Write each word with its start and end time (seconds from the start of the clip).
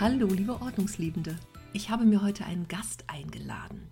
Hallo, 0.00 0.28
liebe 0.28 0.62
Ordnungsliebende. 0.62 1.36
Ich 1.72 1.90
habe 1.90 2.04
mir 2.04 2.22
heute 2.22 2.44
einen 2.44 2.68
Gast 2.68 3.02
eingeladen. 3.08 3.88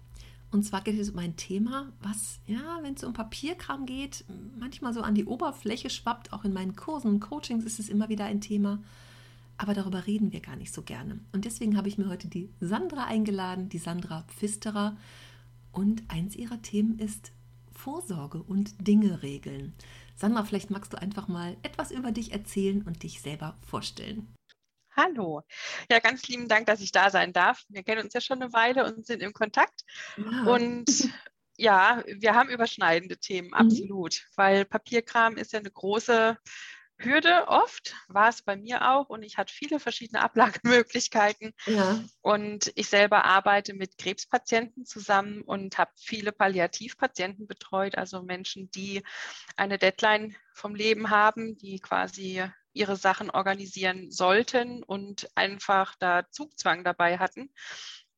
Und 0.52 0.62
zwar 0.62 0.82
geht 0.82 1.00
es 1.00 1.10
um 1.10 1.18
ein 1.18 1.34
Thema, 1.34 1.92
was, 2.00 2.38
ja, 2.46 2.78
wenn 2.82 2.94
es 2.94 3.02
um 3.02 3.12
Papierkram 3.12 3.86
geht, 3.86 4.24
manchmal 4.56 4.94
so 4.94 5.00
an 5.00 5.16
die 5.16 5.24
Oberfläche 5.24 5.90
schwappt. 5.90 6.32
Auch 6.32 6.44
in 6.44 6.52
meinen 6.52 6.76
Kursen 6.76 7.08
und 7.08 7.18
Coachings 7.18 7.64
ist 7.64 7.80
es 7.80 7.88
immer 7.88 8.08
wieder 8.08 8.24
ein 8.24 8.40
Thema. 8.40 8.78
Aber 9.58 9.74
darüber 9.74 10.06
reden 10.06 10.30
wir 10.30 10.38
gar 10.38 10.54
nicht 10.54 10.72
so 10.72 10.82
gerne. 10.82 11.18
Und 11.32 11.44
deswegen 11.44 11.76
habe 11.76 11.88
ich 11.88 11.98
mir 11.98 12.08
heute 12.08 12.28
die 12.28 12.50
Sandra 12.60 13.06
eingeladen, 13.06 13.68
die 13.68 13.78
Sandra 13.78 14.22
Pfisterer. 14.28 14.96
Und 15.72 16.04
eins 16.06 16.36
ihrer 16.36 16.62
Themen 16.62 17.00
ist 17.00 17.32
Vorsorge 17.72 18.44
und 18.44 18.74
Dinge 18.86 19.24
regeln. 19.24 19.72
Sandra, 20.14 20.44
vielleicht 20.44 20.70
magst 20.70 20.92
du 20.92 21.02
einfach 21.02 21.26
mal 21.26 21.56
etwas 21.64 21.90
über 21.90 22.12
dich 22.12 22.30
erzählen 22.30 22.82
und 22.82 23.02
dich 23.02 23.20
selber 23.20 23.56
vorstellen. 23.60 24.28
Hallo. 24.96 25.42
Ja, 25.90 25.98
ganz 25.98 26.26
lieben 26.26 26.48
Dank, 26.48 26.66
dass 26.66 26.80
ich 26.80 26.90
da 26.90 27.10
sein 27.10 27.34
darf. 27.34 27.64
Wir 27.68 27.82
kennen 27.82 28.02
uns 28.04 28.14
ja 28.14 28.20
schon 28.22 28.40
eine 28.40 28.52
Weile 28.54 28.86
und 28.86 29.06
sind 29.06 29.22
im 29.22 29.34
Kontakt. 29.34 29.82
Ja. 30.16 30.44
Und 30.44 31.10
ja, 31.58 32.02
wir 32.06 32.34
haben 32.34 32.48
überschneidende 32.48 33.18
Themen, 33.18 33.48
mhm. 33.48 33.54
absolut, 33.54 34.14
mhm. 34.14 34.32
weil 34.36 34.64
Papierkram 34.64 35.36
ist 35.36 35.52
ja 35.52 35.58
eine 35.58 35.70
große 35.70 36.38
Hürde 36.98 37.48
oft, 37.48 37.94
war 38.08 38.30
es 38.30 38.40
bei 38.40 38.56
mir 38.56 38.90
auch 38.90 39.10
und 39.10 39.22
ich 39.22 39.36
hatte 39.36 39.52
viele 39.52 39.80
verschiedene 39.80 40.22
Ablagemöglichkeiten. 40.22 41.52
Ja. 41.66 42.02
Und 42.22 42.72
ich 42.74 42.88
selber 42.88 43.26
arbeite 43.26 43.74
mit 43.74 43.98
Krebspatienten 43.98 44.86
zusammen 44.86 45.42
und 45.42 45.76
habe 45.76 45.90
viele 45.96 46.32
Palliativpatienten 46.32 47.46
betreut, 47.46 47.98
also 47.98 48.22
Menschen, 48.22 48.70
die 48.70 49.02
eine 49.56 49.78
Deadline 49.78 50.36
vom 50.54 50.74
Leben 50.74 51.10
haben, 51.10 51.56
die 51.58 51.80
quasi 51.80 52.42
ihre 52.76 52.96
Sachen 52.96 53.30
organisieren 53.30 54.10
sollten 54.10 54.82
und 54.82 55.28
einfach 55.34 55.94
da 55.98 56.28
Zugzwang 56.30 56.84
dabei 56.84 57.18
hatten. 57.18 57.50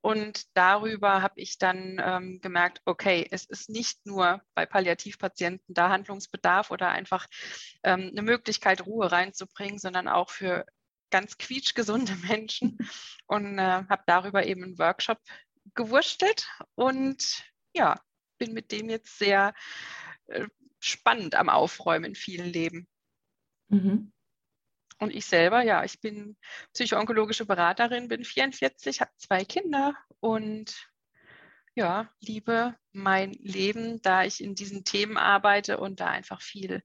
Und 0.00 0.44
darüber 0.56 1.22
habe 1.22 1.40
ich 1.40 1.58
dann 1.58 2.00
ähm, 2.02 2.40
gemerkt, 2.40 2.80
okay, 2.84 3.26
es 3.30 3.44
ist 3.46 3.68
nicht 3.68 4.06
nur 4.06 4.40
bei 4.54 4.64
Palliativpatienten 4.64 5.74
da 5.74 5.90
Handlungsbedarf 5.90 6.70
oder 6.70 6.88
einfach 6.88 7.26
ähm, 7.82 8.10
eine 8.12 8.22
Möglichkeit, 8.22 8.86
Ruhe 8.86 9.10
reinzubringen, 9.10 9.78
sondern 9.78 10.06
auch 10.08 10.30
für 10.30 10.64
ganz 11.10 11.36
quietschgesunde 11.36 12.14
Menschen. 12.28 12.78
Und 13.26 13.58
äh, 13.58 13.84
habe 13.88 14.02
darüber 14.06 14.46
eben 14.46 14.62
einen 14.62 14.78
Workshop 14.78 15.18
gewurschtelt 15.74 16.48
und 16.74 17.44
ja, 17.74 18.00
bin 18.38 18.54
mit 18.54 18.72
dem 18.72 18.88
jetzt 18.88 19.18
sehr 19.18 19.52
äh, 20.26 20.46
spannend 20.80 21.34
am 21.34 21.48
Aufräumen 21.48 22.06
in 22.06 22.14
vielen 22.14 22.46
Leben. 22.46 22.88
Mhm. 23.68 24.12
Und 24.98 25.14
ich 25.14 25.26
selber, 25.26 25.62
ja, 25.62 25.84
ich 25.84 26.00
bin 26.00 26.36
psychoonkologische 26.74 27.46
Beraterin, 27.46 28.08
bin 28.08 28.24
44, 28.24 29.00
habe 29.00 29.12
zwei 29.16 29.44
Kinder 29.44 29.94
und 30.20 30.74
ja, 31.74 32.10
liebe 32.20 32.74
mein 32.92 33.32
Leben, 33.32 34.02
da 34.02 34.24
ich 34.24 34.42
in 34.42 34.56
diesen 34.56 34.82
Themen 34.82 35.16
arbeite 35.16 35.78
und 35.78 36.00
da 36.00 36.06
einfach 36.06 36.42
viel, 36.42 36.82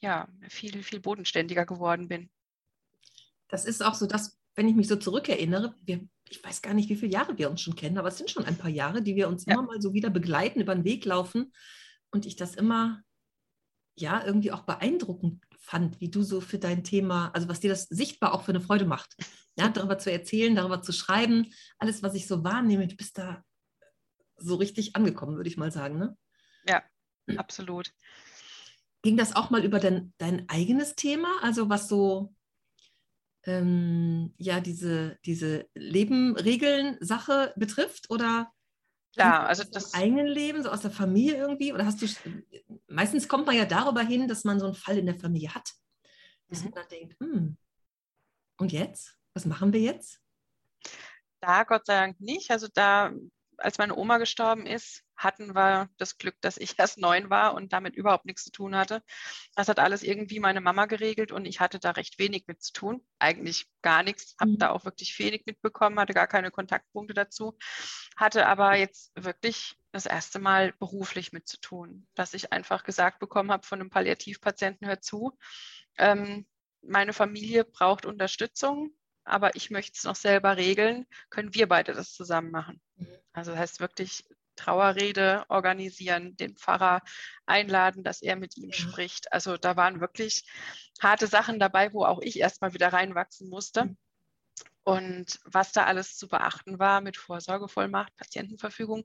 ja, 0.00 0.28
viel, 0.50 0.82
viel 0.82 1.00
bodenständiger 1.00 1.64
geworden 1.64 2.08
bin. 2.08 2.30
Das 3.48 3.64
ist 3.64 3.82
auch 3.82 3.94
so, 3.94 4.06
dass, 4.06 4.38
wenn 4.54 4.68
ich 4.68 4.74
mich 4.74 4.88
so 4.88 4.96
zurückerinnere, 4.96 5.74
wir, 5.80 6.06
ich 6.28 6.44
weiß 6.44 6.60
gar 6.60 6.74
nicht, 6.74 6.90
wie 6.90 6.96
viele 6.96 7.12
Jahre 7.12 7.38
wir 7.38 7.48
uns 7.48 7.62
schon 7.62 7.76
kennen, 7.76 7.96
aber 7.96 8.08
es 8.08 8.18
sind 8.18 8.30
schon 8.30 8.44
ein 8.44 8.58
paar 8.58 8.70
Jahre, 8.70 9.00
die 9.00 9.16
wir 9.16 9.28
uns 9.28 9.46
ja. 9.46 9.54
immer 9.54 9.62
mal 9.62 9.80
so 9.80 9.94
wieder 9.94 10.10
begleiten, 10.10 10.60
über 10.60 10.74
den 10.74 10.84
Weg 10.84 11.06
laufen 11.06 11.54
und 12.10 12.26
ich 12.26 12.36
das 12.36 12.54
immer 12.54 13.02
ja 13.96 14.22
irgendwie 14.22 14.52
auch 14.52 14.62
beeindruckend 14.62 15.47
fand, 15.68 16.00
wie 16.00 16.10
du 16.10 16.22
so 16.22 16.40
für 16.40 16.58
dein 16.58 16.82
Thema, 16.82 17.30
also 17.34 17.48
was 17.48 17.60
dir 17.60 17.68
das 17.68 17.84
sichtbar 17.84 18.32
auch 18.32 18.42
für 18.42 18.52
eine 18.52 18.60
Freude 18.60 18.86
macht, 18.86 19.16
ja, 19.56 19.68
darüber 19.68 19.98
zu 19.98 20.10
erzählen, 20.10 20.56
darüber 20.56 20.82
zu 20.82 20.92
schreiben, 20.92 21.52
alles, 21.78 22.02
was 22.02 22.14
ich 22.14 22.26
so 22.26 22.42
wahrnehme, 22.42 22.86
du 22.88 22.96
bist 22.96 23.18
da 23.18 23.44
so 24.36 24.54
richtig 24.54 24.96
angekommen, 24.96 25.36
würde 25.36 25.50
ich 25.50 25.56
mal 25.56 25.70
sagen, 25.70 25.98
ne? 25.98 26.16
Ja, 26.66 26.82
absolut. 27.36 27.92
Ging 29.02 29.16
das 29.16 29.36
auch 29.36 29.50
mal 29.50 29.64
über 29.64 29.78
dein, 29.78 30.14
dein 30.18 30.48
eigenes 30.48 30.94
Thema, 30.94 31.28
also 31.42 31.68
was 31.68 31.88
so 31.88 32.34
ähm, 33.44 34.34
ja 34.38 34.60
diese, 34.60 35.18
diese 35.24 35.68
Leben-Regeln-Sache 35.74 37.52
betrifft 37.56 38.10
oder 38.10 38.52
ja, 39.18 39.44
also 39.44 39.64
das 39.64 39.94
eigenen 39.94 40.26
Leben, 40.26 40.62
so 40.62 40.70
aus 40.70 40.82
der 40.82 40.90
Familie 40.90 41.36
irgendwie? 41.36 41.72
Oder 41.72 41.86
hast 41.86 42.02
du, 42.02 42.06
meistens 42.86 43.28
kommt 43.28 43.46
man 43.46 43.56
ja 43.56 43.64
darüber 43.64 44.02
hin, 44.02 44.28
dass 44.28 44.44
man 44.44 44.60
so 44.60 44.66
einen 44.66 44.74
Fall 44.74 44.98
in 44.98 45.06
der 45.06 45.18
Familie 45.18 45.54
hat. 45.54 45.72
Dass 46.48 46.60
mhm. 46.60 46.64
man 46.66 46.74
dann 46.74 46.88
denkt, 46.88 47.16
hm, 47.20 47.56
und 48.58 48.72
jetzt? 48.72 49.16
Was 49.34 49.44
machen 49.44 49.72
wir 49.72 49.80
jetzt? 49.80 50.20
Da 51.40 51.64
Gott 51.64 51.86
sei 51.86 51.94
Dank 51.94 52.20
nicht. 52.20 52.50
Also 52.50 52.66
da 52.72 53.12
als 53.58 53.78
meine 53.78 53.96
Oma 53.96 54.18
gestorben 54.18 54.66
ist, 54.66 55.04
hatten 55.16 55.54
wir 55.54 55.90
das 55.98 56.16
Glück, 56.16 56.36
dass 56.40 56.56
ich 56.56 56.78
erst 56.78 56.98
neun 56.98 57.28
war 57.28 57.54
und 57.54 57.72
damit 57.72 57.96
überhaupt 57.96 58.24
nichts 58.24 58.44
zu 58.44 58.52
tun 58.52 58.76
hatte. 58.76 59.02
Das 59.56 59.68
hat 59.68 59.78
alles 59.78 60.02
irgendwie 60.02 60.38
meine 60.38 60.60
Mama 60.60 60.86
geregelt 60.86 61.32
und 61.32 61.44
ich 61.44 61.60
hatte 61.60 61.78
da 61.80 61.90
recht 61.90 62.18
wenig 62.18 62.44
mit 62.46 62.62
zu 62.62 62.72
tun. 62.72 63.04
Eigentlich 63.18 63.68
gar 63.82 64.02
nichts. 64.02 64.36
Habe 64.40 64.52
mhm. 64.52 64.58
da 64.58 64.70
auch 64.70 64.84
wirklich 64.84 65.18
wenig 65.18 65.42
mitbekommen, 65.46 65.98
hatte 65.98 66.14
gar 66.14 66.28
keine 66.28 66.50
Kontaktpunkte 66.50 67.14
dazu. 67.14 67.58
Hatte 68.16 68.46
aber 68.46 68.76
jetzt 68.76 69.10
wirklich 69.16 69.76
das 69.90 70.06
erste 70.06 70.38
Mal 70.38 70.72
beruflich 70.78 71.32
mit 71.32 71.48
zu 71.48 71.58
tun, 71.60 72.06
dass 72.14 72.34
ich 72.34 72.52
einfach 72.52 72.84
gesagt 72.84 73.18
bekommen 73.18 73.50
habe 73.50 73.66
von 73.66 73.80
einem 73.80 73.90
Palliativpatienten, 73.90 74.86
hör 74.86 75.00
zu, 75.00 75.36
ähm, 75.98 76.46
meine 76.82 77.12
Familie 77.12 77.64
braucht 77.64 78.06
Unterstützung 78.06 78.92
aber 79.28 79.56
ich 79.56 79.70
möchte 79.70 79.96
es 79.96 80.04
noch 80.04 80.16
selber 80.16 80.56
regeln, 80.56 81.06
können 81.30 81.54
wir 81.54 81.68
beide 81.68 81.92
das 81.92 82.12
zusammen 82.12 82.50
machen. 82.50 82.80
Mhm. 82.96 83.06
Also 83.32 83.52
das 83.52 83.60
heißt 83.60 83.80
wirklich 83.80 84.24
Trauerrede 84.56 85.44
organisieren, 85.48 86.36
den 86.36 86.56
Pfarrer 86.56 87.00
einladen, 87.46 88.02
dass 88.02 88.22
er 88.22 88.36
mit 88.36 88.56
ihm 88.56 88.72
spricht. 88.72 89.32
Also 89.32 89.56
da 89.56 89.76
waren 89.76 90.00
wirklich 90.00 90.44
harte 91.00 91.28
Sachen 91.28 91.60
dabei, 91.60 91.92
wo 91.92 92.04
auch 92.04 92.20
ich 92.20 92.40
erstmal 92.40 92.74
wieder 92.74 92.92
reinwachsen 92.92 93.48
musste. 93.48 93.94
Mhm. 94.88 94.96
Und 94.96 95.40
was 95.44 95.72
da 95.72 95.84
alles 95.84 96.16
zu 96.16 96.28
beachten 96.28 96.78
war 96.78 97.00
mit 97.00 97.16
Vorsorgevollmacht, 97.16 98.16
Patientenverfügung, 98.16 99.04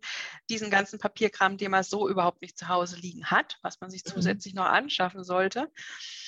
diesen 0.50 0.70
ganzen 0.70 1.00
Papierkram, 1.00 1.58
den 1.58 1.72
man 1.72 1.84
so 1.84 2.10
überhaupt 2.10 2.42
nicht 2.42 2.58
zu 2.58 2.68
Hause 2.68 2.98
liegen 2.98 3.26
hat, 3.26 3.58
was 3.62 3.80
man 3.82 3.90
sich 3.90 4.04
mhm. 4.06 4.12
zusätzlich 4.12 4.54
noch 4.54 4.66
anschaffen 4.66 5.24
sollte. 5.24 5.72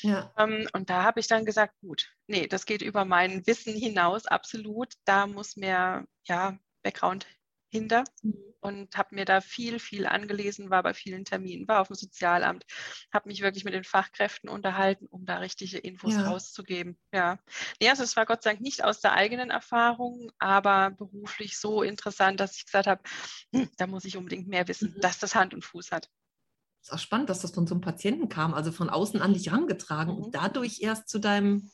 Ja. 0.02 0.34
Ähm, 0.38 0.68
und 0.74 0.90
da 0.90 1.04
habe 1.04 1.20
ich 1.20 1.28
dann 1.28 1.46
gesagt, 1.46 1.74
gut, 1.82 2.14
nee, 2.28 2.48
das 2.48 2.66
geht 2.66 2.82
über 2.82 3.06
mein 3.06 3.46
Wissen 3.48 3.76
hinaus, 3.76 4.26
absolut. 4.26 4.94
Da 5.06 5.28
muss 5.28 5.56
mehr 5.56 6.06
ja, 6.24 6.58
Background 6.84 7.26
hinter. 7.70 8.04
Mhm 8.22 8.55
und 8.66 8.98
habe 8.98 9.16
mir 9.16 9.26
da 9.26 9.42
viel, 9.42 9.80
viel 9.80 10.08
angelesen, 10.08 10.70
war 10.70 10.84
bei 10.84 10.94
vielen 10.94 11.24
Terminen, 11.24 11.68
war 11.68 11.82
auf 11.82 11.88
dem 11.88 11.96
Sozialamt, 11.96 12.66
habe 13.14 13.30
mich 13.30 13.42
wirklich 13.42 13.64
mit 13.64 13.74
den 13.74 13.84
Fachkräften 13.84 14.50
unterhalten, 14.50 15.06
um 15.06 15.26
da 15.26 15.38
richtige 15.38 15.78
Infos 15.78 16.16
ja. 16.16 16.28
rauszugeben. 16.28 16.98
Ja. 17.14 17.38
Nee, 17.80 17.90
also 17.90 18.04
es 18.04 18.16
war 18.16 18.26
Gott 18.26 18.44
sei 18.44 18.52
Dank 18.52 18.62
nicht 18.62 18.84
aus 18.84 19.00
der 19.02 19.14
eigenen 19.14 19.52
Erfahrung, 19.52 20.32
aber 20.40 20.92
beruflich 20.92 21.58
so 21.58 21.84
interessant, 21.84 22.40
dass 22.40 22.58
ich 22.58 22.66
gesagt 22.66 22.88
habe, 22.88 23.02
hm, 23.54 23.70
da 23.78 23.88
muss 23.88 24.06
ich 24.06 24.18
unbedingt 24.18 24.48
mehr 24.48 24.68
wissen, 24.68 24.94
mhm. 24.96 25.02
dass 25.02 25.20
das 25.20 25.36
Hand 25.36 25.54
und 25.54 25.64
Fuß 25.64 25.92
hat. 25.92 26.10
Es 26.82 26.90
ist 26.90 26.94
auch 26.94 27.00
spannend, 27.00 27.30
dass 27.30 27.40
das 27.40 27.52
von 27.52 27.68
so 27.68 27.76
einem 27.76 27.82
Patienten 27.82 28.30
kam, 28.30 28.54
also 28.54 28.72
von 28.72 28.90
außen 28.90 29.22
an 29.22 29.34
dich 29.34 29.48
herangetragen 29.48 30.16
mhm. 30.16 30.24
und 30.24 30.36
dadurch 30.36 30.82
erst 30.82 31.10
zu 31.10 31.20
deinem, 31.20 31.70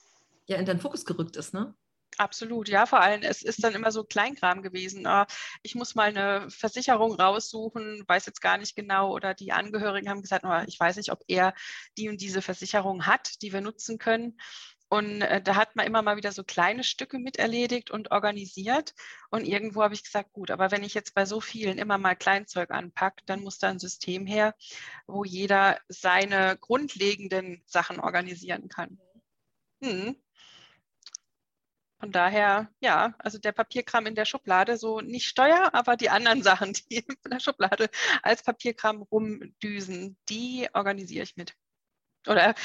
ja, 0.47 0.57
in 0.57 0.65
deinen 0.65 0.79
Fokus 0.79 1.05
gerückt 1.05 1.35
ist, 1.37 1.53
ne? 1.53 1.73
Absolut, 2.17 2.67
ja, 2.69 2.85
vor 2.85 2.99
allem, 2.99 3.21
es 3.23 3.41
ist 3.41 3.63
dann 3.63 3.73
immer 3.73 3.91
so 3.91 4.03
Kleinkram 4.03 4.61
gewesen. 4.61 5.07
Ah, 5.07 5.27
ich 5.63 5.75
muss 5.75 5.95
mal 5.95 6.09
eine 6.09 6.49
Versicherung 6.49 7.15
raussuchen, 7.15 8.03
weiß 8.07 8.25
jetzt 8.25 8.41
gar 8.41 8.57
nicht 8.57 8.75
genau, 8.75 9.11
oder 9.13 9.33
die 9.33 9.51
Angehörigen 9.51 10.09
haben 10.09 10.21
gesagt, 10.21 10.45
oh, 10.45 10.63
ich 10.67 10.79
weiß 10.79 10.97
nicht, 10.97 11.11
ob 11.11 11.23
er 11.27 11.53
die 11.97 12.09
und 12.09 12.21
diese 12.21 12.41
Versicherung 12.41 13.07
hat, 13.07 13.41
die 13.41 13.53
wir 13.53 13.61
nutzen 13.61 13.97
können. 13.97 14.37
Und 14.89 15.21
äh, 15.21 15.41
da 15.41 15.55
hat 15.55 15.77
man 15.77 15.85
immer 15.85 16.01
mal 16.01 16.17
wieder 16.17 16.33
so 16.33 16.43
kleine 16.43 16.83
Stücke 16.83 17.17
mit 17.17 17.37
erledigt 17.37 17.91
und 17.91 18.11
organisiert. 18.11 18.93
Und 19.29 19.45
irgendwo 19.45 19.81
habe 19.83 19.93
ich 19.93 20.03
gesagt, 20.03 20.33
gut, 20.33 20.51
aber 20.51 20.69
wenn 20.69 20.83
ich 20.83 20.93
jetzt 20.93 21.13
bei 21.13 21.25
so 21.25 21.39
vielen 21.39 21.77
immer 21.77 21.97
mal 21.97 22.15
Kleinzeug 22.15 22.71
anpacke, 22.71 23.23
dann 23.25 23.41
muss 23.41 23.57
da 23.57 23.69
ein 23.69 23.79
System 23.79 24.25
her, 24.25 24.53
wo 25.07 25.23
jeder 25.23 25.79
seine 25.87 26.57
grundlegenden 26.59 27.63
Sachen 27.67 28.01
organisieren 28.01 28.67
kann. 28.67 28.99
Hm. 29.81 30.17
Von 32.01 32.11
daher, 32.11 32.67
ja, 32.79 33.13
also 33.19 33.37
der 33.37 33.51
Papierkram 33.51 34.07
in 34.07 34.15
der 34.15 34.25
Schublade, 34.25 34.75
so 34.77 35.01
nicht 35.01 35.27
Steuer, 35.27 35.69
aber 35.73 35.95
die 35.95 36.09
anderen 36.09 36.41
Sachen, 36.43 36.73
die 36.73 36.97
in 36.97 37.15
der 37.31 37.39
Schublade 37.39 37.89
als 38.23 38.41
Papierkram 38.41 39.03
rumdüsen, 39.03 40.17
die 40.27 40.67
organisiere 40.73 41.23
ich 41.23 41.37
mit. 41.37 41.55
Oder 42.27 42.55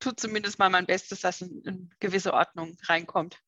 tut 0.00 0.18
zumindest 0.18 0.58
mal 0.58 0.70
mein 0.70 0.86
Bestes, 0.86 1.20
dass 1.20 1.42
eine 1.42 1.90
gewisse 2.00 2.32
Ordnung 2.32 2.78
reinkommt 2.84 3.42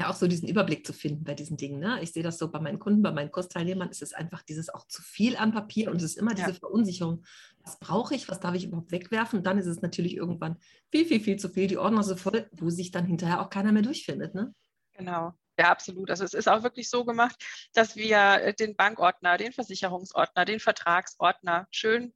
ja 0.00 0.10
auch 0.10 0.14
so 0.14 0.26
diesen 0.26 0.48
Überblick 0.48 0.86
zu 0.86 0.92
finden 0.92 1.24
bei 1.24 1.34
diesen 1.34 1.56
Dingen. 1.56 1.78
Ne? 1.78 2.02
Ich 2.02 2.12
sehe 2.12 2.22
das 2.22 2.38
so 2.38 2.50
bei 2.50 2.58
meinen 2.58 2.78
Kunden, 2.78 3.02
bei 3.02 3.12
meinen 3.12 3.30
Kursteilnehmern 3.30 3.90
ist 3.90 4.02
es 4.02 4.12
einfach 4.12 4.42
dieses 4.42 4.68
auch 4.68 4.86
zu 4.86 5.02
viel 5.02 5.36
an 5.36 5.52
Papier 5.52 5.90
und 5.90 5.96
es 5.96 6.02
ist 6.02 6.18
immer 6.18 6.34
diese 6.34 6.50
ja. 6.50 6.54
Verunsicherung. 6.54 7.24
Was 7.62 7.78
brauche 7.78 8.14
ich? 8.14 8.28
Was 8.28 8.40
darf 8.40 8.54
ich 8.54 8.64
überhaupt 8.64 8.92
wegwerfen? 8.92 9.38
Und 9.38 9.46
dann 9.46 9.58
ist 9.58 9.66
es 9.66 9.82
natürlich 9.82 10.16
irgendwann 10.16 10.56
viel, 10.90 11.04
viel, 11.04 11.20
viel 11.20 11.36
zu 11.36 11.48
viel. 11.48 11.66
Die 11.66 11.78
Ordner 11.78 12.02
so 12.02 12.16
voll, 12.16 12.48
wo 12.52 12.70
sich 12.70 12.90
dann 12.90 13.06
hinterher 13.06 13.40
auch 13.40 13.50
keiner 13.50 13.72
mehr 13.72 13.82
durchfindet. 13.82 14.34
Ne? 14.34 14.54
Genau. 14.94 15.34
Ja, 15.58 15.70
absolut. 15.70 16.10
Also 16.10 16.24
es 16.24 16.32
ist 16.32 16.48
auch 16.48 16.62
wirklich 16.62 16.88
so 16.88 17.04
gemacht, 17.04 17.36
dass 17.74 17.94
wir 17.94 18.54
den 18.54 18.76
Bankordner, 18.76 19.36
den 19.36 19.52
Versicherungsordner, 19.52 20.46
den 20.46 20.58
Vertragsordner 20.58 21.66
schön 21.70 22.14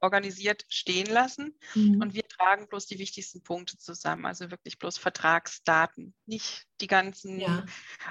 organisiert 0.00 0.64
stehen 0.68 1.06
lassen. 1.06 1.58
Mhm. 1.74 2.00
Und 2.00 2.14
wir 2.14 2.26
tragen 2.28 2.68
bloß 2.68 2.86
die 2.86 2.98
wichtigsten 2.98 3.42
Punkte 3.42 3.78
zusammen, 3.78 4.26
also 4.26 4.50
wirklich 4.50 4.78
bloß 4.78 4.98
Vertragsdaten, 4.98 6.14
nicht 6.26 6.66
die 6.80 6.86
ganzen 6.86 7.40
ja. 7.40 7.64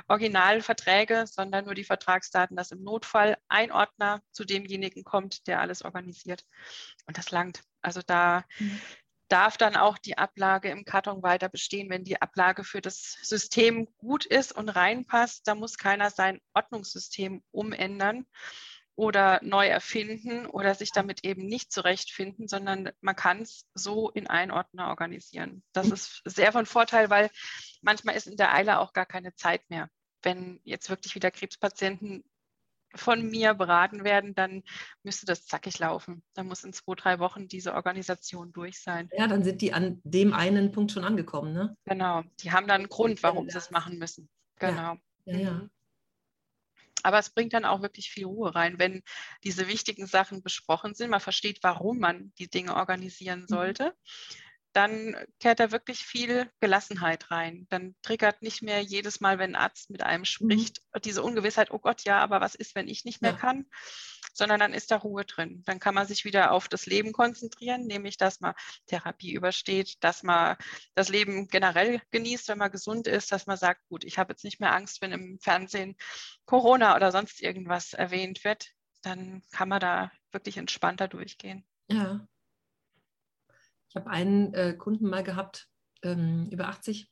Originalverträge, 0.08 1.26
sondern 1.28 1.66
nur 1.66 1.76
die 1.76 1.84
Vertragsdaten, 1.84 2.58
dass 2.58 2.72
im 2.72 2.84
Notfall 2.84 3.38
ein 3.48 3.72
Ordner 3.72 4.22
zu 4.32 4.46
demjenigen 4.46 5.04
kommt, 5.04 5.48
der 5.48 5.60
alles 5.60 5.84
organisiert. 5.84 6.44
Und 7.06 7.18
das 7.18 7.32
langt. 7.32 7.62
Also 7.82 8.02
da 8.06 8.46
mhm. 8.60 8.80
darf 9.28 9.58
dann 9.58 9.76
auch 9.76 9.98
die 9.98 10.18
Ablage 10.18 10.70
im 10.70 10.86
Karton 10.86 11.22
weiter 11.22 11.50
bestehen, 11.50 11.90
wenn 11.90 12.04
die 12.04 12.22
Ablage 12.22 12.64
für 12.64 12.82
das 12.82 13.18
System 13.22 13.88
gut 13.98 14.26
ist 14.26 14.52
und 14.52 14.70
reinpasst. 14.70 15.48
Da 15.48 15.56
muss 15.56 15.78
keiner 15.78 16.10
sein 16.10 16.40
Ordnungssystem 16.54 17.44
umändern 17.52 18.26
oder 18.96 19.40
neu 19.44 19.68
erfinden 19.68 20.46
oder 20.46 20.76
sich 20.76 20.92
damit 20.92 21.24
eben 21.24 21.46
nicht 21.46 21.72
zurechtfinden, 21.72 22.48
sondern 22.48 22.92
man 23.02 23.16
kann 23.16 23.42
es 23.42 23.66
so 23.74 24.10
in 24.10 24.28
einen 24.28 24.52
Ordner 24.52 24.88
organisieren. 24.88 25.64
Das 25.74 25.90
ist 25.90 26.22
sehr 26.26 26.52
von 26.52 26.66
Vorteil, 26.66 27.10
weil 27.10 27.30
manchmal 27.82 28.16
ist 28.16 28.28
in 28.28 28.38
der 28.38 28.54
Eile 28.54 28.80
auch 28.80 28.94
gar 28.94 29.06
keine 29.06 29.34
Zeit 29.36 29.68
mehr. 29.70 29.90
Wenn 30.22 30.60
jetzt 30.64 30.90
wirklich 30.90 31.16
wieder 31.16 31.32
Krebspatienten 31.32 32.24
von 32.96 33.28
mir 33.28 33.56
beraten 33.56 34.04
werden, 34.04 34.36
dann 34.36 34.64
müsste 35.02 35.26
das 35.26 35.46
zackig 35.46 35.80
laufen. 35.80 36.24
Dann 36.36 36.48
muss 36.48 36.64
in 36.64 36.74
zwei, 36.74 36.94
drei 36.96 37.20
Wochen 37.20 37.48
diese 37.48 37.74
Organisation 37.74 38.54
durch 38.54 38.80
sein. 38.80 39.10
Ja, 39.18 39.28
dann 39.28 39.44
sind 39.44 39.62
die 39.62 39.74
an 39.74 40.00
dem 40.04 40.34
einen 40.34 40.72
Punkt 40.72 40.92
schon 40.92 41.04
angekommen, 41.04 41.54
ne? 41.54 41.76
Genau. 41.86 42.24
Die 42.42 42.52
haben 42.52 42.68
dann 42.68 42.82
einen 42.82 42.90
Grund, 42.90 43.24
warum 43.24 43.50
sie 43.50 43.58
es 43.58 43.72
machen 43.72 43.98
müssen. 43.98 44.30
Genau. 44.60 44.96
Ja, 45.26 45.38
ja. 45.38 45.40
ja. 45.40 45.70
Aber 47.04 47.20
es 47.20 47.30
bringt 47.30 47.54
dann 47.54 47.66
auch 47.66 47.82
wirklich 47.82 48.10
viel 48.10 48.26
Ruhe 48.26 48.56
rein, 48.56 48.80
wenn 48.80 49.04
diese 49.44 49.68
wichtigen 49.68 50.08
Sachen 50.08 50.42
besprochen 50.42 50.96
sind. 50.96 51.10
Man 51.10 51.20
versteht, 51.20 51.60
warum 51.62 52.00
man 52.00 52.34
die 52.40 52.50
Dinge 52.50 52.76
organisieren 52.76 53.42
mhm. 53.42 53.48
sollte. 53.48 53.94
Dann 54.72 55.16
kehrt 55.40 55.60
da 55.60 55.72
wirklich 55.72 56.00
viel 56.00 56.50
Gelassenheit 56.60 57.30
rein. 57.30 57.68
Dann 57.70 57.96
triggert 58.02 58.42
nicht 58.42 58.64
mehr 58.64 58.82
jedes 58.82 59.22
Mal, 59.22 59.38
wenn 59.38 59.52
ein 59.52 59.62
Arzt 59.62 59.92
mit 59.92 60.02
einem 60.02 60.22
mhm. 60.22 60.26
spricht, 60.26 60.82
mhm. 60.94 61.02
diese 61.02 61.22
Ungewissheit, 61.22 61.70
oh 61.70 61.80
Gott, 61.80 62.04
ja, 62.06 62.20
aber 62.20 62.42
was 62.42 62.56
ist, 62.56 62.74
wenn 62.74 62.88
ich 62.88 63.06
nicht 63.06 63.22
mehr 63.22 63.32
ja. 63.32 63.38
kann? 63.38 63.66
Sondern 64.34 64.60
dann 64.60 64.74
ist 64.74 64.92
da 64.92 64.98
Ruhe 64.98 65.26
drin. 65.26 65.64
Dann 65.66 65.80
kann 65.80 65.96
man 65.96 66.08
sich 66.08 66.26
wieder 66.26 66.52
auf 66.52 66.68
das 66.68 66.86
Leben 66.86 67.14
konzentrieren, 67.14 67.86
nämlich 67.86 68.18
dass 68.18 68.42
man 68.42 68.54
Therapie 68.88 69.34
übersteht, 69.34 70.04
dass 70.04 70.24
man 70.24 70.58
das 70.96 71.10
Leben 71.10 71.48
generell 71.48 72.02
genießt, 72.12 72.50
wenn 72.50 72.58
man 72.58 72.72
gesund 72.72 73.08
ist, 73.08 73.32
dass 73.32 73.46
man 73.46 73.58
sagt, 73.58 73.88
gut, 73.88 74.04
ich 74.04 74.18
habe 74.18 74.34
jetzt 74.34 74.44
nicht 74.44 74.60
mehr 74.60 74.74
Angst, 74.74 75.02
wenn 75.02 75.12
im 75.12 75.40
Fernsehen 75.40 75.96
Corona 76.46 76.96
oder 76.96 77.12
sonst 77.12 77.42
irgendwas 77.42 77.94
erwähnt 77.94 78.44
wird, 78.44 78.68
dann 79.04 79.44
kann 79.52 79.70
man 79.70 79.80
da 79.80 80.12
wirklich 80.32 80.58
entspannter 80.58 81.08
durchgehen. 81.08 81.64
Ja. 81.90 82.28
Ich 83.90 83.96
habe 83.96 84.10
einen 84.10 84.54
äh, 84.56 84.74
Kunden 84.74 85.08
mal 85.08 85.24
gehabt, 85.24 85.70
ähm, 86.02 86.50
über 86.52 86.68
80, 86.68 87.08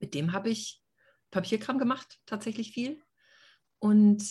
mit 0.00 0.14
dem 0.14 0.32
habe 0.32 0.50
ich 0.50 0.82
Papierkram 1.30 1.78
gemacht, 1.78 2.20
tatsächlich 2.26 2.72
viel. 2.72 3.02
Und 3.78 4.22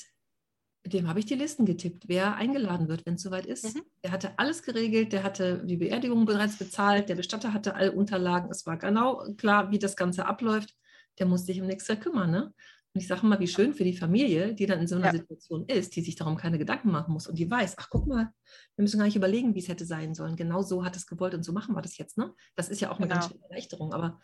dem 0.87 1.07
habe 1.07 1.19
ich 1.19 1.25
die 1.25 1.35
Listen 1.35 1.65
getippt, 1.65 2.07
wer 2.07 2.35
eingeladen 2.35 2.87
wird, 2.87 3.05
wenn 3.05 3.15
es 3.15 3.21
soweit 3.21 3.45
ist. 3.45 3.75
Mhm. 3.75 3.81
Der 4.03 4.11
hatte 4.11 4.37
alles 4.37 4.63
geregelt, 4.63 5.13
der 5.13 5.23
hatte 5.23 5.63
die 5.65 5.77
Beerdigung 5.77 6.25
bereits 6.25 6.57
bezahlt, 6.57 7.09
der 7.09 7.15
Bestatter 7.15 7.53
hatte 7.53 7.75
alle 7.75 7.91
Unterlagen. 7.91 8.49
Es 8.49 8.65
war 8.65 8.77
genau 8.77 9.23
klar, 9.37 9.71
wie 9.71 9.79
das 9.79 9.95
Ganze 9.95 10.25
abläuft. 10.25 10.75
Der 11.19 11.25
musste 11.25 11.47
sich 11.47 11.61
um 11.61 11.67
nichts 11.67 11.87
mehr 11.87 11.97
kümmern. 11.97 12.31
Ne? 12.31 12.53
Und 12.93 13.01
ich 13.01 13.07
sage 13.07 13.25
mal, 13.25 13.39
wie 13.39 13.47
schön 13.47 13.73
für 13.73 13.83
die 13.83 13.95
Familie, 13.95 14.55
die 14.55 14.65
dann 14.65 14.79
in 14.79 14.87
so 14.87 14.95
einer 14.95 15.07
ja. 15.07 15.11
Situation 15.11 15.65
ist, 15.65 15.95
die 15.95 16.01
sich 16.01 16.15
darum 16.15 16.35
keine 16.35 16.57
Gedanken 16.57 16.91
machen 16.91 17.13
muss 17.13 17.27
und 17.27 17.37
die 17.37 17.49
weiß, 17.49 17.75
ach 17.77 17.89
guck 17.89 18.07
mal, 18.07 18.31
wir 18.75 18.81
müssen 18.81 18.97
gar 18.97 19.05
nicht 19.05 19.15
überlegen, 19.15 19.53
wie 19.55 19.59
es 19.59 19.67
hätte 19.67 19.85
sein 19.85 20.15
sollen. 20.15 20.35
Genau 20.35 20.61
so 20.61 20.83
hat 20.83 20.95
es 20.95 21.05
gewollt 21.05 21.33
und 21.33 21.43
so 21.43 21.53
machen 21.53 21.75
wir 21.75 21.81
das 21.81 21.97
jetzt. 21.97 22.17
Ne? 22.17 22.33
Das 22.55 22.69
ist 22.69 22.81
ja 22.81 22.89
auch 22.89 22.97
eine 22.97 23.07
genau. 23.07 23.19
ganz 23.19 23.31
schöne 23.31 23.43
Erleichterung. 23.43 23.93
Aber 23.93 24.19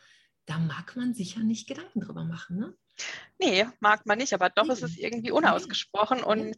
da 0.45 0.60
mag 0.60 0.95
man 0.95 1.13
sich 1.13 1.36
ja 1.36 1.44
nicht 1.44 1.68
Gedanken 1.68 2.01
drüber 2.01 2.24
machen. 2.24 2.57
Ne? 2.57 2.74
Nee, 3.40 3.66
mag 3.80 4.06
man 4.06 4.19
nicht, 4.19 4.34
aber 4.34 4.50
doch 4.50 4.69
ist 4.69 4.84
es 4.84 4.98
irgendwie 4.98 5.31
unausgesprochen 5.31 6.24
und 6.24 6.56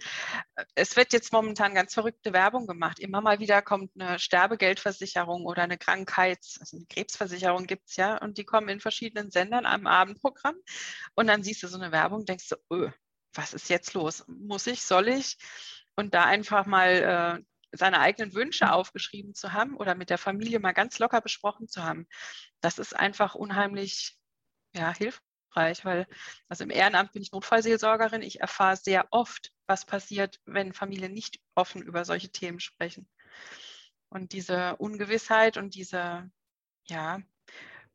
es 0.76 0.96
wird 0.96 1.14
jetzt 1.14 1.32
momentan 1.34 1.74
ganz 1.74 1.94
verrückte 1.94 2.34
Werbung 2.34 2.68
gemacht. 2.68 3.00
Immer 3.00 3.22
mal 3.22 3.40
wieder 3.40 3.62
kommt 3.62 3.92
eine 4.00 4.20
Sterbegeldversicherung 4.20 5.46
oder 5.46 5.64
eine 5.64 5.78
Krankheits-, 5.78 6.60
also 6.60 6.78
eine 6.78 6.86
Krebsversicherung 6.88 7.66
gibt 7.66 7.90
es 7.90 7.96
ja 7.96 8.18
und 8.18 8.38
die 8.38 8.44
kommen 8.44 8.70
in 8.70 8.80
verschiedenen 8.80 9.32
Sendern 9.32 9.66
am 9.66 9.88
Abendprogramm 9.88 10.56
und 11.16 11.28
dann 11.28 11.44
siehst 11.44 11.64
du 11.64 11.68
so 11.68 11.78
eine 11.78 11.92
Werbung, 11.92 12.26
denkst 12.26 12.50
du, 12.50 12.56
öh, 12.76 12.92
was 13.34 13.54
ist 13.54 13.70
jetzt 13.70 13.94
los? 13.94 14.24
Muss 14.28 14.68
ich, 14.68 14.84
soll 14.84 15.08
ich? 15.08 15.38
Und 15.96 16.14
da 16.14 16.26
einfach 16.26 16.66
mal 16.66 17.42
äh, 17.42 17.44
seine 17.72 18.00
eigenen 18.00 18.34
Wünsche 18.34 18.72
aufgeschrieben 18.72 19.34
zu 19.34 19.54
haben 19.54 19.76
oder 19.76 19.96
mit 19.96 20.10
der 20.10 20.18
Familie 20.18 20.60
mal 20.60 20.74
ganz 20.74 21.00
locker 21.00 21.22
besprochen 21.22 21.68
zu 21.68 21.84
haben, 21.84 22.08
das 22.62 22.80
ist 22.80 22.96
einfach 22.96 23.36
unheimlich 23.36 24.18
ja, 24.76 24.94
hilfreich, 24.94 25.22
weil 25.56 26.08
also 26.50 26.64
im 26.64 26.70
Ehrenamt 26.70 27.14
bin 27.14 27.22
ich 27.22 27.32
Notfallseelsorgerin. 27.32 28.22
Ich 28.22 28.42
erfahre 28.42 28.78
sehr 28.78 29.08
oft, 29.12 29.52
was 29.68 29.86
passiert, 29.86 30.40
wenn 30.46 30.74
Familien 30.74 31.14
nicht 31.14 31.40
offen 31.56 31.82
über 31.82 32.06
solche 32.06 32.30
Themen 32.30 32.60
sprechen. 32.60 33.08
Und 34.10 34.34
diese 34.34 34.76
Ungewissheit 34.78 35.58
und 35.58 35.76
diese, 35.76 36.30
ja, 36.88 37.22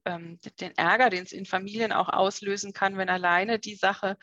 ähm, 0.05 0.39
den 0.61 0.77
Ärger, 0.77 1.11
den 1.11 1.25
es 1.25 1.33
in 1.33 1.47
Familien 1.47 1.93
auch 1.93 2.09
auslösen 2.09 2.73
kann, 2.73 2.97
wenn 2.97 3.09
alleine 3.09 3.59
die 3.59 3.75
Sache 3.75 4.17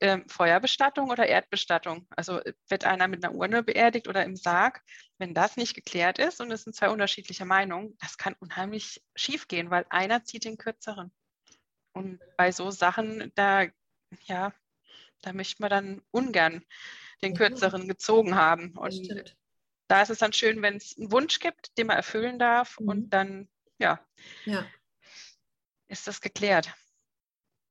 ähm, 0.00 0.28
Feuerbestattung 0.28 1.10
oder 1.10 1.26
Erdbestattung. 1.26 2.06
Also 2.10 2.40
äh, 2.40 2.52
wird 2.68 2.84
einer 2.84 3.08
mit 3.08 3.24
einer 3.24 3.34
Urne 3.34 3.62
beerdigt 3.62 4.08
oder 4.08 4.24
im 4.24 4.36
Sarg. 4.36 4.82
Wenn 5.18 5.34
das 5.34 5.56
nicht 5.56 5.74
geklärt 5.74 6.18
ist 6.18 6.40
und 6.40 6.50
es 6.50 6.64
sind 6.64 6.74
zwei 6.76 6.90
unterschiedliche 6.90 7.44
Meinungen, 7.44 7.96
das 8.00 8.18
kann 8.18 8.34
unheimlich 8.40 9.02
schief 9.14 9.48
gehen, 9.48 9.70
weil 9.70 9.86
einer 9.88 10.24
zieht 10.24 10.44
den 10.44 10.58
kürzeren. 10.58 11.12
Und 11.94 12.20
bei 12.36 12.52
so 12.52 12.70
Sachen, 12.70 13.32
da, 13.34 13.66
ja, 14.26 14.52
da 15.22 15.32
möchte 15.32 15.62
man 15.62 15.70
dann 15.70 16.02
ungern 16.10 16.62
den 17.22 17.34
kürzeren 17.34 17.88
gezogen 17.88 18.34
haben. 18.34 18.76
Und 18.76 19.08
da 19.88 20.02
ist 20.02 20.10
es 20.10 20.18
dann 20.18 20.32
schön, 20.32 20.60
wenn 20.60 20.76
es 20.76 20.98
einen 20.98 21.12
Wunsch 21.12 21.38
gibt, 21.38 21.78
den 21.78 21.86
man 21.86 21.96
erfüllen 21.96 22.38
darf. 22.38 22.78
Mhm. 22.78 22.88
und 22.88 23.10
dann, 23.10 23.48
ja, 23.78 24.04
ja, 24.44 24.66
ist 25.88 26.06
das 26.06 26.20
geklärt 26.20 26.74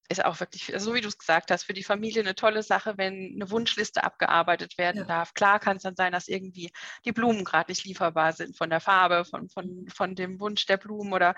ist 0.09 0.23
auch 0.25 0.39
wirklich, 0.39 0.71
so 0.77 0.93
wie 0.93 1.01
du 1.01 1.07
es 1.07 1.17
gesagt 1.17 1.49
hast, 1.49 1.63
für 1.63 1.73
die 1.73 1.83
Familie 1.83 2.21
eine 2.21 2.35
tolle 2.35 2.63
Sache, 2.63 2.97
wenn 2.97 3.33
eine 3.35 3.49
Wunschliste 3.49 4.03
abgearbeitet 4.03 4.77
werden 4.77 4.99
ja. 4.99 5.03
darf. 5.05 5.33
Klar 5.33 5.59
kann 5.59 5.77
es 5.77 5.83
dann 5.83 5.95
sein, 5.95 6.11
dass 6.11 6.27
irgendwie 6.27 6.71
die 7.05 7.11
Blumen 7.11 7.43
gerade 7.43 7.71
nicht 7.71 7.85
lieferbar 7.85 8.33
sind 8.33 8.57
von 8.57 8.69
der 8.69 8.81
Farbe, 8.81 9.25
von, 9.25 9.49
von, 9.49 9.87
von 9.87 10.15
dem 10.15 10.39
Wunsch 10.39 10.65
der 10.65 10.77
Blumen 10.77 11.13
oder 11.13 11.35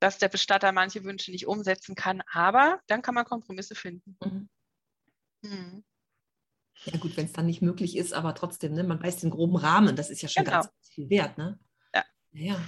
dass 0.00 0.18
der 0.18 0.28
Bestatter 0.28 0.72
manche 0.72 1.04
Wünsche 1.04 1.30
nicht 1.30 1.46
umsetzen 1.46 1.94
kann. 1.94 2.22
Aber 2.32 2.80
dann 2.86 3.02
kann 3.02 3.14
man 3.14 3.24
Kompromisse 3.24 3.74
finden. 3.74 4.16
Mhm. 4.24 4.48
Mhm. 5.42 5.84
Ja 6.84 6.98
gut, 6.98 7.16
wenn 7.16 7.26
es 7.26 7.32
dann 7.32 7.46
nicht 7.46 7.60
möglich 7.60 7.96
ist, 7.96 8.12
aber 8.14 8.34
trotzdem, 8.34 8.72
ne, 8.72 8.84
man 8.84 9.02
weiß 9.02 9.18
den 9.18 9.30
groben 9.30 9.56
Rahmen, 9.56 9.96
das 9.96 10.10
ist 10.10 10.22
ja 10.22 10.28
schon 10.28 10.44
genau. 10.44 10.62
ganz 10.62 10.70
viel 10.94 11.10
wert. 11.10 11.36
Ne? 11.36 11.58
Ja. 11.94 12.04
ja. 12.32 12.60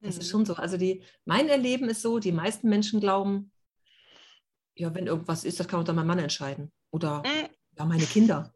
Das 0.00 0.16
mhm. 0.16 0.20
ist 0.20 0.30
schon 0.30 0.44
so. 0.44 0.54
Also 0.54 0.76
die, 0.76 1.02
mein 1.24 1.48
Erleben 1.48 1.88
ist 1.88 2.02
so, 2.02 2.18
die 2.18 2.32
meisten 2.32 2.68
Menschen 2.68 3.00
glauben, 3.00 3.50
ja, 4.76 4.94
wenn 4.94 5.06
irgendwas 5.06 5.44
ist, 5.44 5.58
das 5.58 5.68
kann 5.68 5.80
unter 5.80 5.92
mein 5.92 6.06
Mann 6.06 6.18
entscheiden. 6.18 6.70
Oder 6.90 7.22
mhm. 7.24 7.48
ja, 7.76 7.84
meine 7.84 8.04
Kinder. 8.04 8.54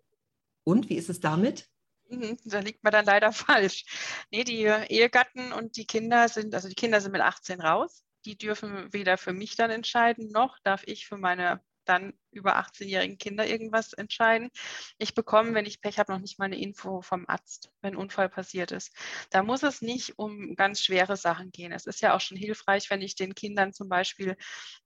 Und 0.64 0.88
wie 0.88 0.96
ist 0.96 1.08
es 1.08 1.20
damit? 1.20 1.68
Mhm, 2.08 2.36
da 2.44 2.60
liegt 2.60 2.84
man 2.84 2.92
dann 2.92 3.06
leider 3.06 3.32
falsch. 3.32 3.84
Nee, 4.30 4.44
die 4.44 4.64
Ehegatten 4.64 5.52
und 5.52 5.76
die 5.76 5.86
Kinder 5.86 6.28
sind, 6.28 6.54
also 6.54 6.68
die 6.68 6.74
Kinder 6.74 7.00
sind 7.00 7.12
mit 7.12 7.22
18 7.22 7.60
raus. 7.60 8.04
Die 8.26 8.36
dürfen 8.36 8.92
weder 8.92 9.16
für 9.16 9.32
mich 9.32 9.56
dann 9.56 9.70
entscheiden, 9.70 10.30
noch 10.30 10.58
darf 10.62 10.82
ich 10.84 11.06
für 11.06 11.16
meine 11.16 11.62
dann 11.90 12.14
über 12.30 12.56
18-jährigen 12.56 13.18
Kinder 13.18 13.46
irgendwas 13.46 13.92
entscheiden. 13.92 14.50
Ich 14.98 15.14
bekomme, 15.14 15.52
wenn 15.54 15.66
ich 15.66 15.80
Pech 15.80 15.98
habe, 15.98 16.12
noch 16.12 16.20
nicht 16.20 16.38
mal 16.38 16.44
eine 16.44 16.60
Info 16.60 17.02
vom 17.02 17.24
Arzt, 17.28 17.70
wenn 17.82 17.94
ein 17.94 17.96
Unfall 17.96 18.28
passiert 18.28 18.70
ist. 18.70 18.94
Da 19.30 19.42
muss 19.42 19.62
es 19.62 19.82
nicht 19.82 20.18
um 20.18 20.54
ganz 20.54 20.80
schwere 20.80 21.16
Sachen 21.16 21.50
gehen. 21.50 21.72
Es 21.72 21.86
ist 21.86 22.00
ja 22.00 22.14
auch 22.14 22.20
schon 22.20 22.36
hilfreich, 22.36 22.88
wenn 22.90 23.02
ich 23.02 23.16
den 23.16 23.34
Kindern 23.34 23.72
zum 23.72 23.88
Beispiel 23.88 24.36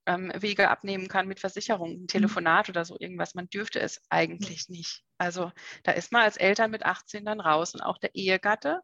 ähm, 0.06 0.32
Wege 0.34 0.70
abnehmen 0.70 1.08
kann 1.08 1.28
mit 1.28 1.40
Versicherungen, 1.40 1.99
ein 1.99 2.02
mhm. 2.02 2.08
Telefonat 2.08 2.68
oder 2.70 2.84
so 2.84 2.96
irgendwas. 2.99 3.34
Man 3.34 3.49
dürfte 3.49 3.80
es 3.80 4.00
eigentlich 4.08 4.68
nicht. 4.68 5.02
Also 5.18 5.52
da 5.82 5.92
ist 5.92 6.12
man 6.12 6.23
als 6.23 6.37
Eltern 6.37 6.70
mit 6.70 6.84
18 6.84 7.25
dann 7.25 7.40
raus 7.40 7.75
und 7.75 7.82
auch 7.82 7.99
der 7.99 8.14
Ehegatte 8.14 8.80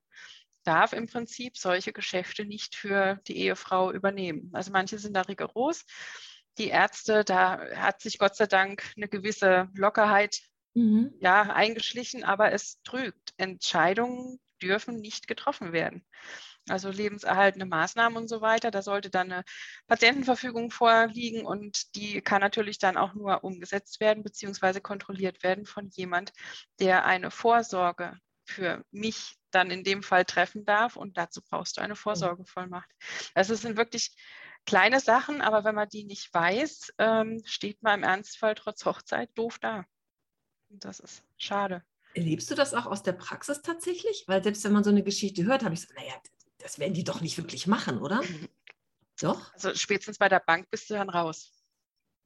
darf 0.64 0.92
im 0.92 1.06
Prinzip 1.06 1.56
solche 1.56 1.92
Geschäfte 1.92 2.44
nicht 2.44 2.74
für 2.74 3.20
die 3.26 3.38
Ehefrau 3.38 3.92
übernehmen. 3.92 4.50
Also 4.52 4.72
manche 4.72 4.98
sind 4.98 5.14
da 5.14 5.22
rigoros. 5.22 5.84
Die 6.58 6.68
Ärzte, 6.68 7.24
da 7.24 7.60
hat 7.76 8.00
sich 8.00 8.18
Gott 8.18 8.36
sei 8.36 8.46
Dank 8.46 8.92
eine 8.96 9.08
gewisse 9.08 9.68
Lockerheit 9.74 10.40
mhm. 10.74 11.14
ja, 11.20 11.42
eingeschlichen, 11.42 12.24
aber 12.24 12.52
es 12.52 12.80
trügt. 12.82 13.34
Entscheidungen 13.36 14.40
dürfen 14.62 14.96
nicht 14.96 15.26
getroffen 15.26 15.72
werden. 15.72 16.04
Also 16.68 16.90
lebenserhaltende 16.90 17.66
Maßnahmen 17.66 18.16
und 18.18 18.28
so 18.28 18.40
weiter. 18.42 18.70
Da 18.70 18.82
sollte 18.82 19.10
dann 19.10 19.32
eine 19.32 19.44
Patientenverfügung 19.86 20.70
vorliegen 20.70 21.44
und 21.44 21.94
die 21.94 22.20
kann 22.20 22.40
natürlich 22.40 22.78
dann 22.78 22.96
auch 22.96 23.14
nur 23.14 23.42
umgesetzt 23.42 24.00
werden 24.00 24.22
bzw. 24.22 24.80
kontrolliert 24.80 25.42
werden 25.42 25.64
von 25.66 25.88
jemand, 25.88 26.32
der 26.78 27.06
eine 27.06 27.30
Vorsorge 27.30 28.18
für 28.44 28.84
mich 28.90 29.36
dann 29.50 29.70
in 29.70 29.84
dem 29.84 30.02
Fall 30.02 30.24
treffen 30.24 30.64
darf. 30.64 30.96
Und 30.96 31.16
dazu 31.16 31.40
brauchst 31.42 31.76
du 31.76 31.80
eine 31.80 31.96
Vorsorgevollmacht. 31.96 32.90
Also 33.34 33.54
es 33.54 33.62
sind 33.62 33.76
wirklich 33.76 34.14
kleine 34.66 35.00
Sachen, 35.00 35.40
aber 35.40 35.64
wenn 35.64 35.74
man 35.74 35.88
die 35.88 36.04
nicht 36.04 36.32
weiß, 36.32 36.94
ähm, 36.98 37.42
steht 37.44 37.82
man 37.82 38.00
im 38.00 38.04
Ernstfall 38.04 38.54
trotz 38.54 38.84
Hochzeit 38.84 39.30
doof 39.34 39.58
da. 39.58 39.84
Und 40.68 40.84
das 40.84 41.00
ist 41.00 41.22
schade. 41.36 41.82
Erlebst 42.14 42.50
du 42.50 42.54
das 42.54 42.74
auch 42.74 42.86
aus 42.86 43.02
der 43.02 43.12
Praxis 43.12 43.62
tatsächlich? 43.62 44.24
Weil 44.26 44.42
selbst 44.42 44.64
wenn 44.64 44.72
man 44.72 44.84
so 44.84 44.90
eine 44.90 45.02
Geschichte 45.02 45.44
hört, 45.44 45.64
habe 45.64 45.74
ich 45.74 45.82
so, 45.82 45.94
naja, 45.94 46.14
das 46.58 46.78
werden 46.78 46.94
die 46.94 47.04
doch 47.04 47.20
nicht 47.20 47.36
wirklich 47.38 47.66
machen, 47.66 47.98
oder? 47.98 48.22
Mhm. 48.22 48.48
Doch? 49.20 49.52
Also 49.54 49.74
spätestens 49.74 50.18
bei 50.18 50.28
der 50.28 50.40
Bank 50.40 50.70
bist 50.70 50.88
du 50.90 50.94
dann 50.94 51.10
raus. 51.10 51.52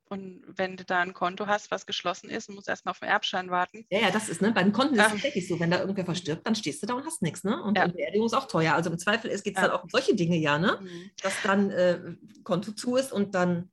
Und 0.06 0.42
wenn 0.46 0.76
du 0.76 0.84
da 0.84 1.00
ein 1.00 1.14
Konto 1.14 1.46
hast, 1.46 1.70
was 1.70 1.86
geschlossen 1.86 2.28
ist, 2.28 2.50
musst 2.50 2.68
du 2.68 2.70
erstmal 2.70 2.92
auf 2.92 2.98
den 2.98 3.08
Erbschein 3.08 3.50
warten. 3.50 3.86
Ja, 3.90 4.00
ja, 4.00 4.10
das 4.10 4.28
ist, 4.28 4.42
ne? 4.42 4.52
Bei 4.52 4.62
den 4.62 4.72
Konten 4.72 4.94
ist 4.94 5.14
es 5.14 5.22
wirklich 5.22 5.48
so, 5.48 5.58
wenn 5.58 5.70
da 5.70 5.80
irgendwer 5.80 6.04
verstirbt, 6.04 6.46
dann 6.46 6.54
stehst 6.54 6.82
du 6.82 6.86
da 6.86 6.94
und 6.94 7.06
hast 7.06 7.22
nichts, 7.22 7.42
ne? 7.42 7.62
Und 7.62 7.78
ja. 7.78 7.88
die 7.88 7.94
Beerdigung 7.94 8.26
ist 8.26 8.34
auch 8.34 8.46
teuer. 8.46 8.74
Also 8.74 8.90
im 8.90 8.98
Zweifel 8.98 9.30
geht 9.30 9.56
es 9.56 9.62
ja. 9.62 9.68
dann 9.68 9.70
auch 9.70 9.84
um 9.84 9.88
solche 9.88 10.14
Dinge, 10.14 10.36
ja, 10.36 10.58
ne? 10.58 10.78
Mhm. 10.80 11.10
Dass 11.22 11.40
dann 11.42 11.70
äh, 11.70 12.00
Konto 12.42 12.72
zu 12.72 12.96
ist 12.96 13.12
und 13.12 13.34
dann, 13.34 13.70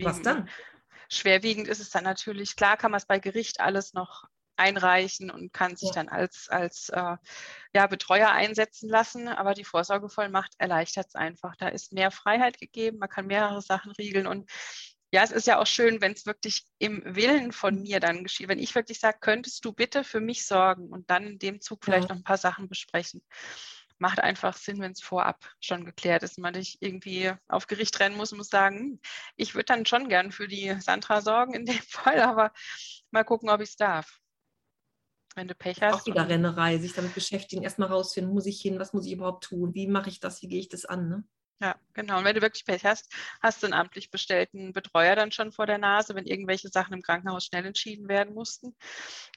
was 0.00 0.22
dann? 0.22 0.48
Schwerwiegend 1.08 1.68
ist 1.68 1.80
es 1.80 1.90
dann 1.90 2.04
natürlich, 2.04 2.56
klar 2.56 2.76
kann 2.76 2.90
man 2.90 2.98
es 2.98 3.06
bei 3.06 3.18
Gericht 3.18 3.60
alles 3.60 3.92
noch 3.92 4.24
einreichen 4.56 5.30
und 5.30 5.52
kann 5.52 5.76
sich 5.76 5.88
ja. 5.88 5.94
dann 5.94 6.08
als, 6.08 6.48
als 6.48 6.88
äh, 6.88 7.16
ja, 7.74 7.86
Betreuer 7.86 8.30
einsetzen 8.30 8.88
lassen. 8.88 9.28
Aber 9.28 9.54
die 9.54 9.64
Vorsorgevollmacht 9.64 10.54
erleichtert 10.58 11.08
es 11.08 11.14
einfach. 11.14 11.56
Da 11.56 11.68
ist 11.68 11.92
mehr 11.92 12.10
Freiheit 12.10 12.58
gegeben, 12.58 12.98
man 12.98 13.08
kann 13.08 13.26
mehrere 13.26 13.62
Sachen 13.62 13.92
regeln 13.92 14.26
und 14.26 14.50
ja, 15.12 15.22
es 15.22 15.30
ist 15.30 15.46
ja 15.46 15.58
auch 15.58 15.66
schön, 15.66 16.00
wenn 16.00 16.12
es 16.12 16.26
wirklich 16.26 16.64
im 16.78 17.02
Willen 17.04 17.52
von 17.52 17.80
mir 17.82 18.00
dann 18.00 18.24
geschieht. 18.24 18.48
Wenn 18.48 18.58
ich 18.58 18.74
wirklich 18.74 18.98
sage, 18.98 19.18
könntest 19.20 19.64
du 19.64 19.72
bitte 19.72 20.04
für 20.04 20.20
mich 20.20 20.46
sorgen 20.46 20.88
und 20.88 21.08
dann 21.10 21.26
in 21.26 21.38
dem 21.38 21.60
Zug 21.60 21.84
vielleicht 21.84 22.08
ja. 22.08 22.14
noch 22.14 22.20
ein 22.20 22.24
paar 22.24 22.38
Sachen 22.38 22.68
besprechen. 22.68 23.22
Macht 23.98 24.20
einfach 24.20 24.56
Sinn, 24.56 24.80
wenn 24.80 24.92
es 24.92 25.00
vorab 25.00 25.48
schon 25.60 25.84
geklärt 25.84 26.22
ist. 26.22 26.38
Man 26.38 26.54
nicht 26.54 26.82
irgendwie 26.82 27.32
auf 27.48 27.66
Gericht 27.66 27.98
rennen 28.00 28.16
muss 28.16 28.32
und 28.32 28.38
muss 28.38 28.48
sagen, 28.48 28.78
hm, 28.78 29.00
ich 29.36 29.54
würde 29.54 29.66
dann 29.66 29.86
schon 29.86 30.08
gern 30.08 30.32
für 30.32 30.48
die 30.48 30.74
Sandra 30.80 31.22
sorgen 31.22 31.54
in 31.54 31.66
dem 31.66 31.78
Fall, 31.88 32.20
aber 32.20 32.52
mal 33.10 33.24
gucken, 33.24 33.48
ob 33.48 33.60
ich 33.60 33.70
es 33.70 33.76
darf. 33.76 34.20
Wenn 35.36 35.48
du 35.48 35.54
Pech 35.54 35.82
hast. 35.82 35.94
Auch 35.94 36.06
wieder 36.06 36.28
Rennerei, 36.28 36.78
sich 36.78 36.94
damit 36.94 37.14
beschäftigen, 37.14 37.62
erstmal 37.62 37.88
rausfinden, 37.88 38.32
muss 38.32 38.46
ich 38.46 38.60
hin, 38.60 38.78
was 38.78 38.92
muss 38.92 39.06
ich 39.06 39.12
überhaupt 39.12 39.44
tun, 39.44 39.74
wie 39.74 39.86
mache 39.86 40.08
ich 40.08 40.18
das, 40.18 40.42
wie 40.42 40.48
gehe 40.48 40.60
ich 40.60 40.68
das 40.68 40.84
an. 40.84 41.08
Ne? 41.08 41.24
Ja, 41.58 41.74
genau. 41.94 42.18
Und 42.18 42.24
wenn 42.24 42.34
du 42.34 42.42
wirklich 42.42 42.66
Pech 42.66 42.84
hast, 42.84 43.10
hast 43.40 43.62
du 43.62 43.66
einen 43.66 43.72
amtlich 43.72 44.10
bestellten 44.10 44.74
Betreuer 44.74 45.16
dann 45.16 45.32
schon 45.32 45.52
vor 45.52 45.66
der 45.66 45.78
Nase, 45.78 46.14
wenn 46.14 46.26
irgendwelche 46.26 46.68
Sachen 46.68 46.92
im 46.92 47.00
Krankenhaus 47.00 47.46
schnell 47.46 47.64
entschieden 47.64 48.08
werden 48.08 48.34
mussten. 48.34 48.76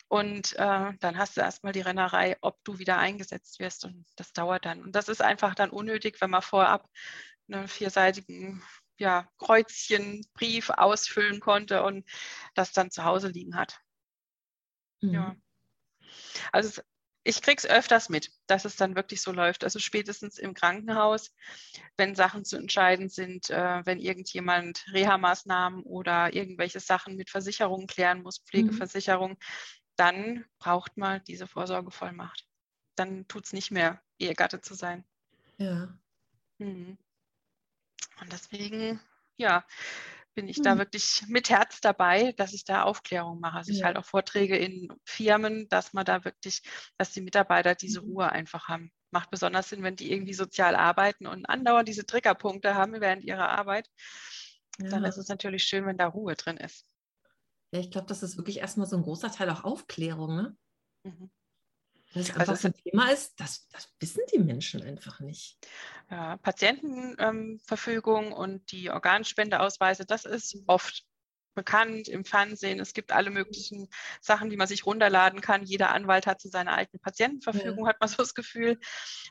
Und 0.09 0.53
äh, 0.57 0.93
dann 0.99 1.17
hast 1.17 1.37
du 1.37 1.41
erstmal 1.41 1.71
die 1.71 1.81
Rennerei, 1.81 2.35
ob 2.41 2.61
du 2.65 2.77
wieder 2.77 2.97
eingesetzt 2.97 3.59
wirst. 3.59 3.85
Und 3.85 4.05
das 4.17 4.33
dauert 4.33 4.65
dann. 4.65 4.81
Und 4.81 4.95
das 4.95 5.07
ist 5.07 5.21
einfach 5.21 5.55
dann 5.55 5.69
unnötig, 5.69 6.19
wenn 6.19 6.29
man 6.29 6.41
vorab 6.41 6.89
einen 7.47 7.69
vierseitigen 7.69 8.61
ja, 8.97 9.29
Kreuzchen, 9.37 10.25
Brief 10.33 10.69
ausfüllen 10.71 11.39
konnte 11.39 11.83
und 11.83 12.05
das 12.53 12.73
dann 12.73 12.91
zu 12.91 13.05
Hause 13.05 13.29
liegen 13.29 13.55
hat. 13.55 13.79
Mhm. 15.01 15.13
Ja. 15.13 15.35
Also 16.51 16.81
ich 17.23 17.41
kriege 17.41 17.57
es 17.57 17.69
öfters 17.69 18.09
mit, 18.09 18.31
dass 18.47 18.65
es 18.65 18.75
dann 18.75 18.95
wirklich 18.95 19.21
so 19.21 19.31
läuft. 19.31 19.63
Also 19.63 19.79
spätestens 19.79 20.37
im 20.37 20.53
Krankenhaus, 20.53 21.33
wenn 21.97 22.15
Sachen 22.15 22.45
zu 22.45 22.57
entscheiden 22.57 23.09
sind, 23.09 23.49
äh, 23.49 23.85
wenn 23.85 23.99
irgendjemand 23.99 24.85
Reha-Maßnahmen 24.93 25.83
oder 25.83 26.33
irgendwelche 26.33 26.79
Sachen 26.79 27.15
mit 27.15 27.29
Versicherungen 27.29 27.87
klären 27.87 28.21
muss, 28.21 28.39
mhm. 28.39 28.45
Pflegeversicherung, 28.45 29.31
mhm. 29.31 29.37
dann 29.95 30.45
braucht 30.59 30.97
man 30.97 31.23
diese 31.25 31.47
Vorsorgevollmacht. 31.47 32.47
Dann 32.95 33.27
tut 33.27 33.45
es 33.45 33.53
nicht 33.53 33.71
mehr, 33.71 34.01
Ehegatte 34.17 34.61
zu 34.61 34.73
sein. 34.73 35.05
Ja. 35.57 35.93
Mhm. 36.57 36.97
Und 38.21 38.33
deswegen, 38.33 38.99
ja, 39.37 39.65
bin 40.35 40.47
ich 40.47 40.61
da 40.61 40.71
hm. 40.71 40.79
wirklich 40.79 41.23
mit 41.27 41.49
Herz 41.49 41.81
dabei, 41.81 42.33
dass 42.33 42.53
ich 42.53 42.63
da 42.63 42.83
Aufklärung 42.83 43.39
mache. 43.39 43.57
Also 43.57 43.71
ich 43.71 43.79
ja. 43.79 43.85
halte 43.85 43.99
auch 43.99 44.05
Vorträge 44.05 44.57
in 44.57 44.87
Firmen, 45.03 45.67
dass 45.69 45.93
man 45.93 46.05
da 46.05 46.23
wirklich, 46.23 46.61
dass 46.97 47.11
die 47.11 47.21
Mitarbeiter 47.21 47.75
diese 47.75 48.01
mhm. 48.01 48.11
Ruhe 48.11 48.31
einfach 48.31 48.67
haben. 48.67 48.91
Macht 49.11 49.31
besonders 49.31 49.69
Sinn, 49.69 49.83
wenn 49.83 49.95
die 49.95 50.11
irgendwie 50.11 50.33
sozial 50.33 50.75
arbeiten 50.75 51.27
und 51.27 51.45
andauernd 51.47 51.87
diese 51.87 52.05
Triggerpunkte 52.05 52.75
haben 52.75 53.01
während 53.01 53.23
ihrer 53.23 53.49
Arbeit. 53.49 53.89
Ja. 54.79 54.89
Dann 54.89 55.03
ist 55.03 55.17
es 55.17 55.27
natürlich 55.27 55.63
schön, 55.63 55.85
wenn 55.85 55.97
da 55.97 56.07
Ruhe 56.07 56.35
drin 56.35 56.57
ist. 56.57 56.85
Ja, 57.71 57.79
ich 57.79 57.91
glaube, 57.91 58.07
das 58.07 58.23
ist 58.23 58.37
wirklich 58.37 58.59
erstmal 58.59 58.87
so 58.87 58.95
ein 58.95 59.03
großer 59.03 59.31
Teil 59.31 59.49
auch 59.49 59.63
Aufklärung. 59.63 60.35
Ne? 60.35 60.57
Mhm. 61.03 61.31
Es 62.13 62.31
also 62.31 62.51
einfach 62.51 62.63
ein 62.65 62.73
Thema 62.73 63.11
ist, 63.11 63.39
das, 63.39 63.67
das 63.69 63.87
wissen 63.99 64.23
die 64.33 64.39
Menschen 64.39 64.81
einfach 64.81 65.19
nicht. 65.19 65.57
Ja, 66.09 66.37
Patientenverfügung 66.37 68.27
ähm, 68.27 68.33
und 68.33 68.71
die 68.71 68.89
Organspendeausweise, 68.89 70.05
das 70.05 70.25
ist 70.25 70.57
oft 70.65 71.05
bekannt 71.53 72.07
im 72.07 72.25
Fernsehen. 72.25 72.79
Es 72.79 72.93
gibt 72.93 73.11
alle 73.11 73.29
möglichen 73.29 73.89
Sachen, 74.21 74.49
die 74.49 74.57
man 74.57 74.67
sich 74.67 74.85
runterladen 74.85 75.41
kann. 75.41 75.63
Jeder 75.63 75.91
Anwalt 75.91 76.25
hat 76.25 76.41
so 76.41 76.49
seine 76.49 76.73
eigene 76.73 76.99
Patientenverfügung, 76.99 77.85
ja. 77.85 77.89
hat 77.89 77.99
man 77.99 78.09
so 78.09 78.17
das 78.17 78.33
Gefühl. 78.33 78.79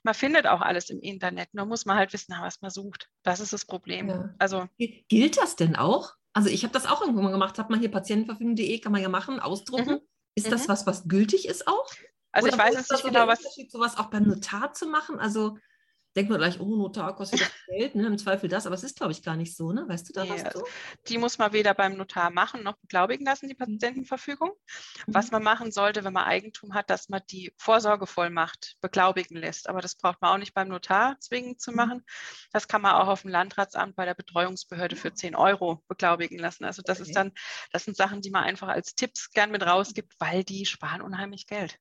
Man 0.03 0.15
findet 0.15 0.47
auch 0.47 0.61
alles 0.61 0.91
im 0.91 1.01
Internet. 1.01 1.55
Nur 1.55 1.67
muss 1.67 1.87
man 1.87 1.97
halt 1.97 2.13
wissen, 2.13 2.35
was 2.39 2.61
man 2.61 2.71
sucht. 2.71 3.09
Das 3.23 3.41
ist 3.41 3.53
das 3.53 3.65
Problem. 3.65 4.09
Ja. 4.09 4.35
Also, 4.39 4.67
Gilt 4.77 5.39
das 5.39 5.57
denn 5.57 5.75
auch? 5.75 6.13
Also 6.35 6.51
ich 6.51 6.63
habe 6.63 6.73
das 6.73 6.87
auch 6.87 7.01
irgendwann 7.01 7.25
mal 7.25 7.33
gemacht, 7.33 7.59
hat 7.59 7.71
man 7.71 7.81
hier 7.81 7.91
patientenverfügung.de, 7.91 8.79
kann 8.79 8.93
man 8.93 9.03
ja 9.03 9.09
machen, 9.09 9.41
ausdrucken. 9.41 9.95
Mhm. 9.95 10.09
Ist 10.37 10.53
das 10.53 10.65
mhm. 10.65 10.69
was, 10.69 10.87
was 10.87 11.09
gültig 11.09 11.49
ist 11.49 11.67
auch? 11.67 11.91
Also 12.39 12.49
Oder 12.49 12.57
ich 12.57 12.63
weiß 12.63 12.75
jetzt 12.77 12.93
nicht 12.93 13.05
genau, 13.05 13.27
was. 13.27 13.43
sowas 13.69 13.97
auch 13.97 14.07
beim 14.07 14.23
Notar 14.25 14.73
zu 14.73 14.87
machen? 14.87 15.19
Also 15.19 15.59
denkt 16.17 16.31
man 16.31 16.41
gleich, 16.41 16.59
oh, 16.59 16.77
Notar 16.77 17.15
kostet 17.15 17.41
das 17.41 17.51
Geld, 17.69 17.95
ne? 17.95 18.07
im 18.07 18.19
Zweifel 18.19 18.49
das, 18.49 18.67
aber 18.67 18.75
es 18.75 18.83
ist, 18.83 18.97
glaube 18.97 19.13
ich, 19.13 19.23
gar 19.23 19.37
nicht 19.37 19.57
so, 19.57 19.73
ne? 19.73 19.85
Weißt 19.89 20.09
du 20.09 20.13
da 20.13 20.29
was 20.29 20.53
so? 20.53 20.65
Die 21.07 21.19
muss 21.19 21.39
man 21.39 21.53
weder 21.53 21.75
beim 21.75 21.97
Notar 21.97 22.31
machen 22.31 22.63
noch 22.63 22.77
beglaubigen 22.79 23.27
lassen, 23.27 23.49
die 23.49 23.55
mhm. 23.55 23.59
Patientenverfügung. 23.79 24.51
Mhm. 24.51 25.15
Was 25.15 25.31
man 25.31 25.43
machen 25.43 25.71
sollte, 25.71 26.05
wenn 26.05 26.13
man 26.13 26.25
Eigentum 26.25 26.75
hat, 26.75 26.91
dass 26.91 27.09
man 27.09 27.23
die 27.31 27.53
Vorsorgevollmacht 27.57 28.77
beglaubigen 28.81 29.37
lässt. 29.37 29.69
Aber 29.69 29.81
das 29.81 29.97
braucht 29.97 30.21
man 30.21 30.33
auch 30.33 30.39
nicht 30.39 30.55
beim 30.55 30.69
Notar 30.69 31.17
zwingend 31.21 31.61
zu 31.61 31.71
mhm. 31.71 31.77
machen. 31.77 32.05
Das 32.53 32.69
kann 32.69 32.83
man 32.83 32.95
auch 32.95 33.09
auf 33.09 33.23
dem 33.23 33.31
Landratsamt 33.31 33.97
bei 33.97 34.05
der 34.05 34.15
Betreuungsbehörde 34.15 34.97
für 34.97 35.13
10 35.13 35.37
Euro 35.37 35.83
beglaubigen 35.89 36.39
lassen. 36.39 36.65
Also 36.65 36.83
das 36.83 37.01
okay. 37.01 37.11
ist 37.11 37.17
dann, 37.17 37.33
das 37.73 37.85
sind 37.85 37.97
Sachen, 37.97 38.23
die 38.23 38.31
man 38.31 38.45
einfach 38.45 38.69
als 38.69 38.95
Tipps 38.95 39.31
gern 39.31 39.51
mit 39.51 39.65
rausgibt, 39.65 40.15
weil 40.19 40.45
die 40.45 40.67
sparen 40.67 41.03
unheimlich 41.03 41.47
Geld. 41.47 41.79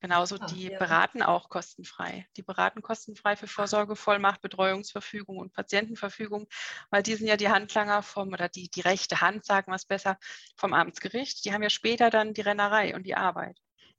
Genauso 0.00 0.36
ah, 0.40 0.46
die 0.46 0.70
beraten 0.70 1.22
auch 1.22 1.50
kostenfrei. 1.50 2.26
Die 2.36 2.42
beraten 2.42 2.80
kostenfrei 2.80 3.36
für 3.36 3.46
Vorsorgevollmacht, 3.46 4.40
Betreuungsverfügung 4.40 5.36
und 5.36 5.52
Patientenverfügung, 5.52 6.48
weil 6.88 7.02
die 7.02 7.14
sind 7.14 7.26
ja 7.26 7.36
die 7.36 7.50
Handlanger 7.50 8.02
vom, 8.02 8.32
oder 8.32 8.48
die, 8.48 8.70
die 8.70 8.80
rechte 8.80 9.20
Hand, 9.20 9.44
sagen 9.44 9.70
wir 9.70 9.76
es 9.76 9.84
besser, 9.84 10.18
vom 10.56 10.72
Amtsgericht. 10.72 11.44
Die 11.44 11.52
haben 11.52 11.62
ja 11.62 11.68
später 11.68 12.08
dann 12.08 12.32
die 12.32 12.40
Rennerei 12.40 12.94
und 12.94 13.04
die 13.04 13.14
Arbeit. 13.14 13.58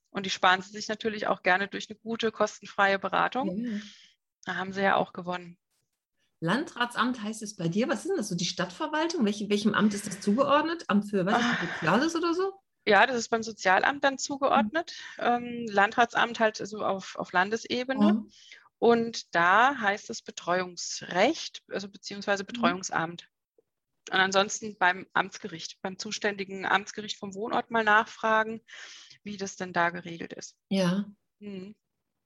Und 0.09 0.25
die 0.25 0.31
sparen 0.31 0.61
sie 0.61 0.71
sich 0.71 0.87
natürlich 0.87 1.27
auch 1.27 1.43
gerne 1.43 1.67
durch 1.67 1.87
eine 1.89 1.99
gute, 1.99 2.31
kostenfreie 2.31 2.97
Beratung. 2.97 3.55
Ja. 3.55 3.79
Da 4.45 4.55
haben 4.55 4.73
sie 4.73 4.81
ja 4.81 4.95
auch 4.95 5.13
gewonnen. 5.13 5.57
Landratsamt 6.39 7.21
heißt 7.21 7.43
es 7.43 7.55
bei 7.55 7.67
dir. 7.67 7.87
Was 7.87 7.99
ist 7.99 8.09
denn 8.09 8.17
das 8.17 8.29
so? 8.29 8.35
Die 8.35 8.45
Stadtverwaltung? 8.45 9.23
Welche, 9.25 9.47
welchem 9.49 9.75
Amt 9.75 9.93
ist 9.93 10.07
das 10.07 10.19
zugeordnet? 10.19 10.85
Amt 10.87 11.11
für 11.11 11.27
was? 11.27 11.35
Ah. 11.35 11.57
Soziales 11.75 12.15
oder 12.15 12.33
so? 12.33 12.51
Ja, 12.85 13.05
das 13.05 13.17
ist 13.17 13.29
beim 13.29 13.43
Sozialamt 13.43 14.03
dann 14.03 14.17
zugeordnet. 14.17 14.93
Ähm, 15.19 15.67
Landratsamt 15.67 16.39
halt 16.39 16.57
so 16.57 16.83
auf, 16.83 17.15
auf 17.15 17.31
Landesebene. 17.31 18.13
Mhm. 18.13 18.31
Und 18.79 19.35
da 19.35 19.77
heißt 19.77 20.09
es 20.09 20.23
Betreuungsrecht, 20.23 21.61
also 21.69 21.87
beziehungsweise 21.87 22.43
mhm. 22.43 22.47
Betreuungsamt. 22.47 23.29
Und 24.09 24.17
ansonsten 24.17 24.75
beim 24.79 25.05
Amtsgericht, 25.13 25.79
beim 25.81 25.99
zuständigen 25.99 26.65
Amtsgericht 26.65 27.17
vom 27.17 27.35
Wohnort 27.35 27.69
mal 27.69 27.83
nachfragen, 27.83 28.61
wie 29.23 29.37
das 29.37 29.55
denn 29.55 29.73
da 29.73 29.91
geregelt 29.91 30.33
ist. 30.33 30.55
Ja. 30.69 31.05
Mhm. 31.39 31.75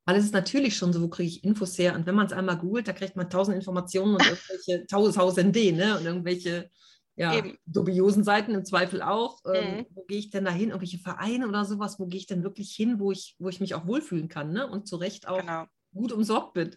Weil 0.05 0.17
es 0.17 0.25
ist 0.25 0.33
natürlich 0.33 0.77
schon 0.77 0.93
so, 0.93 1.01
wo 1.01 1.09
kriege 1.09 1.27
ich 1.27 1.43
Infos 1.43 1.77
her? 1.77 1.95
Und 1.95 2.05
wenn 2.05 2.15
man 2.15 2.27
es 2.27 2.33
einmal 2.33 2.57
googelt, 2.57 2.88
da 2.88 2.93
kriegt 2.93 3.15
man 3.15 3.29
tausend 3.29 3.57
Informationen 3.57 4.13
und 4.13 4.21
irgendwelche 4.25 4.85
tausende, 4.88 5.74
ne? 5.74 5.97
Und 5.97 6.05
irgendwelche 6.05 6.69
ja, 7.15 7.41
dubiosen 7.65 8.24
Seiten 8.24 8.53
im 8.53 8.65
Zweifel 8.65 9.01
auch. 9.01 9.41
Ähm, 9.53 9.77
mhm. 9.77 9.86
Wo 9.91 10.03
gehe 10.03 10.17
ich 10.17 10.29
denn 10.29 10.45
da 10.45 10.51
hin? 10.51 10.69
Irgendwelche 10.69 11.00
Vereine 11.00 11.48
oder 11.48 11.65
sowas? 11.65 12.00
Wo 12.00 12.07
gehe 12.07 12.19
ich 12.19 12.27
denn 12.27 12.43
wirklich 12.43 12.75
hin, 12.75 13.00
wo 13.00 13.12
ich, 13.12 13.36
wo 13.39 13.50
ich 13.50 13.60
mich 13.60 13.74
auch 13.75 13.88
wohlfühlen 13.88 14.27
kann, 14.27 14.51
ne? 14.51 14.67
Und 14.67 14.88
zu 14.88 14.98
Recht 14.98 15.27
auch 15.27 15.39
genau. 15.39 15.65
gut 15.93 16.12
umsorgt 16.12 16.53
bin. 16.53 16.75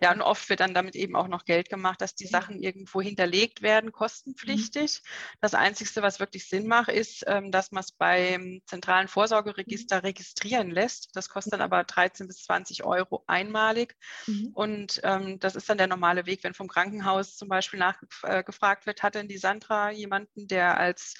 Ja, 0.00 0.12
und 0.12 0.22
oft 0.22 0.48
wird 0.48 0.60
dann 0.60 0.74
damit 0.74 0.96
eben 0.96 1.16
auch 1.16 1.28
noch 1.28 1.44
Geld 1.44 1.68
gemacht, 1.68 2.00
dass 2.00 2.14
die 2.14 2.26
Sachen 2.26 2.60
irgendwo 2.60 3.00
hinterlegt 3.00 3.62
werden, 3.62 3.92
kostenpflichtig. 3.92 5.02
Mhm. 5.02 5.08
Das 5.40 5.54
Einzige, 5.54 6.02
was 6.02 6.20
wirklich 6.20 6.48
Sinn 6.48 6.66
macht, 6.66 6.88
ist, 6.88 7.24
ähm, 7.26 7.50
dass 7.50 7.72
man 7.72 7.82
es 7.82 7.92
beim 7.92 8.60
zentralen 8.66 9.08
Vorsorgeregister 9.08 9.96
mhm. 9.96 10.06
registrieren 10.06 10.70
lässt. 10.70 11.10
Das 11.14 11.28
kostet 11.28 11.54
dann 11.54 11.62
aber 11.62 11.84
13 11.84 12.26
bis 12.26 12.44
20 12.44 12.84
Euro 12.84 13.24
einmalig. 13.26 13.96
Mhm. 14.26 14.50
Und 14.54 15.00
ähm, 15.04 15.38
das 15.38 15.56
ist 15.56 15.68
dann 15.68 15.78
der 15.78 15.86
normale 15.86 16.26
Weg, 16.26 16.44
wenn 16.44 16.54
vom 16.54 16.68
Krankenhaus 16.68 17.36
zum 17.36 17.48
Beispiel 17.48 17.78
nachgefragt 17.78 18.82
äh, 18.82 18.86
wird, 18.86 19.02
hat 19.02 19.14
denn 19.14 19.28
die 19.28 19.38
Sandra 19.38 19.90
jemanden, 19.90 20.46
der 20.48 20.78
als 20.78 21.14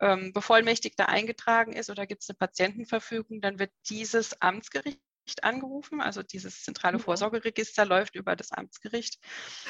ähm, 0.00 0.32
Bevollmächtigter 0.32 1.08
eingetragen 1.08 1.72
ist 1.72 1.90
oder 1.90 2.06
gibt 2.06 2.22
es 2.22 2.30
eine 2.30 2.36
Patientenverfügung, 2.36 3.40
dann 3.40 3.58
wird 3.58 3.72
dieses 3.88 4.40
Amtsgericht 4.40 5.00
angerufen. 5.44 6.00
Also 6.00 6.22
dieses 6.22 6.62
zentrale 6.62 6.98
ja. 6.98 7.02
Vorsorgeregister 7.02 7.84
läuft 7.84 8.14
über 8.14 8.36
das 8.36 8.52
Amtsgericht, 8.52 9.18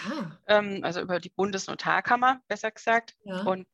ah. 0.08 0.38
ähm, 0.46 0.80
also 0.82 1.00
über 1.00 1.20
die 1.20 1.30
Bundesnotarkammer, 1.30 2.40
besser 2.48 2.70
gesagt. 2.70 3.14
Ja. 3.24 3.42
Und 3.42 3.66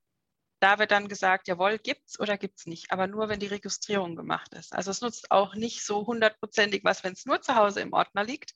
da 0.61 0.79
wird 0.79 0.91
dann 0.91 1.09
gesagt, 1.09 1.49
jawohl, 1.49 1.79
gibt 1.79 2.09
es 2.09 2.19
oder 2.19 2.39
gibt 2.39 2.59
es 2.59 2.67
nicht, 2.67 2.91
aber 2.91 3.07
nur, 3.07 3.29
wenn 3.29 3.41
die 3.41 3.47
Registrierung 3.47 4.17
gemacht 4.17 4.55
ist. 4.55 4.75
Also 4.75 4.91
es 4.91 5.01
nutzt 5.01 5.31
auch 5.31 5.55
nicht 5.55 5.85
so 5.85 6.07
hundertprozentig 6.07 6.83
was, 6.83 7.05
wenn 7.05 7.13
es 7.13 7.27
nur 7.27 7.43
zu 7.43 7.57
Hause 7.57 7.81
im 7.81 7.93
Ordner 7.93 8.25
liegt. 8.25 8.55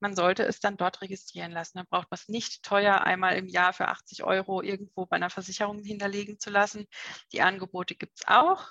Man 0.00 0.14
sollte 0.14 0.44
es 0.44 0.60
dann 0.60 0.76
dort 0.76 1.00
registrieren 1.02 1.52
lassen. 1.52 1.78
Dann 1.78 1.86
braucht 1.86 2.10
man 2.10 2.18
es 2.18 2.28
nicht 2.28 2.62
teuer 2.62 3.02
einmal 3.02 3.36
im 3.36 3.48
Jahr 3.48 3.72
für 3.72 3.88
80 3.88 4.24
Euro 4.24 4.62
irgendwo 4.62 5.06
bei 5.06 5.16
einer 5.16 5.30
Versicherung 5.30 5.82
hinterlegen 5.82 6.38
zu 6.38 6.50
lassen. 6.50 6.86
Die 7.32 7.42
Angebote 7.42 7.94
gibt 7.94 8.18
es 8.18 8.28
auch 8.28 8.68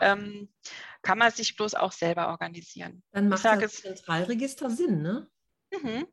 ähm, 0.00 0.52
kann 1.02 1.18
man 1.18 1.30
sich 1.32 1.56
bloß 1.56 1.74
auch 1.74 1.92
selber 1.92 2.28
organisieren. 2.28 3.02
Dann 3.12 3.28
macht 3.28 3.44
das 3.44 3.76
Zentralregister 3.76 4.70
Sinn, 4.70 5.02
ne? 5.02 5.28
Mhm. 5.72 6.06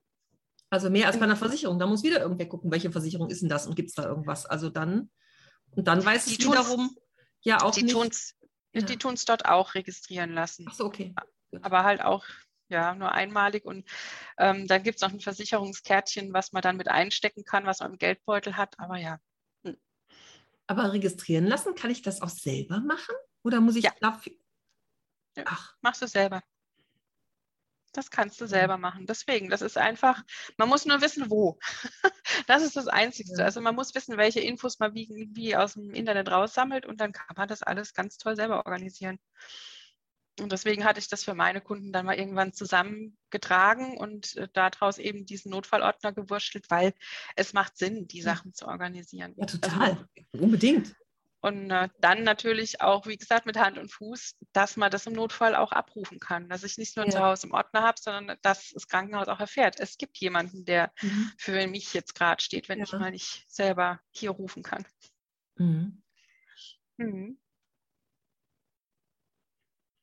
Also 0.69 0.89
mehr 0.89 1.07
als 1.07 1.17
bei 1.17 1.25
einer 1.25 1.35
Versicherung. 1.35 1.79
Da 1.79 1.87
muss 1.87 2.03
wieder 2.03 2.21
irgendwer 2.21 2.47
gucken, 2.47 2.71
welche 2.71 2.91
Versicherung 2.91 3.29
ist 3.29 3.41
denn 3.41 3.49
das 3.49 3.65
und 3.65 3.75
gibt 3.75 3.89
es 3.89 3.95
da 3.95 4.05
irgendwas. 4.05 4.45
Also 4.45 4.69
dann, 4.69 5.09
und 5.71 5.87
dann 5.87 6.03
weiß 6.03 6.25
die 6.25 6.33
ich 6.33 6.39
wiederum 6.39 6.95
ja 7.41 7.61
auch 7.61 7.73
die 7.73 7.83
nicht. 7.83 7.93
Tun's, 7.93 8.35
ja. 8.73 8.81
Die 8.81 8.97
tun 8.97 9.15
es 9.15 9.25
dort 9.25 9.45
auch 9.45 9.73
registrieren 9.73 10.33
lassen. 10.33 10.65
Ach 10.69 10.75
so, 10.75 10.85
okay. 10.85 11.13
Aber 11.61 11.83
halt 11.83 12.01
auch 12.01 12.25
ja, 12.69 12.93
nur 12.93 13.11
einmalig. 13.11 13.65
Und 13.65 13.87
ähm, 14.37 14.67
dann 14.67 14.83
gibt 14.83 14.97
es 14.97 15.01
noch 15.01 15.11
ein 15.11 15.19
Versicherungskärtchen, 15.19 16.33
was 16.33 16.51
man 16.51 16.61
dann 16.61 16.77
mit 16.77 16.87
einstecken 16.87 17.43
kann, 17.43 17.65
was 17.65 17.79
man 17.79 17.93
im 17.93 17.97
Geldbeutel 17.97 18.55
hat. 18.57 18.79
Aber 18.79 18.97
ja. 18.97 19.19
Aber 20.67 20.93
registrieren 20.93 21.47
lassen, 21.47 21.73
kann 21.73 21.89
ich 21.89 22.03
das 22.03 22.21
auch 22.21 22.29
selber 22.29 22.79
machen? 22.79 23.15
Oder 23.43 23.61
muss 23.61 23.75
ich 23.75 23.85
ja. 23.85 23.93
dafür? 23.99 24.33
Ach. 25.45 25.75
Machst 25.81 26.01
du 26.01 26.07
selber. 26.07 26.43
Das 27.93 28.11
kannst 28.11 28.39
du 28.39 28.45
selber 28.45 28.77
machen. 28.77 29.07
Deswegen, 29.07 29.49
das 29.49 29.61
ist 29.61 29.77
einfach, 29.77 30.23
man 30.57 30.69
muss 30.69 30.85
nur 30.85 31.01
wissen, 31.01 31.29
wo. 31.31 31.57
das 32.47 32.63
ist 32.63 32.75
das 32.75 32.87
Einzige. 32.87 33.43
Also 33.43 33.61
man 33.61 33.75
muss 33.75 33.95
wissen, 33.95 34.17
welche 34.17 34.41
Infos 34.41 34.79
man 34.79 34.93
wie, 34.93 35.29
wie 35.33 35.55
aus 35.55 35.73
dem 35.73 35.91
Internet 35.91 36.29
raussammelt 36.29 36.85
und 36.85 37.01
dann 37.01 37.13
kann 37.13 37.35
man 37.35 37.47
das 37.47 37.63
alles 37.63 37.93
ganz 37.93 38.17
toll 38.17 38.35
selber 38.35 38.65
organisieren. 38.65 39.19
Und 40.39 40.51
deswegen 40.51 40.85
hatte 40.85 40.99
ich 40.99 41.09
das 41.09 41.23
für 41.23 41.33
meine 41.33 41.61
Kunden 41.61 41.91
dann 41.91 42.05
mal 42.05 42.17
irgendwann 42.17 42.53
zusammengetragen 42.53 43.97
und 43.97 44.37
äh, 44.37 44.47
daraus 44.53 44.97
eben 44.97 45.25
diesen 45.25 45.51
Notfallordner 45.51 46.13
gewurschtelt, 46.13 46.69
weil 46.69 46.93
es 47.35 47.53
macht 47.53 47.77
Sinn, 47.77 48.07
die 48.07 48.21
Sachen 48.21 48.53
zu 48.53 48.67
organisieren. 48.67 49.33
Ja, 49.35 49.45
total. 49.45 49.89
Also, 49.89 50.05
Unbedingt. 50.31 50.95
Und 51.41 51.71
äh, 51.71 51.87
dann 51.99 52.23
natürlich 52.23 52.81
auch, 52.81 53.05
wie 53.05 53.15
gesagt, 53.15 53.45
mit 53.45 53.57
Hand 53.57 53.77
und 53.77 53.91
Fuß, 53.91 54.35
dass 54.51 54.75
man 54.75 54.91
das 54.91 55.07
im 55.07 55.13
Notfall 55.13 55.55
auch 55.55 55.71
abrufen 55.71 56.19
kann. 56.19 56.49
Dass 56.49 56.63
ich 56.63 56.77
nicht 56.77 56.97
nur 56.97 57.05
ja. 57.05 57.11
zu 57.11 57.19
Hause 57.19 57.47
im 57.47 57.53
Ordner 57.53 57.81
habe, 57.81 57.99
sondern 57.99 58.37
dass 58.41 58.71
das 58.71 58.87
Krankenhaus 58.87 59.29
auch 59.29 59.39
erfährt. 59.39 59.79
Es 59.79 59.97
gibt 59.97 60.17
jemanden, 60.17 60.65
der 60.65 60.91
mhm. 61.01 61.31
für 61.37 61.65
mich 61.67 61.93
jetzt 61.93 62.13
gerade 62.13 62.43
steht, 62.43 62.67
wenn 62.67 62.79
ja. 62.79 62.85
ich 62.85 62.91
mal 62.91 63.11
nicht 63.11 63.45
selber 63.47 64.01
hier 64.11 64.31
rufen 64.31 64.63
kann. 64.63 64.85
Mhm. 65.55 66.03
Mhm. 66.97 67.39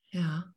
Ja. 0.08 0.54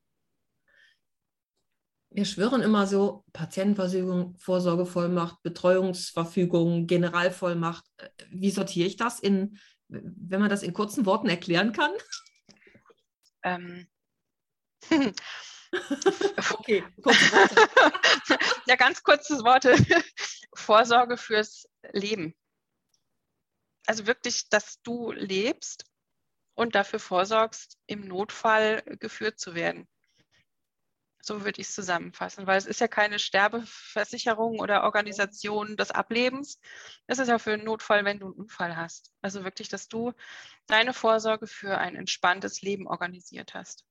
Wir 2.12 2.26
schwören 2.26 2.62
immer 2.62 2.88
so 2.88 3.26
Patientenverfügung, 3.34 4.36
Vorsorgevollmacht, 4.38 5.44
Betreuungsverfügung, 5.44 6.88
Generalvollmacht. 6.88 7.84
Äh, 7.98 8.10
wie 8.32 8.52
sortiere 8.52 8.88
ich 8.88 8.96
das 8.96 9.20
in 9.20 9.60
wenn 9.90 10.40
man 10.40 10.50
das 10.50 10.64
in 10.64 10.74
kurzen 10.74 11.06
Worten 11.06 11.30
erklären 11.30 11.74
kann? 11.74 11.92
Ähm. 13.44 13.88
okay, 16.54 16.84
kurze 17.02 17.32
Worte. 17.32 18.40
ja, 18.68 18.76
ganz 18.76 19.04
kurze 19.04 19.44
Worte. 19.44 19.76
Vorsorge 20.56 21.18
fürs 21.18 21.68
Leben. 21.92 22.36
Also 23.86 24.08
wirklich, 24.08 24.50
dass 24.50 24.82
du 24.84 25.12
lebst 25.12 25.86
und 26.54 26.76
dafür 26.76 27.00
vorsorgst, 27.00 27.78
im 27.88 28.08
Notfall 28.08 28.84
geführt 29.00 29.40
zu 29.40 29.56
werden. 29.56 29.88
So 31.22 31.44
würde 31.44 31.60
ich 31.60 31.68
es 31.68 31.76
zusammenfassen, 31.76 32.48
weil 32.48 32.58
es 32.58 32.66
ist 32.66 32.80
ja 32.80 32.88
keine 32.88 33.20
Sterbeversicherung 33.20 34.60
oder 34.60 34.84
Organisation 34.84 35.76
des 35.76 35.92
Ablebens. 35.92 36.60
Es 37.08 37.20
ist 37.20 37.28
ja 37.28 37.40
für 37.40 37.54
einen 37.54 37.66
Notfall, 37.66 38.06
wenn 38.06 38.20
du 38.20 38.28
einen 38.28 38.36
Unfall 38.36 38.78
hast. 38.78 39.12
Also 39.22 39.44
wirklich, 39.44 39.68
dass 39.68 39.88
du 39.88 40.14
deine 40.68 40.94
Vorsorge 40.94 41.48
für 41.48 41.78
ein 41.78 41.96
entspanntes 41.96 42.62
Leben 42.62 42.88
organisiert 42.88 43.54
hast. 43.54 43.86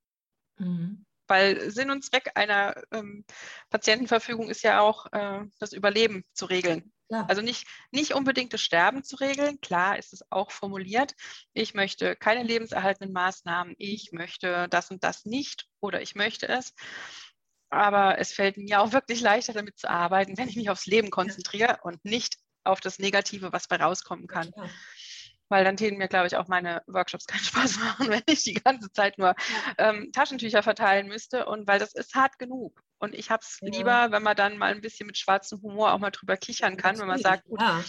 Mhm. 0.57 1.05
Weil 1.27 1.71
Sinn 1.71 1.91
und 1.91 2.03
Zweck 2.03 2.33
einer 2.35 2.83
ähm, 2.91 3.25
Patientenverfügung 3.69 4.49
ist 4.49 4.63
ja 4.63 4.81
auch, 4.81 5.13
äh, 5.13 5.45
das 5.59 5.75
Überleben 5.75 6.25
zu 6.33 6.47
regeln. 6.47 6.93
Ja. 7.11 7.25
Also 7.27 7.41
nicht, 7.41 7.67
nicht 7.91 8.15
unbedingt 8.15 8.53
das 8.53 8.61
Sterben 8.61 9.03
zu 9.03 9.17
regeln. 9.17 9.61
Klar 9.61 9.99
ist 9.99 10.13
es 10.13 10.23
auch 10.31 10.51
formuliert. 10.51 11.15
Ich 11.55 11.75
möchte 11.75 12.17
keine 12.17 12.43
lebenserhaltenden 12.43 13.13
Maßnahmen. 13.13 13.75
Ich 13.79 14.13
möchte 14.13 14.69
das 14.69 14.91
und 14.91 15.03
das 15.05 15.25
nicht 15.25 15.67
oder 15.81 16.03
ich 16.03 16.15
möchte 16.15 16.49
es. 16.49 16.75
Aber 17.71 18.19
es 18.19 18.33
fällt 18.33 18.57
mir 18.57 18.81
auch 18.81 18.93
wirklich 18.93 19.21
leichter, 19.21 19.53
damit 19.53 19.79
zu 19.79 19.89
arbeiten, 19.91 20.39
wenn 20.39 20.49
ich 20.49 20.57
mich 20.57 20.71
aufs 20.71 20.87
Leben 20.87 21.11
konzentriere 21.11 21.81
und 21.83 22.05
nicht 22.05 22.37
auf 22.65 22.81
das 22.81 22.99
Negative, 22.99 23.53
was 23.53 23.69
bei 23.69 23.77
rauskommen 23.77 24.27
kann. 24.27 24.51
Ja, 24.57 24.69
weil 25.49 25.65
dann 25.65 25.77
täten 25.77 25.99
mir, 25.99 26.09
glaube 26.09 26.27
ich, 26.27 26.37
auch 26.37 26.49
meine 26.49 26.83
Workshops 26.87 27.27
keinen 27.27 27.41
Spaß 27.45 27.79
machen, 27.79 28.09
wenn 28.09 28.23
ich 28.27 28.43
die 28.45 28.55
ganze 28.55 28.93
Zeit 28.93 29.19
nur 29.19 29.35
ähm, 29.79 30.11
Taschentücher 30.13 30.63
verteilen 30.63 31.09
müsste. 31.09 31.47
Und 31.47 31.67
weil 31.67 31.79
das 31.79 31.95
ist 31.95 32.15
hart 32.15 32.39
genug. 32.39 32.83
Und 32.99 33.15
ich 33.15 33.31
habe 33.31 33.43
es 33.43 33.59
ja. 33.61 33.71
lieber, 33.71 34.11
wenn 34.11 34.23
man 34.23 34.37
dann 34.37 34.59
mal 34.59 34.73
ein 34.73 34.81
bisschen 34.81 35.07
mit 35.07 35.17
schwarzem 35.17 35.63
Humor 35.63 35.93
auch 35.93 35.99
mal 35.99 36.11
drüber 36.11 36.37
kichern 36.37 36.77
kann, 36.77 36.99
wenn 36.99 37.07
man 37.07 37.21
sagt, 37.21 37.45
gut, 37.45 37.61
ja. 37.61 37.83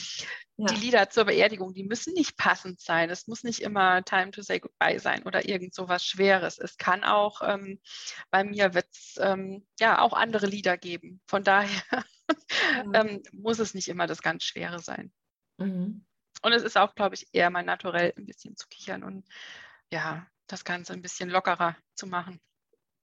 Ja. 0.58 0.68
die 0.68 0.76
Lieder 0.76 1.10
zur 1.10 1.26
Beerdigung, 1.26 1.74
die 1.74 1.84
müssen 1.84 2.14
nicht 2.14 2.38
passend 2.38 2.80
sein. 2.80 3.10
Es 3.10 3.28
muss 3.28 3.44
nicht 3.44 3.62
immer 3.62 4.04
Time 4.04 4.32
to 4.32 4.42
Say 4.42 4.60
Goodbye 4.60 5.00
sein 5.00 5.24
oder 5.24 5.48
irgend 5.48 5.74
so 5.74 5.88
was 5.88 6.06
Schweres. 6.06 6.60
Es 6.60 6.78
kann 6.78 7.04
auch, 7.04 7.42
ähm, 7.44 7.80
bei 8.30 8.44
mir 8.44 8.74
wird 8.74 8.88
es 8.92 9.18
ähm, 9.20 9.66
ja 9.80 10.00
auch 10.00 10.14
andere 10.14 10.46
Lieder 10.46 10.78
geben. 10.78 11.22
Von 11.28 11.44
daher 11.44 11.82
ähm, 12.94 13.24
muss 13.32 13.60
es 13.60 13.74
nicht 13.74 13.88
immer 13.88 14.06
das 14.06 14.22
ganz 14.22 14.44
Schwere 14.44 14.80
sein. 14.80 15.12
Mhm. 15.58 16.06
Und 16.42 16.54
es 16.54 16.64
ist 16.64 16.78
auch, 16.78 16.94
glaube 16.94 17.16
ich, 17.16 17.28
eher 17.32 17.50
mein 17.50 17.66
Naturell, 17.66 18.14
ein 18.18 18.26
bisschen 18.26 18.56
zu 18.56 18.68
kichern 18.68 19.04
und 19.04 19.28
ja, 19.92 20.28
das 20.48 20.64
Ganze 20.64 20.94
ein 20.94 21.02
bisschen 21.02 21.30
lockerer 21.30 21.76
zu 21.96 22.08
machen. 22.08 22.40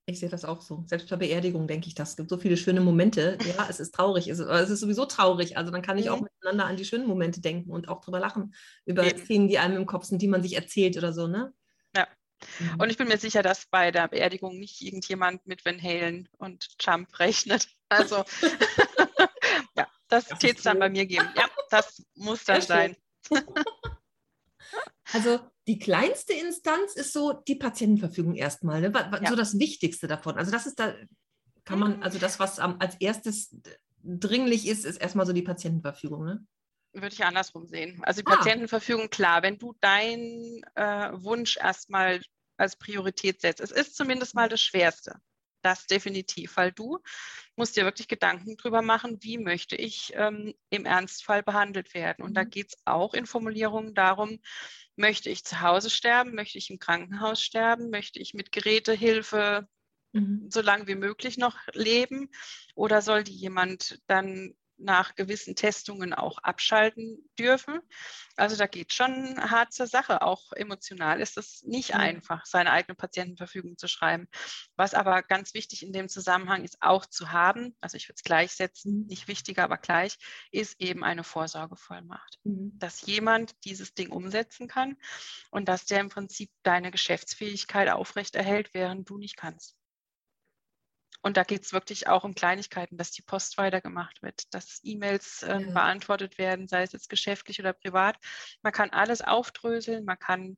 Ich 0.09 0.21
sehe 0.21 0.29
das 0.29 0.45
auch 0.45 0.61
so. 0.61 0.85
Selbst 0.87 1.09
bei 1.09 1.17
Beerdigung 1.17 1.67
denke 1.67 1.89
ich 1.89 1.93
das. 1.93 2.11
Es 2.11 2.15
gibt 2.15 2.29
so 2.29 2.37
viele 2.37 2.55
schöne 2.55 2.79
Momente. 2.79 3.37
Ja, 3.45 3.67
es 3.69 3.81
ist 3.81 3.93
traurig. 3.93 4.29
Es 4.29 4.39
ist, 4.39 4.47
es 4.47 4.69
ist 4.69 4.79
sowieso 4.79 5.05
traurig. 5.05 5.57
Also 5.57 5.69
dann 5.69 5.81
kann 5.81 5.97
ich 5.97 6.05
mhm. 6.05 6.11
auch 6.11 6.21
miteinander 6.21 6.65
an 6.65 6.77
die 6.77 6.85
schönen 6.85 7.07
Momente 7.07 7.41
denken 7.41 7.71
und 7.71 7.89
auch 7.89 7.99
drüber 7.99 8.19
lachen. 8.19 8.55
Über 8.85 9.05
Eben. 9.05 9.19
Szenen, 9.19 9.47
die 9.49 9.59
einem 9.59 9.75
im 9.75 9.85
Kopf 9.85 10.05
sind, 10.05 10.21
die 10.21 10.29
man 10.29 10.41
sich 10.41 10.55
erzählt 10.55 10.95
oder 10.95 11.11
so, 11.11 11.27
ne? 11.27 11.53
Ja. 11.93 12.07
Mhm. 12.59 12.79
Und 12.79 12.89
ich 12.89 12.95
bin 12.95 13.09
mir 13.09 13.17
sicher, 13.17 13.43
dass 13.43 13.65
bei 13.65 13.91
der 13.91 14.07
Beerdigung 14.07 14.57
nicht 14.57 14.81
irgendjemand 14.81 15.45
mit 15.45 15.65
Van 15.65 15.81
Halen 15.81 16.29
und 16.37 16.69
Jump 16.79 17.09
rechnet. 17.19 17.67
Also 17.89 18.23
ja, 19.75 19.87
das, 20.07 20.29
das 20.29 20.39
täte 20.39 20.55
es 20.55 20.63
dann 20.63 20.79
bei 20.79 20.89
mir 20.89 21.05
geben. 21.05 21.27
Ja, 21.35 21.47
das 21.69 22.01
muss 22.15 22.45
dann 22.45 22.61
sein. 22.61 22.95
Also 25.17 25.39
die 25.67 25.79
kleinste 25.79 26.33
Instanz 26.33 26.93
ist 26.95 27.11
so 27.11 27.33
die 27.33 27.55
Patientenverfügung 27.55 28.35
erstmal, 28.35 28.81
ne? 28.81 28.91
ja. 29.21 29.29
so 29.29 29.35
das 29.35 29.59
Wichtigste 29.59 30.07
davon. 30.07 30.37
Also 30.37 30.51
das 30.51 30.65
ist 30.65 30.79
da, 30.79 30.93
kann 31.65 31.79
man, 31.79 32.03
also 32.03 32.19
das, 32.19 32.39
was 32.39 32.59
als 32.59 32.95
erstes 32.99 33.55
dringlich 34.03 34.67
ist, 34.67 34.85
ist 34.85 34.97
erstmal 34.97 35.25
so 35.25 35.33
die 35.33 35.41
Patientenverfügung, 35.41 36.23
ne? 36.23 36.45
würde 36.93 37.13
ich 37.13 37.23
andersrum 37.25 37.67
sehen. 37.67 37.99
Also 38.03 38.21
die 38.21 38.31
Ah. 38.31 38.35
Patientenverfügung, 38.37 39.09
klar, 39.09 39.43
wenn 39.43 39.57
du 39.57 39.73
deinen 39.81 40.63
äh, 40.75 41.11
Wunsch 41.13 41.57
erstmal 41.57 42.21
als 42.57 42.75
Priorität 42.75 43.41
setzt, 43.41 43.61
es 43.61 43.71
ist 43.71 43.95
zumindest 43.95 44.35
mal 44.35 44.49
das 44.49 44.61
Schwerste. 44.61 45.19
Das 45.63 45.87
definitiv, 45.87 46.55
weil 46.55 46.71
du 46.71 46.99
musst 47.55 47.75
dir 47.75 47.83
wirklich 47.83 48.07
Gedanken 48.07 48.57
drüber 48.57 48.81
machen, 48.81 49.17
wie 49.21 49.37
möchte 49.37 49.75
ich 49.75 50.11
ähm, 50.15 50.53
im 50.69 50.85
Ernstfall 50.85 51.43
behandelt 51.43 51.93
werden. 51.93 52.23
Und 52.23 52.35
da 52.35 52.43
Mhm. 52.43 52.49
geht 52.49 52.69
es 52.69 52.77
auch 52.85 53.13
in 53.13 53.25
Formulierungen 53.25 53.93
darum, 53.93 54.39
möchte 54.97 55.29
ich 55.29 55.45
zu 55.45 55.61
Hause 55.61 55.89
sterben, 55.89 56.35
möchte 56.35 56.57
ich 56.57 56.69
im 56.69 56.79
Krankenhaus 56.79 57.41
sterben, 57.41 57.89
möchte 57.89 58.19
ich 58.19 58.33
mit 58.33 58.51
Gerätehilfe 58.51 59.67
Mhm. 60.13 60.49
so 60.49 60.61
lange 60.61 60.87
wie 60.87 60.95
möglich 60.95 61.37
noch 61.37 61.57
leben? 61.73 62.29
Oder 62.75 63.01
soll 63.01 63.23
die 63.23 63.35
jemand 63.35 64.01
dann 64.07 64.55
nach 64.77 65.15
gewissen 65.15 65.55
Testungen 65.55 66.13
auch 66.13 66.37
abschalten 66.39 67.29
dürfen? 67.39 67.79
Also 68.35 68.55
da 68.55 68.67
geht 68.67 68.93
schon 68.93 69.37
hart 69.51 69.73
zur 69.73 69.87
Sache. 69.87 70.21
Auch 70.21 70.51
emotional 70.53 71.19
ist 71.21 71.37
es 71.37 71.63
nicht 71.63 71.93
Ja. 71.93 71.97
einfach, 71.97 72.45
seine 72.45 72.71
eigene 72.71 72.95
Patientenverfügung 72.95 73.77
zu 73.77 73.87
schreiben. 73.87 74.27
Was 74.75 74.93
aber 74.93 75.23
ganz 75.23 75.53
wichtig 75.53 75.83
in 75.83 75.93
dem 75.93 76.09
Zusammenhang 76.09 76.63
ist 76.63 76.77
auch 76.81 77.05
zu 77.05 77.31
haben, 77.31 77.75
also 77.81 77.97
ich 77.97 78.07
würde 78.07 78.15
es 78.17 78.23
gleichsetzen, 78.23 78.91
Mhm. 78.91 79.07
nicht 79.07 79.27
wichtiger, 79.27 79.63
aber 79.63 79.77
gleich, 79.77 80.17
ist 80.51 80.79
eben 80.81 81.03
eine 81.03 81.23
Vorsorgevollmacht 81.23 82.37
Mhm. 82.45 82.79
dass 82.79 83.01
jemand 83.07 83.55
dieses 83.65 83.95
Ding 83.95 84.11
umsetzen 84.11 84.67
kann 84.67 84.97
und 85.51 85.67
dass 85.67 85.85
der 85.85 85.99
im 86.01 86.09
Prinzip 86.09 86.51
deine 86.63 86.91
Geschäftsfähigkeit 86.91 87.89
aufrechterhält, 87.89 88.73
während 88.73 89.09
du 89.09 89.17
nicht 89.17 89.37
kannst. 89.37 89.75
Und 91.21 91.35
da 91.35 91.43
geht 91.43 91.63
es 91.63 91.73
wirklich 91.73 92.07
auch 92.07 92.23
um 92.23 92.35
Kleinigkeiten, 92.35 92.97
dass 92.97 93.11
die 93.11 93.21
Post 93.21 93.57
weitergemacht 93.57 94.21
wird, 94.21 94.53
dass 94.53 94.79
E-Mails 94.83 95.43
äh, 95.43 95.59
Ja. 95.59 95.71
beantwortet 95.73 96.37
werden, 96.37 96.67
sei 96.67 96.83
es 96.83 96.91
jetzt 96.93 97.09
geschäftlich 97.09 97.59
oder 97.59 97.73
privat. 97.73 98.17
Man 98.61 98.71
kann 98.71 98.91
alles 98.91 99.21
aufdröseln, 99.21 100.05
man 100.05 100.19
kann 100.19 100.57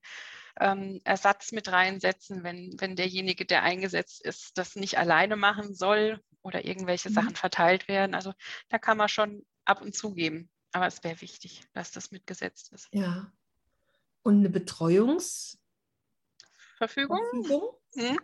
ähm, 0.59 0.99
Ersatz 1.05 1.51
mit 1.51 1.71
reinsetzen, 1.71 2.43
wenn, 2.43 2.75
wenn 2.79 2.95
derjenige, 2.95 3.45
der 3.45 3.63
eingesetzt 3.63 4.23
ist, 4.23 4.57
das 4.57 4.75
nicht 4.75 4.97
alleine 4.97 5.35
machen 5.37 5.73
soll 5.73 6.21
oder 6.41 6.65
irgendwelche 6.65 7.09
Mhm. 7.09 7.13
Sachen 7.13 7.35
verteilt 7.35 7.87
werden. 7.87 8.13
Also 8.13 8.33
da 8.69 8.77
kann 8.77 8.97
man 8.97 9.09
schon 9.09 9.45
ab 9.65 9.81
und 9.81 9.95
zu 9.95 10.13
geben. 10.13 10.49
Aber 10.71 10.85
es 10.87 11.03
wäre 11.03 11.19
wichtig, 11.21 11.63
dass 11.73 11.91
das 11.91 12.11
mitgesetzt 12.11 12.71
ist. 12.73 12.89
Ja. 12.93 13.31
Und 14.21 14.39
eine 14.39 14.49
Betreuungsverfügung? 14.49 15.59
Verfügung. 16.77 17.78
Mhm. 17.95 18.19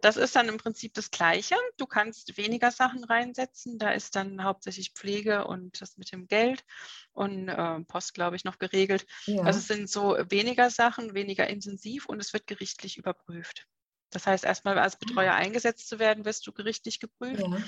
Das 0.00 0.16
ist 0.16 0.36
dann 0.36 0.48
im 0.48 0.56
Prinzip 0.56 0.94
das 0.94 1.10
Gleiche. 1.10 1.56
Du 1.76 1.86
kannst 1.86 2.36
weniger 2.36 2.70
Sachen 2.70 3.04
reinsetzen. 3.04 3.78
Da 3.78 3.90
ist 3.90 4.16
dann 4.16 4.44
hauptsächlich 4.44 4.92
Pflege 4.92 5.46
und 5.46 5.80
das 5.80 5.96
mit 5.96 6.12
dem 6.12 6.26
Geld 6.28 6.64
und 7.12 7.48
äh, 7.48 7.80
Post, 7.80 8.14
glaube 8.14 8.36
ich, 8.36 8.44
noch 8.44 8.58
geregelt. 8.58 9.06
Ja. 9.26 9.42
Also 9.42 9.58
es 9.58 9.66
sind 9.66 9.90
so 9.90 10.16
weniger 10.28 10.70
Sachen, 10.70 11.14
weniger 11.14 11.48
intensiv 11.48 12.06
und 12.06 12.20
es 12.20 12.32
wird 12.32 12.46
gerichtlich 12.46 12.98
überprüft. 12.98 13.66
Das 14.10 14.26
heißt, 14.26 14.44
erstmal 14.44 14.78
als 14.78 14.98
Betreuer 14.98 15.34
eingesetzt 15.34 15.88
zu 15.88 15.98
werden, 15.98 16.24
wirst 16.24 16.46
du 16.46 16.52
gerichtlich 16.52 16.98
geprüft 16.98 17.42
ja. 17.42 17.58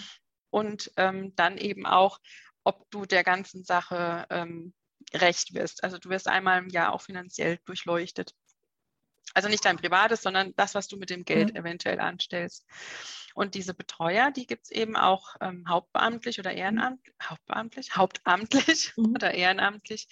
und 0.50 0.90
ähm, 0.96 1.34
dann 1.36 1.56
eben 1.56 1.86
auch, 1.86 2.18
ob 2.64 2.90
du 2.90 3.06
der 3.06 3.24
ganzen 3.24 3.64
Sache 3.64 4.26
ähm, 4.30 4.74
recht 5.14 5.54
wirst. 5.54 5.84
Also 5.84 5.98
du 5.98 6.08
wirst 6.08 6.28
einmal 6.28 6.58
im 6.58 6.68
Jahr 6.68 6.92
auch 6.92 7.02
finanziell 7.02 7.58
durchleuchtet. 7.64 8.34
Also 9.34 9.48
nicht 9.48 9.64
dein 9.64 9.76
privates, 9.76 10.22
sondern 10.22 10.54
das, 10.56 10.74
was 10.74 10.88
du 10.88 10.96
mit 10.96 11.10
dem 11.10 11.24
Geld 11.24 11.54
Ja. 11.54 11.60
eventuell 11.60 12.00
anstellst. 12.00 12.66
Und 13.34 13.54
diese 13.54 13.74
Betreuer, 13.74 14.30
die 14.30 14.46
gibt 14.46 14.64
es 14.66 14.70
eben 14.70 14.96
auch 14.96 15.36
ähm, 15.40 15.64
hauptbeamtlich 15.68 16.38
oder 16.38 16.52
ehrenamtlich, 16.52 17.14
hauptbeamtlich, 17.22 17.96
hauptamtlich 17.96 18.92
Mhm. 18.96 19.14
oder 19.16 19.32
ehrenamtlich, 19.34 20.08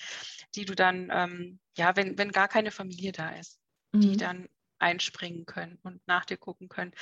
die 0.54 0.64
du 0.64 0.74
dann, 0.74 1.10
ähm, 1.12 1.60
ja, 1.76 1.96
wenn, 1.96 2.16
wenn 2.18 2.32
gar 2.32 2.48
keine 2.48 2.70
Familie 2.70 3.12
da 3.12 3.30
ist, 3.30 3.60
die 3.94 4.16
Mhm. 4.16 4.18
dann 4.18 4.48
einspringen 4.80 5.46
können 5.46 5.78
und 5.82 6.06
nach 6.06 6.24
dir 6.24 6.36
gucken 6.36 6.68
können. 6.68 6.92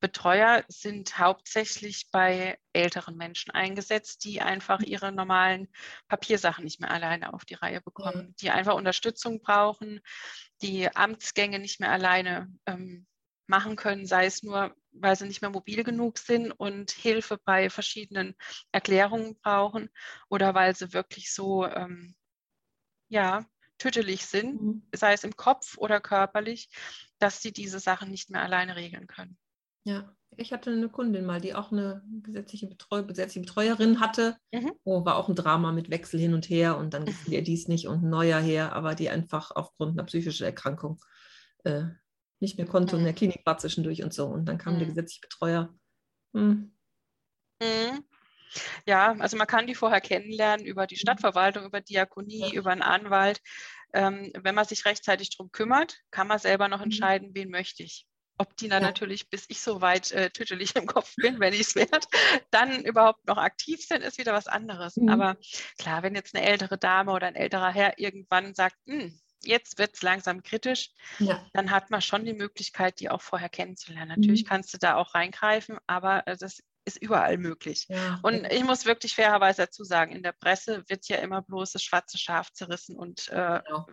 Betreuer 0.00 0.64
sind 0.68 1.18
hauptsächlich 1.18 2.08
bei 2.10 2.58
älteren 2.72 3.16
Menschen 3.16 3.50
eingesetzt, 3.52 4.24
die 4.24 4.40
einfach 4.40 4.80
ihre 4.80 5.12
normalen 5.12 5.68
Papiersachen 6.08 6.64
nicht 6.64 6.80
mehr 6.80 6.90
alleine 6.90 7.32
auf 7.32 7.44
die 7.44 7.54
Reihe 7.54 7.80
bekommen, 7.80 8.34
die 8.40 8.50
einfach 8.50 8.74
Unterstützung 8.74 9.40
brauchen, 9.40 10.00
die 10.62 10.94
Amtsgänge 10.94 11.58
nicht 11.58 11.80
mehr 11.80 11.90
alleine 11.90 12.52
ähm, 12.66 13.06
machen 13.46 13.76
können, 13.76 14.06
sei 14.06 14.26
es 14.26 14.42
nur, 14.42 14.74
weil 14.92 15.16
sie 15.16 15.26
nicht 15.26 15.40
mehr 15.40 15.50
mobil 15.50 15.84
genug 15.84 16.18
sind 16.18 16.52
und 16.52 16.90
Hilfe 16.90 17.38
bei 17.44 17.70
verschiedenen 17.70 18.34
Erklärungen 18.72 19.38
brauchen 19.40 19.90
oder 20.28 20.54
weil 20.54 20.74
sie 20.74 20.92
wirklich 20.92 21.32
so, 21.32 21.66
ähm, 21.66 22.16
ja, 23.08 23.46
tüttelig 23.78 24.26
sind, 24.26 24.60
Mhm. 24.60 24.88
sei 24.94 25.12
es 25.12 25.24
im 25.24 25.36
Kopf 25.36 25.76
oder 25.78 26.00
körperlich, 26.00 26.68
dass 27.18 27.42
sie 27.42 27.52
diese 27.52 27.80
Sachen 27.80 28.10
nicht 28.10 28.30
mehr 28.30 28.42
alleine 28.42 28.76
regeln 28.76 29.06
können. 29.06 29.36
Ja, 29.84 30.14
ich 30.36 30.52
hatte 30.52 30.70
eine 30.70 30.88
Kundin 30.88 31.24
mal, 31.24 31.40
die 31.40 31.54
auch 31.54 31.70
eine 31.72 32.02
gesetzliche, 32.22 32.66
Betreu 32.66 33.04
gesetzliche 33.04 33.40
Betreuerin 33.46 34.00
hatte. 34.00 34.36
Mhm. 34.52 34.72
Oh, 34.84 35.04
war 35.04 35.16
auch 35.16 35.28
ein 35.28 35.36
Drama 35.36 35.72
mit 35.72 35.90
Wechsel 35.90 36.20
hin 36.20 36.34
und 36.34 36.48
her 36.50 36.76
und 36.76 36.92
dann 36.94 37.06
gefiel 37.06 37.34
ihr 37.34 37.42
dies 37.44 37.68
nicht 37.68 37.86
und 37.86 38.02
ein 38.02 38.10
neuer 38.10 38.40
her, 38.40 38.72
aber 38.72 38.94
die 38.94 39.08
einfach 39.10 39.50
aufgrund 39.52 39.92
einer 39.92 40.04
psychischen 40.06 40.44
Erkrankung 40.44 41.00
äh, 41.64 41.84
nicht 42.40 42.58
mehr 42.58 42.66
konnte 42.66 42.96
und 42.96 43.00
in 43.00 43.04
der 43.04 43.12
Mhm. 43.12 43.16
Klinik 43.16 43.42
war 43.46 43.58
zwischendurch 43.58 44.02
und 44.02 44.12
so. 44.12 44.26
Und 44.26 44.44
dann 44.46 44.58
kam 44.58 44.74
der 44.78 44.84
Mhm. 44.84 44.90
gesetzliche 44.90 45.20
Betreuer. 45.22 45.74
Hm, 46.34 46.72
Mhm. 47.62 48.04
Ja, 48.86 49.14
also 49.18 49.36
man 49.36 49.46
kann 49.46 49.66
die 49.66 49.74
vorher 49.74 50.00
kennenlernen 50.00 50.64
über 50.66 50.86
die 50.86 50.96
Stadtverwaltung, 50.96 51.64
über 51.64 51.80
Diakonie, 51.80 52.52
Mhm. 52.52 52.58
Über 52.58 52.70
einen 52.72 52.82
Anwalt. 52.82 53.40
Ähm, 53.94 54.32
wenn 54.36 54.54
man 54.54 54.64
sich 54.64 54.84
rechtzeitig 54.84 55.30
darum 55.30 55.50
kümmert, 55.52 55.98
kann 56.10 56.26
man 56.28 56.38
selber 56.38 56.68
noch 56.68 56.80
Mhm. 56.82 56.82
entscheiden, 56.82 57.30
wen 57.34 57.50
möchte 57.50 57.82
ich. 57.82 58.06
Ob 58.38 58.56
die 58.56 58.68
dann 58.68 58.82
Ja. 58.82 58.88
natürlich, 58.88 59.30
bis 59.30 59.46
ich 59.48 59.60
so 59.62 59.80
weit 59.80 60.12
äh, 60.12 60.30
tütelig 60.30 60.76
im 60.76 60.86
Kopf 60.86 61.14
bin, 61.20 61.40
wenn 61.40 61.54
ich 61.54 61.60
es 61.62 61.74
werde, 61.74 62.06
dann 62.50 62.84
überhaupt 62.84 63.26
noch 63.26 63.38
aktiv 63.38 63.80
sind, 63.86 64.02
ist 64.02 64.18
wieder 64.18 64.34
was 64.34 64.46
anderes. 64.48 65.00
Mhm. 65.00 65.06
Aber 65.06 65.36
klar, 65.78 66.02
wenn 66.02 66.14
jetzt 66.14 66.34
eine 66.34 66.44
ältere 66.46 66.76
Dame 66.78 67.12
oder 67.12 67.26
ein 67.28 67.34
älterer 67.36 67.70
Herr 67.72 67.98
irgendwann 67.98 68.54
sagt, 68.54 68.76
"Hm, 68.86 69.18
jetzt 69.42 69.78
wird 69.78 69.94
es 69.94 70.02
langsam 70.02 70.42
kritisch, 70.42 70.90
ja, 71.18 71.50
dann 71.52 71.70
hat 71.70 71.90
man 71.90 72.02
schon 72.02 72.24
die 72.24 72.34
Möglichkeit, 72.34 73.00
die 73.00 73.08
auch 73.10 73.22
vorher 73.22 73.48
kennenzulernen. 73.48 74.08
Natürlich 74.08 74.44
Mhm. 74.44 74.44
kannst 74.44 74.74
du 74.74 74.78
da 74.78 74.96
auch 74.96 75.14
reingreifen, 75.14 75.78
aber 75.86 76.26
äh, 76.26 76.36
das 76.36 76.62
ist 76.86 77.02
überall 77.02 77.36
möglich. 77.36 77.86
ja. 77.88 78.18
Und 78.22 78.44
ich 78.50 78.64
muss 78.64 78.86
wirklich 78.86 79.14
fairerweise 79.14 79.62
dazu 79.62 79.84
sagen, 79.84 80.12
in 80.12 80.22
der 80.22 80.32
Presse 80.32 80.84
wird 80.88 81.06
ja 81.08 81.16
immer 81.16 81.42
bloß 81.42 81.72
das 81.72 81.82
schwarze 81.82 82.16
Schaf 82.16 82.52
zerrissen 82.52 82.96
und 82.96 83.28
äh, 83.28 83.60
Genau. 83.66 83.86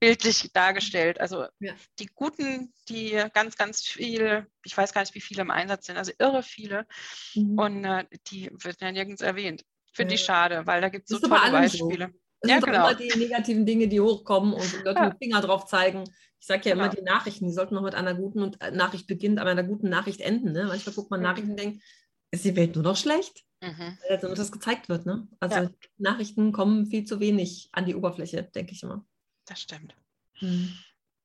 bildlich 0.00 0.50
dargestellt. 0.52 1.20
Also 1.20 1.46
Ja. 1.60 1.74
die 1.98 2.06
Guten, 2.06 2.72
die 2.88 3.22
ganz, 3.34 3.56
ganz 3.56 3.82
viel, 3.82 4.46
ich 4.64 4.76
weiß 4.76 4.92
gar 4.92 5.02
nicht, 5.02 5.14
wie 5.14 5.20
viele 5.20 5.42
im 5.42 5.50
Einsatz 5.50 5.86
sind, 5.86 5.96
also 5.96 6.12
irre 6.18 6.42
viele. 6.42 6.86
Mhm. 7.34 7.58
Und 7.58 7.84
äh, 7.84 8.06
die 8.30 8.50
wird 8.52 8.80
ja 8.80 8.90
nirgends 8.90 9.22
erwähnt. 9.22 9.64
Finde 9.92 10.14
ich 10.14 10.20
Ja. 10.22 10.26
schade, 10.26 10.66
weil 10.66 10.80
da 10.80 10.88
gibt 10.88 11.10
es 11.10 11.20
so 11.20 11.26
tolle 11.28 11.40
allem 11.42 11.68
so. 11.68 11.88
Beispiele. 11.88 12.14
Es 12.40 12.50
Ja, 12.50 12.60
sind 12.60 12.66
genau. 12.70 12.86
immer 12.88 12.94
die 12.94 13.08
negativen 13.18 13.66
Dinge, 13.66 13.88
die 13.88 14.00
hochkommen 14.00 14.54
und 14.54 14.72
Leute 14.84 14.98
Ja. 14.98 15.04
mit 15.06 15.14
dem 15.14 15.18
Finger 15.18 15.40
drauf 15.40 15.66
zeigen. 15.66 16.04
Ich 16.40 16.46
sage 16.46 16.68
ja 16.68 16.74
immer, 16.74 16.88
Genau. 16.88 17.00
die 17.00 17.04
Nachrichten, 17.04 17.46
die 17.46 17.52
sollten 17.52 17.74
noch 17.74 17.82
mit 17.82 17.94
einer 17.94 18.14
guten 18.14 18.42
und, 18.42 18.60
äh, 18.62 18.70
Nachricht 18.70 19.06
beginnen, 19.06 19.38
aber 19.38 19.50
einer 19.50 19.64
guten 19.64 19.88
Nachricht 19.88 20.20
enden. 20.20 20.52
Ne? 20.52 20.64
Manchmal 20.66 20.94
guckt 20.94 21.10
man 21.10 21.20
Mhm. 21.20 21.24
Nachrichten 21.24 21.50
und 21.50 21.58
denkt, 21.58 21.82
ist 22.30 22.44
die 22.44 22.54
Welt 22.56 22.74
nur 22.74 22.84
noch 22.84 22.96
schlecht? 22.96 23.44
Mhm. 23.60 23.98
Äh, 24.08 24.18
Damit 24.18 24.38
das 24.38 24.52
gezeigt 24.52 24.88
wird. 24.88 25.04
Ne? 25.06 25.26
Also 25.40 25.56
Ja. 25.56 25.70
Nachrichten 25.96 26.52
kommen 26.52 26.86
viel 26.86 27.04
zu 27.04 27.18
wenig 27.20 27.68
an 27.72 27.86
die 27.86 27.94
Oberfläche, 27.96 28.44
denke 28.44 28.72
ich 28.72 28.82
immer. 28.82 29.04
Das 29.46 29.60
stimmt. 29.60 29.96
Mhm. 30.40 30.74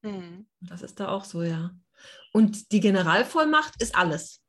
Mhm. 0.01 0.47
Das 0.61 0.81
ist 0.81 0.99
da 0.99 1.09
auch 1.09 1.23
so, 1.25 1.43
ja. 1.43 1.71
Und 2.33 2.71
die 2.71 2.79
Generalvollmacht 2.79 3.81
ist 3.81 3.95
alles. 3.95 4.42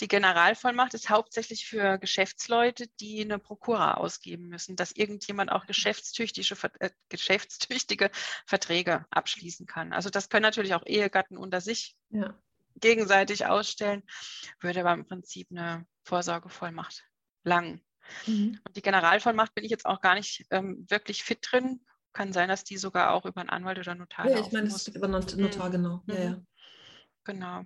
Die 0.00 0.08
Generalvollmacht 0.08 0.94
ist 0.94 1.10
hauptsächlich 1.10 1.66
für 1.66 1.98
Geschäftsleute, 1.98 2.86
die 3.00 3.20
eine 3.22 3.38
Prokura 3.38 3.94
ausgeben 3.94 4.48
müssen, 4.48 4.76
dass 4.76 4.92
irgendjemand 4.92 5.52
auch 5.52 5.66
geschäftstüchtige, 5.66 6.56
äh, 6.80 6.90
geschäftstüchtige 7.08 8.10
Verträge 8.46 9.06
abschließen 9.10 9.66
kann. 9.66 9.92
Also 9.92 10.10
das 10.10 10.28
können 10.28 10.42
natürlich 10.42 10.74
auch 10.74 10.86
Ehegatten 10.86 11.36
unter 11.36 11.60
sich 11.60 11.96
Ja. 12.10 12.34
gegenseitig 12.76 13.46
ausstellen, 13.46 14.02
würde 14.60 14.80
aber 14.80 14.92
im 14.94 15.06
Prinzip 15.06 15.48
eine 15.50 15.86
Vorsorgevollmacht 16.04 17.04
langen. 17.44 17.84
Mhm. 18.26 18.60
Und 18.66 18.76
die 18.76 18.82
Generalvollmacht 18.82 19.54
bin 19.54 19.64
ich 19.64 19.70
jetzt 19.70 19.86
auch 19.86 20.00
gar 20.00 20.14
nicht 20.14 20.46
ähm, 20.50 20.86
wirklich 20.88 21.24
fit 21.24 21.40
drin. 21.42 21.84
Kann 22.12 22.32
sein, 22.32 22.48
dass 22.48 22.64
die 22.64 22.78
sogar 22.78 23.12
auch 23.12 23.26
über 23.26 23.40
einen 23.40 23.50
Anwalt 23.50 23.78
oder 23.78 23.94
Notar 23.94 24.28
Ja, 24.28 24.38
ich 24.40 24.50
meine, 24.50 24.68
das 24.68 24.82
steht 24.82 24.96
über 24.96 25.08
Not 25.08 25.36
Notar, 25.36 25.70
genau. 25.70 26.02
Ja, 26.06 26.14
Mhm. 26.14 26.22
ja. 26.22 26.42
Genau. 27.24 27.64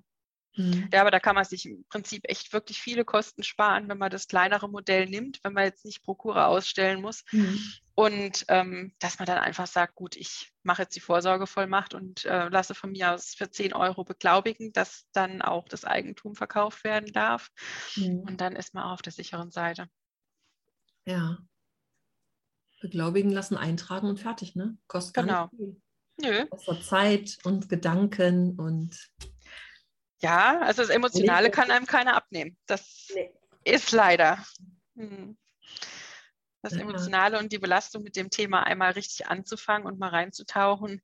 Mhm. 0.54 0.88
Ja, 0.92 1.00
aber 1.00 1.10
da 1.10 1.18
kann 1.18 1.34
man 1.34 1.44
sich 1.44 1.66
im 1.66 1.84
Prinzip 1.88 2.28
echt 2.28 2.52
wirklich 2.52 2.80
viele 2.80 3.04
Kosten 3.04 3.42
sparen, 3.42 3.88
wenn 3.88 3.98
man 3.98 4.10
das 4.10 4.28
kleinere 4.28 4.68
Modell 4.68 5.06
nimmt, 5.06 5.40
wenn 5.42 5.54
man 5.54 5.64
jetzt 5.64 5.84
nicht 5.84 6.02
Prokura 6.02 6.46
ausstellen 6.46 7.00
muss. 7.00 7.24
Mhm. 7.32 7.58
Und 7.94 8.44
ähm, 8.48 8.94
dass 8.98 9.18
man 9.18 9.26
dann 9.26 9.38
einfach 9.38 9.66
sagt, 9.66 9.94
gut, 9.94 10.16
ich 10.16 10.52
mache 10.62 10.82
jetzt 10.82 10.96
die 10.96 11.00
Vorsorgevollmacht 11.00 11.94
und 11.94 12.24
äh, 12.24 12.48
lasse 12.48 12.74
von 12.74 12.92
mir 12.92 13.12
aus 13.12 13.34
für 13.34 13.50
10 13.50 13.72
Euro 13.74 14.04
beglaubigen, 14.04 14.72
dass 14.72 15.06
dann 15.12 15.42
auch 15.42 15.68
das 15.68 15.84
Eigentum 15.84 16.34
verkauft 16.34 16.84
werden 16.84 17.12
darf. 17.12 17.50
Mhm. 17.96 18.20
Und 18.20 18.40
dann 18.40 18.56
ist 18.56 18.74
man 18.74 18.84
auch 18.84 18.92
auf 18.92 19.02
der 19.02 19.12
sicheren 19.12 19.50
Seite. 19.50 19.88
Ja. 21.06 21.38
Beglaubigen 22.80 23.30
lassen, 23.30 23.56
eintragen 23.56 24.08
und 24.08 24.20
fertig, 24.20 24.54
ne? 24.56 24.76
Kostet 24.86 25.14
gar 25.14 25.24
Genau. 25.24 25.48
nicht 25.52 25.56
viel. 25.56 25.82
Nö. 26.20 26.46
Zeit 26.82 27.38
und 27.44 27.68
Gedanken 27.68 28.58
und 28.58 29.10
Ja, 30.22 30.60
also 30.60 30.82
das 30.82 30.90
Emotionale 30.90 31.50
kann 31.50 31.70
einem 31.70 31.86
keiner 31.86 32.14
abnehmen. 32.14 32.56
Das 32.66 33.08
Nee. 33.14 33.32
ist 33.64 33.92
leider. 33.92 34.44
Hm. 34.96 35.36
Das. 36.62 36.74
Emotionale 36.74 37.40
und 37.40 37.50
die 37.50 37.58
Belastung 37.58 38.04
mit 38.04 38.14
dem 38.14 38.30
Thema 38.30 38.62
einmal 38.62 38.92
richtig 38.92 39.26
anzufangen 39.26 39.84
und 39.84 39.98
mal 39.98 40.10
reinzutauchen. 40.10 41.02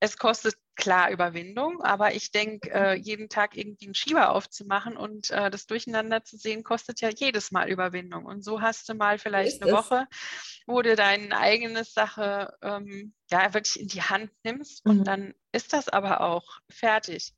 Es 0.00 0.16
kostet 0.16 0.54
klar 0.76 1.10
Überwindung, 1.10 1.82
aber 1.82 2.14
ich 2.14 2.30
denke, 2.32 2.70
äh, 2.72 2.94
jeden 2.94 3.28
Tag 3.28 3.54
irgendwie 3.54 3.84
einen 3.84 3.94
Schieber 3.94 4.30
aufzumachen 4.30 4.96
und 4.96 5.30
äh, 5.30 5.50
das 5.50 5.66
Durcheinander 5.66 6.24
zu 6.24 6.38
sehen, 6.38 6.62
kostet 6.64 7.02
ja 7.02 7.10
jedes 7.10 7.52
Mal 7.52 7.68
Überwindung. 7.68 8.24
Und 8.24 8.42
so 8.42 8.62
hast 8.62 8.88
du 8.88 8.94
mal 8.94 9.18
vielleicht 9.18 9.62
eine 9.62 9.70
es. 9.70 9.76
Woche, 9.76 10.06
wo 10.66 10.80
du 10.80 10.96
deine 10.96 11.36
eigene 11.36 11.84
Sache 11.84 12.56
ähm, 12.62 13.14
ja 13.30 13.52
wirklich 13.52 13.78
in 13.80 13.88
die 13.88 14.02
Hand 14.02 14.30
nimmst 14.42 14.84
und 14.86 15.00
Mhm. 15.00 15.04
dann 15.04 15.34
ist 15.52 15.74
das 15.74 15.90
aber 15.90 16.22
auch 16.22 16.60
fertig. 16.70 17.34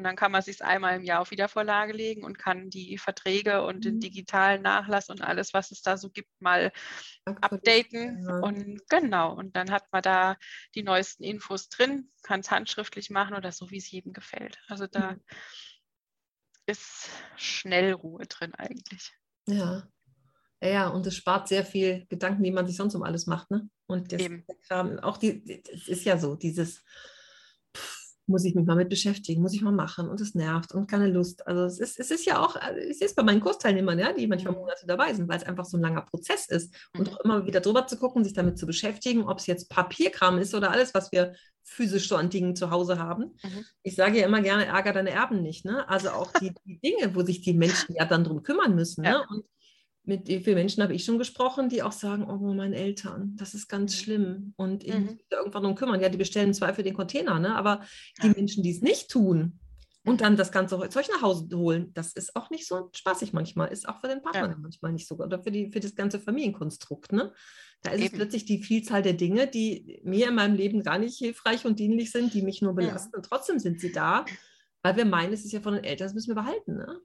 Und 0.00 0.04
dann 0.04 0.16
kann 0.16 0.32
man 0.32 0.40
sich 0.40 0.64
einmal 0.64 0.96
im 0.96 1.04
Jahr 1.04 1.20
auf 1.20 1.30
Wiedervorlage 1.30 1.92
legen 1.92 2.24
und 2.24 2.38
kann 2.38 2.70
die 2.70 2.96
Verträge 2.96 3.62
und 3.66 3.84
den 3.84 3.96
Mhm. 3.96 4.00
digitalen 4.00 4.62
Nachlass 4.62 5.10
und 5.10 5.20
alles, 5.20 5.52
was 5.52 5.72
es 5.72 5.82
da 5.82 5.98
so 5.98 6.08
gibt, 6.08 6.30
mal 6.40 6.72
updaten. 7.42 8.26
Und 8.40 8.80
genau, 8.88 9.34
und 9.34 9.54
dann 9.56 9.70
hat 9.70 9.92
man 9.92 10.00
da 10.00 10.38
die 10.74 10.82
neuesten 10.82 11.22
Infos 11.22 11.68
drin, 11.68 12.10
kann 12.22 12.40
es 12.40 12.50
handschriftlich 12.50 13.10
machen 13.10 13.36
oder 13.36 13.52
so, 13.52 13.70
wie 13.70 13.76
es 13.76 13.90
jedem 13.90 14.14
gefällt. 14.14 14.58
Also 14.68 14.86
da 14.86 15.12
Mhm. 15.12 15.20
ist 16.64 17.10
schnell 17.36 17.92
Ruhe 17.92 18.24
drin 18.26 18.54
eigentlich. 18.54 19.12
Ja. 19.46 19.86
Ja, 20.62 20.88
und 20.88 21.06
es 21.06 21.14
spart 21.14 21.48
sehr 21.48 21.64
viel 21.66 22.06
Gedanken, 22.08 22.42
die 22.42 22.50
man 22.52 22.66
sich 22.66 22.76
sonst 22.76 22.94
um 22.94 23.02
alles 23.02 23.26
macht, 23.26 23.50
ne? 23.50 23.68
Und 23.86 24.12
das, 24.12 24.22
Eben. 24.22 24.46
Kram, 24.66 24.98
auch 25.00 25.18
die, 25.18 25.62
es 25.70 25.88
ist 25.88 26.04
ja 26.04 26.16
so, 26.18 26.36
dieses, 26.36 26.84
muss 28.30 28.44
ich 28.44 28.54
mich 28.54 28.64
mal 28.64 28.76
mit 28.76 28.88
beschäftigen, 28.88 29.42
muss 29.42 29.52
ich 29.52 29.60
mal 29.60 29.72
machen 29.72 30.08
und 30.08 30.20
es 30.20 30.34
nervt 30.34 30.72
und 30.72 30.86
keine 30.90 31.08
Lust. 31.08 31.46
Also 31.46 31.64
es 31.64 31.78
ist, 31.78 32.00
es 32.00 32.10
ist 32.10 32.24
ja 32.24 32.42
auch, 32.42 32.56
also 32.56 32.80
es 32.80 33.00
ist 33.02 33.14
bei 33.16 33.22
meinen 33.22 33.40
Kursteilnehmern, 33.40 33.98
ja, 33.98 34.12
die 34.12 34.26
manchmal 34.26 34.54
Mhm. 34.54 34.60
Monate 34.60 34.86
dabei 34.86 35.12
sind, 35.12 35.28
weil 35.28 35.36
es 35.38 35.44
einfach 35.44 35.64
so 35.66 35.76
ein 35.76 35.82
langer 35.82 36.02
Prozess 36.02 36.46
ist. 36.48 36.74
Und 36.96 37.08
Mhm. 37.08 37.14
auch 37.14 37.20
immer 37.20 37.46
wieder 37.46 37.60
drüber 37.60 37.86
zu 37.86 37.98
gucken, 37.98 38.24
sich 38.24 38.32
damit 38.32 38.58
zu 38.58 38.66
beschäftigen, 38.66 39.24
ob 39.24 39.38
es 39.38 39.46
jetzt 39.46 39.68
Papierkram 39.68 40.38
ist 40.38 40.54
oder 40.54 40.70
alles, 40.70 40.94
was 40.94 41.12
wir 41.12 41.34
physisch 41.62 42.08
so 42.08 42.16
an 42.16 42.30
Dingen 42.30 42.56
zu 42.56 42.70
Hause 42.70 42.98
haben. 42.98 43.36
Mhm. 43.44 43.64
Ich 43.82 43.94
sage 43.94 44.18
ja 44.18 44.26
immer 44.26 44.40
gerne, 44.40 44.66
ärger 44.66 44.92
deine 44.92 45.10
Erben 45.10 45.42
nicht. 45.42 45.64
Ne? 45.64 45.88
Also 45.88 46.10
auch 46.10 46.32
die, 46.40 46.52
die 46.64 46.78
Dinge, 46.80 47.14
wo 47.14 47.22
sich 47.22 47.42
die 47.42 47.52
Menschen 47.54 47.94
ja 47.94 48.06
dann 48.06 48.24
drum 48.24 48.42
kümmern 48.42 48.74
müssen. 48.74 49.04
Ja. 49.04 49.18
Ne? 49.18 49.26
Und 49.28 49.44
mit 50.04 50.28
wie 50.28 50.40
vielen 50.40 50.56
Menschen 50.56 50.82
habe 50.82 50.94
ich 50.94 51.04
schon 51.04 51.18
gesprochen, 51.18 51.68
die 51.68 51.82
auch 51.82 51.92
sagen, 51.92 52.24
oh, 52.28 52.38
meine 52.54 52.74
Eltern, 52.76 53.36
das 53.36 53.54
ist 53.54 53.68
ganz 53.68 53.92
Mhm. 53.94 53.98
schlimm. 54.02 54.54
Und 54.56 54.84
ich 54.84 54.94
Mhm. 54.94 55.02
muss 55.04 55.12
mich 55.16 55.26
da 55.28 55.38
irgendwann 55.38 55.62
drum 55.62 55.74
kümmern. 55.74 56.00
Ja, 56.00 56.08
die 56.08 56.16
bestellen 56.18 56.48
im 56.48 56.54
Zweifel 56.54 56.82
den 56.82 56.94
Container, 56.94 57.38
ne? 57.38 57.54
aber 57.54 57.84
die 58.22 58.28
Ja. 58.28 58.32
Menschen, 58.34 58.62
die 58.62 58.70
es 58.70 58.80
nicht 58.80 59.10
tun 59.10 59.60
und 60.04 60.22
dann 60.22 60.36
das 60.36 60.50
ganze 60.52 60.78
Zeug 60.88 61.06
nach 61.12 61.22
Hause 61.22 61.48
holen, 61.54 61.92
das 61.92 62.14
ist 62.14 62.34
auch 62.34 62.48
nicht 62.50 62.66
so 62.66 62.88
spaßig 62.94 63.32
manchmal. 63.34 63.68
Ist 63.68 63.88
auch 63.88 64.00
für 64.00 64.08
den 64.08 64.22
Partner 64.22 64.48
Ja. 64.50 64.56
manchmal 64.58 64.92
nicht 64.92 65.06
so 65.06 65.16
gut. 65.16 65.26
Oder 65.26 65.42
für, 65.42 65.50
die, 65.50 65.70
für 65.70 65.80
das 65.80 65.94
ganze 65.94 66.18
Familienkonstrukt. 66.18 67.12
Ne? 67.12 67.32
Da 67.82 67.90
ist 67.92 68.00
es 68.00 68.06
Eben. 68.06 68.16
plötzlich 68.16 68.44
die 68.46 68.62
Vielzahl 68.62 69.02
der 69.02 69.12
Dinge, 69.14 69.46
die 69.46 70.00
mir 70.04 70.28
in 70.28 70.34
meinem 70.34 70.54
Leben 70.56 70.82
gar 70.82 70.98
nicht 70.98 71.18
hilfreich 71.18 71.64
und 71.66 71.78
dienlich 71.78 72.10
sind, 72.10 72.32
die 72.34 72.42
mich 72.42 72.62
nur 72.62 72.74
belasten. 72.74 73.14
Und 73.16 73.24
trotzdem 73.26 73.58
sind 73.58 73.80
sie 73.80 73.92
da, 73.92 74.24
weil 74.82 74.96
wir 74.96 75.04
meinen, 75.04 75.32
es 75.34 75.44
ist 75.44 75.52
ja 75.52 75.60
von 75.60 75.74
den 75.74 75.84
Eltern, 75.84 76.06
das 76.06 76.14
müssen 76.14 76.28
wir 76.30 76.42
behalten. 76.42 76.76
Ne? 76.78 77.00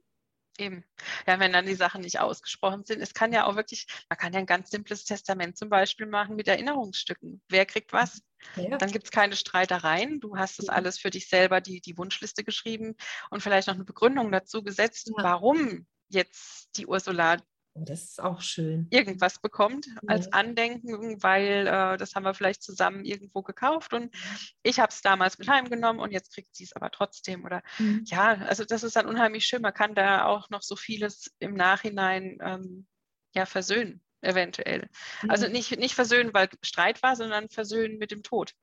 Eben. 0.58 0.84
Ja, 1.26 1.38
wenn 1.38 1.52
dann 1.52 1.66
die 1.66 1.74
Sachen 1.74 2.00
nicht 2.00 2.18
ausgesprochen 2.20 2.84
sind. 2.84 3.00
Es 3.00 3.12
kann 3.14 3.32
ja 3.32 3.46
auch 3.46 3.56
wirklich, 3.56 3.86
man 4.08 4.18
kann 4.18 4.32
ja 4.32 4.38
ein 4.38 4.46
ganz 4.46 4.70
simples 4.70 5.04
Testament 5.04 5.56
zum 5.58 5.68
Beispiel 5.68 6.06
machen 6.06 6.36
mit 6.36 6.48
Erinnerungsstücken. 6.48 7.42
Wer 7.48 7.66
kriegt 7.66 7.92
was? 7.92 8.22
Ja. 8.56 8.78
Dann 8.78 8.90
gibt 8.90 9.04
es 9.06 9.10
keine 9.10 9.36
Streitereien. 9.36 10.20
Du 10.20 10.36
hast 10.36 10.58
das 10.58 10.66
Mhm. 10.66 10.74
alles 10.74 10.98
für 10.98 11.10
dich 11.10 11.28
selber, 11.28 11.60
die, 11.60 11.80
die 11.80 11.98
Wunschliste 11.98 12.44
geschrieben 12.44 12.96
und 13.30 13.42
vielleicht 13.42 13.68
noch 13.68 13.74
eine 13.74 13.84
Begründung 13.84 14.32
dazu 14.32 14.62
gesetzt, 14.62 15.08
Ja. 15.08 15.22
warum 15.22 15.86
jetzt 16.08 16.76
die 16.76 16.86
Ursula 16.86 17.38
das 17.84 18.02
ist 18.04 18.20
auch 18.22 18.40
schön. 18.40 18.86
irgendwas 18.90 19.40
bekommt 19.40 19.86
als 20.06 20.26
Mhm. 20.26 20.32
Andenken, 20.32 21.22
weil 21.22 21.66
äh, 21.66 21.96
das 21.96 22.14
haben 22.14 22.24
wir 22.24 22.34
vielleicht 22.34 22.62
zusammen 22.62 23.04
irgendwo 23.04 23.42
gekauft 23.42 23.92
und 23.92 24.14
ich 24.62 24.78
habe 24.80 24.90
es 24.90 25.00
damals 25.02 25.38
mit 25.38 25.48
heimgenommen 25.48 26.00
und 26.00 26.12
jetzt 26.12 26.32
kriegt 26.32 26.54
sie 26.54 26.64
es 26.64 26.72
aber 26.74 26.90
trotzdem. 26.90 27.44
Oder 27.44 27.62
Mhm. 27.78 28.04
ja, 28.06 28.34
also 28.46 28.64
das 28.64 28.82
ist 28.84 28.96
dann 28.96 29.06
unheimlich 29.06 29.46
schön. 29.46 29.62
Man 29.62 29.74
kann 29.74 29.94
da 29.94 30.24
auch 30.26 30.50
noch 30.50 30.62
so 30.62 30.76
vieles 30.76 31.34
im 31.38 31.54
Nachhinein 31.54 32.38
ähm, 32.40 32.86
ja 33.34 33.44
versöhnen, 33.46 34.02
eventuell. 34.20 34.88
Also 35.28 35.46
Ja. 35.46 35.52
nicht, 35.52 35.78
nicht 35.78 35.94
versöhnen, 35.94 36.32
weil 36.32 36.48
Streit 36.62 37.02
war, 37.02 37.16
sondern 37.16 37.48
versöhnen 37.48 37.98
mit 37.98 38.10
dem 38.10 38.22
Tod. 38.22 38.54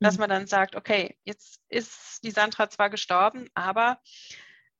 Dass 0.00 0.14
Mhm. 0.14 0.20
man 0.20 0.30
dann 0.30 0.46
sagt, 0.46 0.76
okay, 0.76 1.16
jetzt 1.24 1.60
ist 1.68 2.24
die 2.24 2.30
Sandra 2.30 2.68
zwar 2.70 2.90
gestorben, 2.90 3.48
aber 3.54 4.00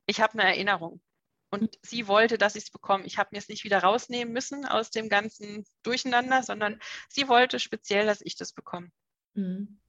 ich 0.06 0.20
habe 0.20 0.32
eine 0.34 0.44
Erinnerung. 0.44 1.00
Und 1.50 1.78
sie 1.82 2.06
wollte, 2.06 2.38
dass 2.38 2.54
ich 2.54 2.64
es 2.64 2.70
bekomme. 2.70 3.04
Ich 3.04 3.18
habe 3.18 3.30
mir 3.32 3.38
es 3.38 3.48
nicht 3.48 3.64
wieder 3.64 3.80
rausnehmen 3.82 4.32
müssen 4.32 4.64
aus 4.66 4.90
dem 4.90 5.08
ganzen 5.08 5.64
Durcheinander, 5.82 6.42
sondern 6.44 6.78
sie 7.08 7.28
wollte 7.28 7.58
speziell, 7.58 8.06
dass 8.06 8.20
ich 8.20 8.36
das 8.36 8.52
bekomme. 8.52 8.90
Mhm. 9.34 9.80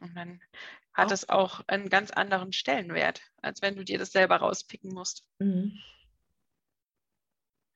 Und 0.00 0.14
dann 0.14 0.40
hat 0.94 1.08
Auch- 1.08 1.12
es 1.12 1.28
auch 1.28 1.60
einen 1.66 1.88
ganz 1.88 2.10
anderen 2.12 2.52
Stellenwert, 2.52 3.22
als 3.42 3.60
wenn 3.62 3.74
du 3.76 3.84
dir 3.84 3.98
das 3.98 4.12
selber 4.12 4.36
rauspicken 4.36 4.92
musst. 4.94 5.24
Mhm. 5.40 5.78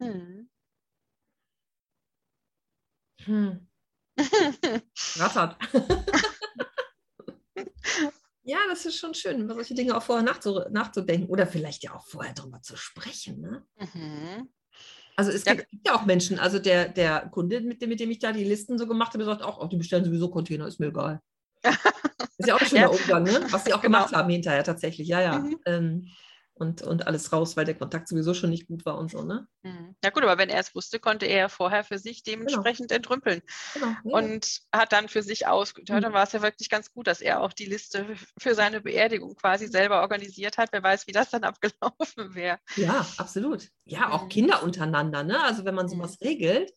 Hm. 0.01 0.49
Hm. 3.25 3.69
Rattert. 5.17 5.57
ja, 8.45 8.59
das 8.71 8.85
ist 8.87 8.97
schon 8.97 9.15
schön, 9.15 9.41
über 9.41 9.55
solche 9.55 9.75
Dinge 9.75 9.97
auch 9.97 10.03
vorher 10.03 10.25
nachzu 10.25 10.61
nachzudenken 10.71 11.29
oder 11.31 11.47
vielleicht 11.47 11.83
ja 11.85 11.95
auch 11.95 12.07
vorher 12.07 12.35
drüber 12.35 12.61
zu 12.63 12.77
sprechen. 12.77 13.41
Ne? 13.41 13.65
Mhm. 13.79 14.49
Also 15.17 15.31
es 15.31 15.45
Ja. 15.45 15.55
gibt 15.55 15.69
ja 15.87 15.95
auch 15.95 16.07
Menschen, 16.07 16.39
also 16.39 16.59
der, 16.59 16.89
der 16.89 17.29
Kunde, 17.31 17.61
mit 17.61 17.83
dem, 17.83 17.91
mit 17.91 18.01
dem 18.01 18.11
ich 18.11 18.19
da 18.19 18.33
die 18.33 18.45
Listen 18.45 18.79
so 18.79 18.87
gemacht 18.87 19.13
habe, 19.15 19.25
sagt 19.25 19.43
auch, 19.43 19.61
oh, 19.63 19.67
die 19.69 19.77
bestellen 19.77 20.05
sowieso 20.05 20.31
Container, 20.31 20.67
ist 20.67 20.81
mir 20.81 20.89
egal. 20.89 21.21
ist 22.39 22.47
ja 22.49 22.57
auch 22.57 22.61
ein 22.61 22.67
schöner 22.67 22.83
Ja. 22.83 22.89
Umgang, 22.93 23.25
ne? 23.25 23.47
was 23.51 23.65
sie 23.65 23.73
auch 23.75 23.83
Genau. 23.83 23.99
gemacht 23.99 24.13
haben 24.15 24.31
hinterher 24.31 24.65
tatsächlich, 24.65 25.09
ja, 25.09 25.21
ja. 25.21 25.39
Mhm. 25.41 25.61
Ähm, 25.67 26.09
und, 26.55 26.83
und 26.83 27.07
alles 27.07 27.33
raus, 27.33 27.57
weil 27.57 27.65
der 27.65 27.75
Kontakt 27.75 28.09
sowieso 28.09 28.35
schon 28.35 28.51
nicht 28.51 28.67
gut 28.69 28.85
war 28.85 28.99
und 28.99 29.11
so, 29.11 29.23
ne? 29.23 29.47
Mhm. 29.63 29.97
Ja 30.05 30.11
gut, 30.11 30.23
aber 30.23 30.39
wenn 30.39 30.49
er 30.51 30.61
es 30.61 30.75
wusste, 30.75 30.99
konnte 31.01 31.27
er 31.27 31.49
vorher 31.49 31.83
für 31.85 31.99
sich 31.99 32.23
dementsprechend 32.23 32.93
entrümpeln 32.93 33.41
Genau. 33.75 33.87
ja. 33.87 34.19
und 34.19 34.61
hat 34.73 34.93
dann 34.93 35.09
für 35.09 35.23
sich 35.23 35.47
ausgeteilt. 35.47 36.01
Mhm. 36.01 36.05
Dann 36.05 36.13
war 36.13 36.25
es 36.25 36.33
ja 36.33 36.43
wirklich 36.43 36.69
ganz 36.69 36.93
gut, 36.93 37.07
dass 37.07 37.21
er 37.21 37.41
auch 37.41 37.53
die 37.53 37.65
Liste 37.67 38.07
für 38.39 38.55
seine 38.55 38.81
Beerdigung 38.81 39.35
quasi 39.35 39.67
selber 39.67 40.03
organisiert 40.03 40.59
hat. 40.59 40.69
Wer 40.73 40.83
weiß, 40.83 41.07
wie 41.07 41.13
das 41.13 41.31
dann 41.31 41.45
abgelaufen 41.45 42.35
wäre. 42.35 42.59
Ja, 42.77 43.07
absolut. 43.17 43.69
Ja, 43.85 44.11
auch 44.11 44.25
Mhm. 44.25 44.29
Kinder 44.29 44.63
untereinander, 44.63 45.25
ne? 45.25 45.43
Also 45.43 45.65
wenn 45.65 45.75
man 45.75 45.89
sowas 45.89 46.21
regelt, 46.21 46.73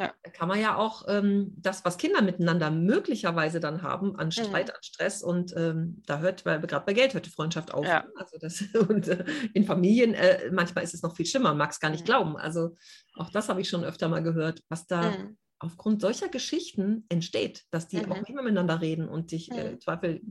Ja. 0.00 0.14
kann 0.32 0.48
man 0.48 0.60
ja 0.60 0.76
auch 0.76 1.04
ähm, 1.08 1.52
das, 1.56 1.84
was 1.84 1.98
Kinder 1.98 2.22
miteinander 2.22 2.70
möglicherweise 2.70 3.60
dann 3.60 3.82
haben, 3.82 4.16
an 4.16 4.32
Streit, 4.32 4.70
Mhm. 4.70 4.74
an 4.74 4.82
Stress 4.82 5.22
und 5.22 5.54
ähm, 5.56 6.02
da 6.06 6.20
hört, 6.20 6.44
weil 6.46 6.60
gerade 6.62 6.86
bei 6.86 6.94
Geld 6.94 7.14
hört 7.14 7.26
die 7.26 7.30
Freundschaft 7.30 7.72
auf. 7.74 7.86
Ja. 7.86 8.02
ne? 8.02 8.10
Also 8.16 8.38
das, 8.38 8.62
und 8.88 9.08
äh, 9.08 9.24
in 9.54 9.64
Familien, 9.64 10.14
äh, 10.14 10.50
manchmal 10.52 10.84
ist 10.84 10.94
es 10.94 11.02
noch 11.02 11.16
viel 11.16 11.26
schlimmer, 11.26 11.54
mag 11.54 11.70
es 11.70 11.80
gar 11.80 11.90
nicht 11.90 12.04
Mhm. 12.04 12.06
glauben. 12.06 12.36
Also 12.36 12.76
auch 13.16 13.30
das 13.30 13.48
habe 13.48 13.60
ich 13.60 13.68
schon 13.68 13.84
öfter 13.84 14.08
mal 14.08 14.22
gehört, 14.22 14.62
was 14.68 14.86
da 14.86 15.18
Mhm. 15.18 15.36
aufgrund 15.58 16.00
solcher 16.00 16.28
Geschichten 16.28 17.04
entsteht, 17.10 17.64
dass 17.70 17.86
die 17.88 18.06
Mhm. 18.06 18.12
auch 18.12 18.20
nicht 18.20 18.34
mehr 18.34 18.42
miteinander 18.42 18.80
reden 18.80 19.08
und 19.08 19.30
sich 19.30 19.54
äh, 19.54 19.72
Mhm. 19.72 19.80
Zweifel 19.80 20.22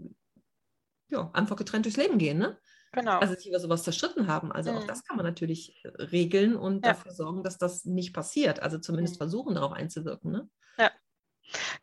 ja, 1.09 1.29
einfach 1.33 1.55
getrennt 1.55 1.85
durchs 1.85 1.97
Leben 1.97 2.17
gehen, 2.17 2.37
ne? 2.37 2.59
Genau. 2.91 3.19
also 3.19 3.35
sich 3.35 3.47
über 3.47 3.59
sowas 3.59 3.83
zerstritten 3.83 4.27
haben. 4.27 4.51
Also 4.51 4.71
auch 4.71 4.83
Mhm. 4.83 4.87
das 4.87 5.03
kann 5.03 5.17
man 5.17 5.25
natürlich 5.25 5.75
äh, 5.83 5.89
regeln 6.03 6.55
und 6.55 6.85
Ja. 6.85 6.93
dafür 6.93 7.11
sorgen, 7.11 7.43
dass 7.43 7.57
das 7.57 7.85
nicht 7.85 8.13
passiert. 8.13 8.61
Also 8.61 8.79
zumindest 8.79 9.15
Mhm. 9.15 9.17
versuchen, 9.19 9.55
darauf 9.55 9.73
einzuwirken. 9.73 10.31
Ne? 10.31 10.49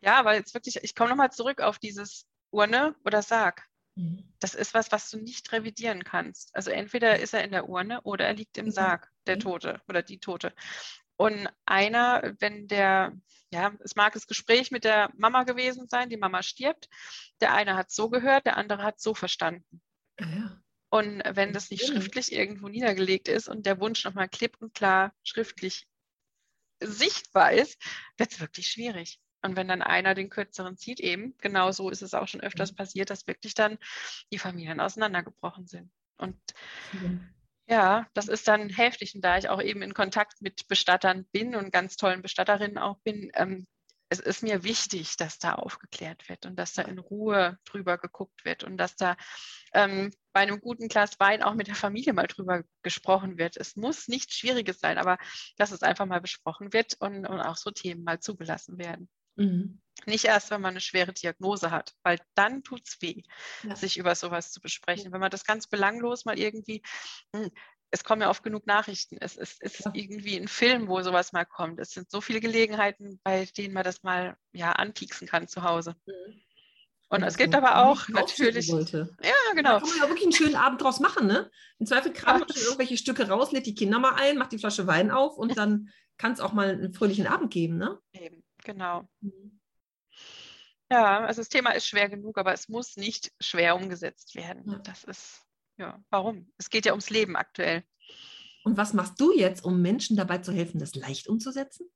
ja, 0.01 0.15
aber 0.17 0.35
jetzt 0.35 0.53
wirklich, 0.53 0.77
ich 0.81 0.95
komme 0.95 1.09
nochmal 1.09 1.31
zurück 1.31 1.59
auf 1.61 1.77
dieses 1.79 2.25
Urne 2.51 2.95
oder 3.05 3.21
Sarg. 3.21 3.65
Mhm. 3.95 4.33
Das 4.39 4.55
ist 4.55 4.73
was, 4.73 4.91
was 4.91 5.09
du 5.09 5.17
nicht 5.17 5.51
revidieren 5.51 6.03
kannst. 6.03 6.55
Also 6.55 6.71
entweder 6.71 7.19
ist 7.19 7.33
er 7.33 7.43
in 7.43 7.51
der 7.51 7.67
Urne 7.67 8.01
oder 8.03 8.25
er 8.25 8.33
liegt 8.33 8.57
im 8.57 8.67
Ja. 8.67 8.71
Sarg, 8.71 9.11
der 9.27 9.35
Ja. 9.35 9.41
Tote 9.41 9.81
oder 9.89 10.01
die 10.03 10.19
Tote. 10.19 10.53
Und 11.17 11.49
einer, 11.65 12.35
wenn 12.39 12.67
der, 12.67 13.13
ja, 13.51 13.73
es 13.83 13.95
mag 13.95 14.13
das 14.13 14.27
Gespräch 14.27 14.71
mit 14.71 14.83
der 14.83 15.09
Mama 15.17 15.43
gewesen 15.43 15.87
sein, 15.87 16.09
die 16.09 16.17
Mama 16.17 16.43
stirbt, 16.43 16.87
der 17.41 17.53
eine 17.53 17.75
hat 17.75 17.91
so 17.91 18.09
gehört, 18.09 18.45
der 18.45 18.55
andere 18.57 18.83
hat 18.83 18.99
so 19.01 19.13
verstanden. 19.15 19.81
Ja, 20.19 20.27
ja. 20.27 20.61
Und 20.89 21.21
wenn 21.29 21.53
das 21.53 21.69
nicht 21.69 21.85
schriftlich 21.85 22.31
irgendwo 22.31 22.69
niedergelegt 22.69 23.27
ist 23.27 23.49
und 23.49 23.65
der 23.65 23.79
Wunsch 23.79 24.05
nochmal 24.05 24.29
klipp 24.29 24.57
und 24.59 24.73
klar 24.73 25.13
schriftlich 25.23 25.85
sichtbar 26.81 27.51
ist, 27.51 27.81
wird 28.17 28.31
es 28.31 28.39
wirklich 28.39 28.67
schwierig. 28.67 29.19
Und 29.41 29.55
wenn 29.55 29.67
dann 29.67 29.81
einer 29.81 30.15
den 30.15 30.29
kürzeren 30.29 30.77
zieht, 30.77 30.99
eben, 30.99 31.35
genau 31.39 31.71
so 31.71 31.89
ist 31.89 32.01
es 32.01 32.13
auch 32.13 32.27
schon 32.27 32.41
öfters 32.41 32.73
passiert, 32.73 33.09
dass 33.09 33.27
wirklich 33.27 33.53
dann 33.53 33.77
die 34.31 34.39
Familien 34.39 34.79
auseinandergebrochen 34.79 35.67
sind. 35.67 35.91
Und 36.17 36.39
ja, 37.67 38.07
das 38.13 38.27
ist 38.27 38.47
dann 38.47 38.69
heftig. 38.69 39.13
Und 39.13 39.21
da 39.21 39.37
ich 39.37 39.49
auch 39.49 39.61
eben 39.61 39.81
in 39.81 39.93
Kontakt 39.93 40.41
mit 40.41 40.67
Bestattern 40.67 41.25
bin 41.31 41.55
und 41.55 41.71
ganz 41.71 41.97
tollen 41.97 42.21
Bestatterinnen 42.21 42.77
auch 42.77 42.97
bin, 42.99 43.29
ähm, 43.35 43.67
es 44.09 44.19
ist 44.19 44.43
mir 44.43 44.63
wichtig, 44.63 45.17
dass 45.17 45.39
da 45.39 45.55
aufgeklärt 45.55 46.29
wird 46.29 46.45
und 46.45 46.55
dass 46.57 46.73
da 46.73 46.83
in 46.83 46.99
Ruhe 46.99 47.59
drüber 47.65 47.97
geguckt 47.97 48.45
wird 48.45 48.63
und 48.63 48.77
dass 48.77 48.95
da 48.95 49.17
ähm, 49.73 50.11
bei 50.33 50.41
einem 50.41 50.59
guten 50.59 50.87
Glas 50.87 51.19
Wein 51.19 51.43
auch 51.43 51.55
mit 51.55 51.67
der 51.67 51.75
Familie 51.75 52.13
mal 52.13 52.27
drüber 52.27 52.63
gesprochen 52.83 53.37
wird. 53.37 53.57
Es 53.57 53.75
muss 53.75 54.07
nichts 54.07 54.35
Schwieriges 54.35 54.79
sein, 54.79 54.97
aber 54.97 55.17
dass 55.57 55.71
es 55.71 55.83
einfach 55.83 56.05
mal 56.05 56.21
besprochen 56.21 56.73
wird 56.73 56.95
und, 56.99 57.25
und 57.25 57.39
auch 57.39 57.57
so 57.57 57.71
Themen 57.71 58.03
mal 58.03 58.19
zugelassen 58.19 58.77
werden. 58.77 59.09
Mhm. 59.35 59.81
Nicht 60.05 60.25
erst, 60.25 60.51
wenn 60.51 60.61
man 60.61 60.71
eine 60.71 60.81
schwere 60.81 61.11
Diagnose 61.11 61.71
hat, 61.71 61.93
weil 62.03 62.19
dann 62.35 62.63
tut 62.63 62.87
es 62.87 63.01
weh, 63.01 63.23
ja. 63.63 63.75
sich 63.75 63.97
über 63.97 64.15
sowas 64.15 64.51
zu 64.51 64.61
besprechen. 64.61 65.11
Wenn 65.11 65.19
man 65.19 65.31
das 65.31 65.43
ganz 65.43 65.67
belanglos 65.67 66.25
mal 66.25 66.37
irgendwie, 66.37 66.81
hm, 67.35 67.49
es 67.91 68.03
kommen 68.03 68.21
ja 68.21 68.29
oft 68.29 68.43
genug 68.43 68.67
Nachrichten. 68.67 69.17
Es, 69.19 69.37
es, 69.37 69.57
es 69.59 69.79
ist 69.79 69.89
irgendwie 69.93 70.35
ein 70.37 70.47
Film, 70.47 70.87
wo 70.87 71.01
sowas 71.01 71.31
mal 71.31 71.45
kommt. 71.45 71.79
Es 71.79 71.91
sind 71.91 72.11
so 72.11 72.21
viele 72.21 72.41
Gelegenheiten, 72.41 73.19
bei 73.23 73.45
denen 73.45 73.73
man 73.73 73.83
das 73.83 74.03
mal 74.03 74.35
ja 74.51 74.73
anpieksen 74.73 75.27
kann 75.27 75.47
zu 75.47 75.63
Hause. 75.63 75.95
Mhm. 76.05 76.41
Und 77.09 77.23
es 77.23 77.37
gibt 77.37 77.55
aber 77.55 77.85
auch 77.85 78.09
natürlich. 78.09 78.69
Wollte. 78.69 79.15
Ja, 79.23 79.31
genau. 79.55 79.73
Da 79.73 79.79
kann 79.79 79.89
man 79.89 79.97
ja 79.99 80.07
wirklich 80.09 80.23
einen 80.23 80.33
schönen 80.33 80.55
Abend 80.55 80.81
draus 80.81 80.99
machen, 80.99 81.27
ne? 81.27 81.49
Im 81.79 81.85
Zweifel 81.85 82.11
kramt 82.11 82.49
man 82.49 82.57
irgendwelche 82.57 82.97
Stücke 82.97 83.29
raus, 83.29 83.53
lädt 83.53 83.65
die 83.65 83.75
Kinder 83.75 83.99
mal 83.99 84.15
ein, 84.15 84.37
macht 84.37 84.51
die 84.51 84.57
Flasche 84.57 84.87
Wein 84.87 85.09
auf 85.09 85.37
und 85.37 85.57
dann 85.57 85.89
kann 86.17 86.33
es 86.33 86.41
auch 86.41 86.51
mal 86.51 86.69
einen 86.69 86.93
fröhlichen 86.93 87.27
Abend 87.27 87.51
geben, 87.51 87.77
ne? 87.77 87.97
Eben, 88.11 88.43
genau. 88.63 89.07
Mhm. 89.21 89.57
Ja, 90.91 91.21
also 91.21 91.41
das 91.41 91.49
Thema 91.49 91.71
ist 91.71 91.87
schwer 91.87 92.09
genug, 92.09 92.37
aber 92.37 92.53
es 92.53 92.69
muss 92.69 92.97
nicht 92.97 93.31
schwer 93.39 93.75
umgesetzt 93.75 94.35
werden. 94.35 94.71
Ja. 94.71 94.79
Das 94.79 95.03
ist, 95.03 95.46
ja, 95.77 96.03
warum? 96.09 96.51
Es 96.57 96.69
geht 96.69 96.85
ja 96.85 96.91
ums 96.93 97.09
Leben 97.09 97.35
aktuell. 97.35 97.83
Und 98.63 98.77
was 98.77 98.93
machst 98.93 99.19
du 99.19 99.33
jetzt, 99.33 99.63
um 99.63 99.81
Menschen 99.81 100.17
dabei 100.17 100.39
zu 100.39 100.51
helfen, 100.51 100.79
das 100.79 100.95
leicht 100.95 101.27
umzusetzen? 101.27 101.89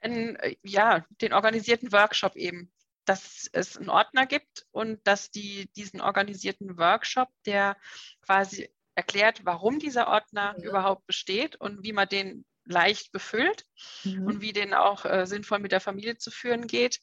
In, 0.00 0.36
äh, 0.36 0.56
ja, 0.62 1.06
den 1.22 1.32
organisierten 1.32 1.92
Workshop 1.92 2.36
eben. 2.36 2.72
Dass 3.04 3.48
es 3.52 3.78
einen 3.78 3.88
Ordner 3.88 4.26
gibt 4.26 4.66
und 4.70 5.00
dass 5.06 5.30
die 5.30 5.70
diesen 5.72 6.02
organisierten 6.02 6.76
Workshop, 6.76 7.30
der 7.46 7.78
quasi 8.20 8.68
erklärt, 8.94 9.46
warum 9.46 9.78
dieser 9.78 10.08
Ordner 10.08 10.54
ja. 10.58 10.68
überhaupt 10.68 11.06
besteht 11.06 11.56
und 11.56 11.84
wie 11.84 11.92
man 11.92 12.08
den 12.08 12.44
leicht 12.64 13.12
befüllt 13.12 13.64
mhm. 14.04 14.26
und 14.26 14.40
wie 14.42 14.52
den 14.52 14.74
auch 14.74 15.06
äh, 15.06 15.26
sinnvoll 15.26 15.60
mit 15.60 15.72
der 15.72 15.80
Familie 15.80 16.18
zu 16.18 16.30
führen 16.30 16.66
geht 16.66 17.00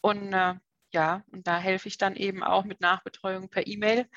und 0.00 0.32
äh, 0.32 0.54
ja, 0.92 1.24
und 1.30 1.46
da 1.46 1.58
helfe 1.58 1.88
ich 1.88 1.98
dann 1.98 2.16
eben 2.16 2.42
auch 2.42 2.64
mit 2.64 2.80
Nachbetreuung 2.80 3.48
per 3.48 3.66
E-Mail, 3.66 4.08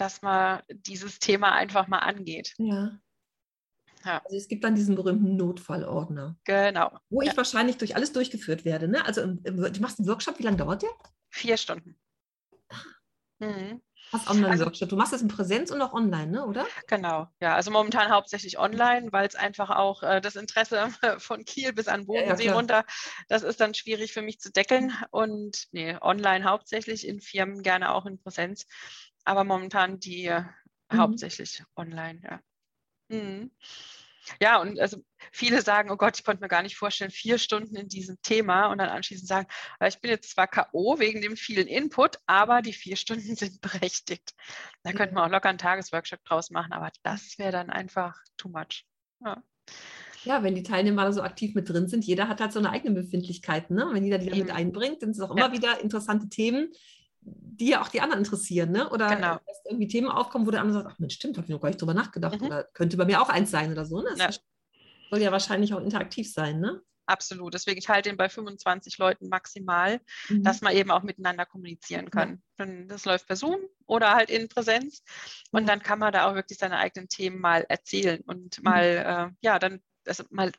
dass 0.00 0.22
man 0.22 0.62
dieses 0.70 1.18
Thema 1.18 1.52
einfach 1.52 1.88
mal 1.88 1.98
angeht. 1.98 2.54
Ja. 2.58 2.98
Ja. 4.04 4.22
Also 4.24 4.36
es 4.36 4.48
gibt 4.48 4.64
dann 4.64 4.74
diesen 4.74 4.94
berühmten 4.94 5.36
Notfallordner. 5.36 6.38
Genau. 6.44 6.98
Wo 7.10 7.20
ja. 7.20 7.30
ich 7.30 7.36
wahrscheinlich 7.36 7.76
durch 7.76 7.96
alles 7.96 8.12
durchgeführt 8.12 8.64
werde. 8.64 8.88
Ne? 8.88 9.04
Also 9.04 9.20
im, 9.20 9.40
im, 9.44 9.56
du 9.56 9.80
machst 9.80 9.98
einen 9.98 10.08
Workshop, 10.08 10.38
wie 10.38 10.42
lange 10.42 10.56
dauert 10.56 10.82
der? 10.82 10.90
Vier 11.28 11.56
Stunden. 11.56 11.98
Ah. 12.68 12.76
Mhm. 13.40 13.82
Hast 14.12 14.28
Online-Workshop. 14.28 14.82
Also, 14.82 14.86
du 14.86 14.96
machst 14.96 15.12
das 15.12 15.22
in 15.22 15.28
Präsenz 15.28 15.70
und 15.70 15.80
auch 15.80 15.92
online, 15.92 16.26
ne? 16.28 16.44
oder? 16.44 16.66
Genau, 16.88 17.28
ja. 17.40 17.54
Also 17.54 17.70
momentan 17.70 18.10
hauptsächlich 18.10 18.58
online, 18.58 19.12
weil 19.12 19.28
es 19.28 19.36
einfach 19.36 19.70
auch 19.70 20.02
äh, 20.02 20.20
das 20.20 20.34
Interesse 20.34 20.88
von 21.18 21.44
Kiel 21.44 21.72
bis 21.72 21.86
an 21.86 22.06
Bodensee 22.06 22.46
ja, 22.46 22.50
ja, 22.50 22.56
runter, 22.56 22.84
das 23.28 23.42
ist 23.42 23.60
dann 23.60 23.72
schwierig 23.74 24.12
für 24.12 24.22
mich 24.22 24.40
zu 24.40 24.50
deckeln. 24.50 24.92
Und 25.10 25.68
nee, 25.70 25.96
online 26.00 26.44
hauptsächlich, 26.44 27.06
in 27.06 27.20
Firmen 27.20 27.62
gerne 27.62 27.92
auch 27.94 28.04
in 28.06 28.18
Präsenz. 28.18 28.66
Aber 29.24 29.44
momentan 29.44 30.00
die 30.00 30.28
mhm. 30.30 30.98
hauptsächlich 30.98 31.62
online, 31.76 32.20
ja. 32.22 32.40
Mhm. 33.08 33.50
Ja, 34.40 34.60
und 34.60 34.78
also 34.78 35.02
viele 35.32 35.62
sagen, 35.62 35.90
oh 35.90 35.96
Gott, 35.96 36.18
ich 36.18 36.24
konnte 36.24 36.42
mir 36.42 36.48
gar 36.48 36.62
nicht 36.62 36.76
vorstellen, 36.76 37.10
vier 37.10 37.38
Stunden 37.38 37.74
in 37.74 37.88
diesem 37.88 38.20
Thema 38.22 38.66
und 38.66 38.78
dann 38.78 38.90
anschließend 38.90 39.28
sagen, 39.28 39.48
ich 39.86 40.00
bin 40.00 40.10
jetzt 40.10 40.30
zwar 40.30 40.46
K.O. 40.46 40.98
wegen 40.98 41.20
dem 41.22 41.36
vielen 41.36 41.66
Input, 41.66 42.18
aber 42.26 42.62
die 42.62 42.72
vier 42.72 42.96
Stunden 42.96 43.34
sind 43.36 43.60
berechtigt. 43.60 44.34
Da 44.82 44.92
könnte 44.92 45.14
man 45.14 45.24
auch 45.24 45.32
locker 45.32 45.48
einen 45.48 45.58
Tagesworkshop 45.58 46.24
draus 46.24 46.50
machen, 46.50 46.72
aber 46.72 46.90
das 47.02 47.38
wäre 47.38 47.52
dann 47.52 47.70
einfach 47.70 48.18
too 48.36 48.48
much. 48.48 48.84
Ja. 49.24 49.42
Ja, 50.24 50.42
wenn 50.42 50.54
die 50.54 50.62
Teilnehmer 50.62 51.10
so 51.14 51.22
aktiv 51.22 51.54
mit 51.54 51.70
drin 51.70 51.88
sind, 51.88 52.04
jeder 52.04 52.28
hat 52.28 52.42
halt 52.42 52.52
so 52.52 52.58
eine 52.58 52.68
eigene 52.68 52.94
Befindlichkeit. 52.94 53.70
Ne? 53.70 53.88
Wenn 53.92 54.04
jeder 54.04 54.18
die 54.18 54.28
mit 54.28 54.50
einbringt, 54.50 55.02
dann 55.02 55.14
sind 55.14 55.24
es 55.24 55.30
auch 55.30 55.34
ja. 55.34 55.46
immer 55.46 55.54
wieder 55.56 55.80
interessante 55.80 56.28
Themen, 56.28 56.72
die 57.22 57.68
ja 57.68 57.82
auch 57.82 57.88
die 57.88 58.00
anderen 58.00 58.24
interessieren, 58.24 58.72
ne? 58.72 58.88
Oder 58.90 59.14
genau. 59.14 59.38
dass 59.46 59.62
irgendwie 59.66 59.88
Themen 59.88 60.08
aufkommen, 60.08 60.46
wo 60.46 60.50
der 60.50 60.60
andere 60.60 60.82
sagt, 60.82 60.94
ach 60.94 60.98
Mensch, 60.98 61.14
stimmt, 61.14 61.36
habe 61.36 61.46
ich 61.46 61.50
noch 61.50 61.60
gar 61.60 61.68
nicht 61.68 61.80
drüber 61.80 61.94
nachgedacht. 61.94 62.40
Mhm. 62.40 62.46
Oder 62.46 62.64
könnte 62.64 62.96
bei 62.96 63.04
mir 63.04 63.20
auch 63.20 63.28
eins 63.28 63.50
sein 63.50 63.70
oder 63.70 63.84
so. 63.84 64.00
Ne? 64.00 64.14
Das 64.16 64.36
ja. 64.36 64.42
soll 65.10 65.20
ja 65.20 65.32
wahrscheinlich 65.32 65.74
auch 65.74 65.80
interaktiv 65.80 66.32
sein, 66.32 66.60
ne? 66.60 66.82
Absolut. 67.06 67.54
Deswegen, 67.54 67.78
ich 67.78 67.88
halte 67.88 68.08
ihn 68.08 68.16
bei 68.16 68.28
25 68.28 68.96
Leuten 68.98 69.28
maximal, 69.28 70.00
mhm. 70.28 70.44
dass 70.44 70.60
man 70.60 70.76
eben 70.76 70.92
auch 70.92 71.02
miteinander 71.02 71.44
kommunizieren 71.44 72.08
kann. 72.08 72.40
Ja. 72.58 72.66
Das 72.86 73.04
läuft 73.04 73.26
per 73.26 73.34
Zoom 73.34 73.58
oder 73.86 74.14
halt 74.14 74.30
in 74.30 74.48
Präsenz. 74.48 75.02
Und 75.50 75.68
dann 75.68 75.82
kann 75.82 75.98
man 75.98 76.12
da 76.12 76.30
auch 76.30 76.36
wirklich 76.36 76.58
seine 76.58 76.78
eigenen 76.78 77.08
Themen 77.08 77.40
mal 77.40 77.66
erzählen 77.68 78.20
und 78.26 78.58
mhm. 78.58 78.64
mal, 78.64 78.84
äh, 78.84 79.36
ja, 79.42 79.58
dann 79.58 79.82
also 80.06 80.24
mal 80.30 80.52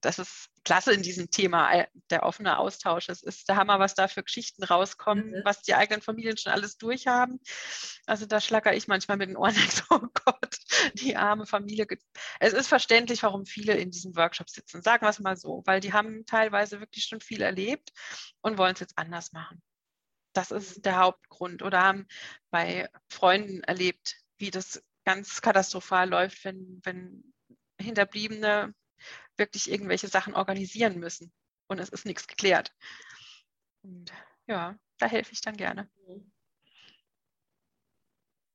das 0.00 0.18
ist 0.18 0.48
klasse 0.64 0.92
in 0.92 1.02
diesem 1.02 1.30
Thema, 1.30 1.72
äh, 1.72 1.86
der 2.10 2.22
offene 2.24 2.58
Austausch. 2.58 3.08
Es 3.08 3.22
ist 3.22 3.48
der 3.48 3.56
Hammer, 3.56 3.78
was 3.78 3.94
da 3.94 4.06
für 4.08 4.22
Geschichten 4.22 4.64
rauskommen, 4.64 5.30
mhm. 5.30 5.40
was 5.44 5.62
die 5.62 5.74
eigenen 5.74 6.02
Familien 6.02 6.36
schon 6.36 6.52
alles 6.52 6.76
durchhaben. 6.76 7.40
Also 8.06 8.26
da 8.26 8.40
schlacker 8.40 8.74
ich 8.74 8.86
manchmal 8.86 9.16
mit 9.16 9.30
den 9.30 9.36
Ohren, 9.36 9.54
so, 9.70 9.84
oh 9.90 10.08
Gott, 10.24 10.58
die 10.94 11.16
arme 11.16 11.46
Familie. 11.46 11.86
Es 12.38 12.52
ist 12.52 12.68
verständlich, 12.68 13.22
warum 13.22 13.46
viele 13.46 13.74
in 13.74 13.90
diesem 13.90 14.14
Workshop 14.16 14.50
sitzen. 14.50 14.82
Sagen 14.82 15.04
wir 15.04 15.10
es 15.10 15.20
mal 15.20 15.36
so, 15.36 15.62
weil 15.66 15.80
die 15.80 15.92
haben 15.92 16.26
teilweise 16.26 16.80
wirklich 16.80 17.04
schon 17.04 17.20
viel 17.20 17.42
erlebt 17.42 17.90
und 18.40 18.58
wollen 18.58 18.74
es 18.74 18.80
jetzt 18.80 18.98
anders 18.98 19.32
machen. 19.32 19.62
Das 20.32 20.50
ist 20.50 20.84
der 20.84 20.98
Hauptgrund. 20.98 21.62
Oder 21.62 21.82
haben 21.82 22.06
bei 22.50 22.88
Freunden 23.08 23.62
erlebt, 23.64 24.16
wie 24.38 24.50
das 24.50 24.82
ganz 25.04 25.40
katastrophal 25.40 26.08
läuft, 26.08 26.44
wenn, 26.44 26.80
wenn 26.84 27.32
Hinterbliebene 27.80 28.74
wirklich 29.36 29.70
irgendwelche 29.70 30.08
Sachen 30.08 30.34
organisieren 30.34 30.98
müssen 30.98 31.32
und 31.68 31.78
es 31.78 31.88
ist 31.88 32.06
nichts 32.06 32.26
geklärt. 32.26 32.72
Und 33.82 34.12
ja, 34.46 34.78
da 34.98 35.06
helfe 35.06 35.32
ich 35.32 35.40
dann 35.40 35.56
gerne. 35.56 35.88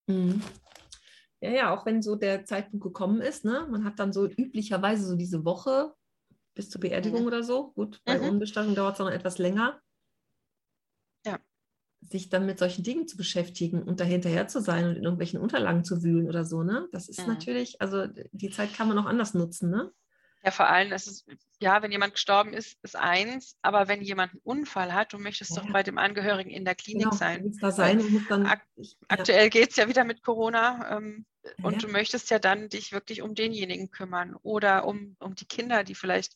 Mhm. 0.07 0.41
Ja, 1.41 1.51
ja, 1.51 1.73
auch 1.73 1.85
wenn 1.85 2.01
so 2.01 2.15
der 2.15 2.45
Zeitpunkt 2.45 2.83
gekommen 2.83 3.21
ist, 3.21 3.43
ne? 3.43 3.67
man 3.69 3.83
hat 3.83 3.99
dann 3.99 4.13
so 4.13 4.25
üblicherweise 4.25 5.05
so 5.05 5.15
diese 5.15 5.43
Woche 5.43 5.93
bis 6.55 6.69
zur 6.69 6.81
Beerdigung 6.81 7.21
mhm. 7.21 7.27
oder 7.27 7.43
so. 7.43 7.71
Gut, 7.73 8.01
bei 8.05 8.17
mhm. 8.17 8.29
Unbestattung 8.29 8.75
dauert 8.75 8.93
es 8.93 8.99
noch 8.99 9.09
etwas 9.09 9.37
länger. 9.39 9.81
Ja. 11.25 11.39
Sich 12.01 12.29
dann 12.29 12.45
mit 12.45 12.59
solchen 12.59 12.83
Dingen 12.83 13.07
zu 13.07 13.17
beschäftigen 13.17 13.83
und 13.83 13.99
dahinterher 13.99 14.47
zu 14.47 14.61
sein 14.61 14.85
und 14.85 14.95
in 14.95 15.03
irgendwelchen 15.03 15.39
Unterlagen 15.39 15.83
zu 15.83 16.03
wühlen 16.03 16.27
oder 16.27 16.45
so, 16.45 16.63
ne? 16.63 16.87
Das 16.91 17.09
ist 17.09 17.21
mhm. 17.21 17.33
natürlich, 17.33 17.81
also 17.81 18.07
die 18.31 18.49
Zeit 18.49 18.73
kann 18.73 18.87
man 18.87 18.97
auch 18.97 19.05
anders 19.05 19.33
nutzen, 19.33 19.69
ne? 19.69 19.91
Ja, 20.43 20.51
vor 20.51 20.67
allem 20.67 20.91
ist 20.91 21.07
es, 21.07 21.25
ja, 21.59 21.81
wenn 21.81 21.93
jemand 21.93 22.15
gestorben 22.15 22.51
ist, 22.53 22.77
ist 22.83 22.97
eins, 22.97 23.57
aber 23.61 23.87
wenn 23.87 24.01
jemand 24.01 24.33
einen 24.33 24.41
Unfall 24.43 24.93
hat, 24.93 25.13
du 25.13 25.17
möchtest 25.17 25.55
ja. 25.55 25.61
doch 25.61 25.71
bei 25.71 25.83
dem 25.83 25.97
Angehörigen 25.97 26.49
in 26.49 26.65
der 26.65 26.75
Klinik 26.75 27.05
genau, 27.05 27.15
sein. 27.15 27.53
Da 27.61 27.71
sein 27.71 28.25
dann, 28.27 28.45
Ak 28.45 28.61
ich, 28.75 28.97
aktuell 29.07 29.43
ja. 29.43 29.49
geht 29.49 29.69
es 29.69 29.77
ja 29.77 29.87
wieder 29.87 30.03
mit 30.03 30.21
Corona 30.21 30.97
ähm, 30.97 31.25
ja. 31.43 31.51
und 31.63 31.81
du 31.81 31.87
möchtest 31.87 32.29
ja 32.29 32.39
dann 32.39 32.67
dich 32.67 32.91
wirklich 32.91 33.21
um 33.21 33.35
denjenigen 33.35 33.89
kümmern 33.89 34.35
oder 34.43 34.85
um, 34.85 35.15
um 35.19 35.33
die 35.33 35.47
Kinder, 35.47 35.85
die 35.85 35.95
vielleicht 35.95 36.33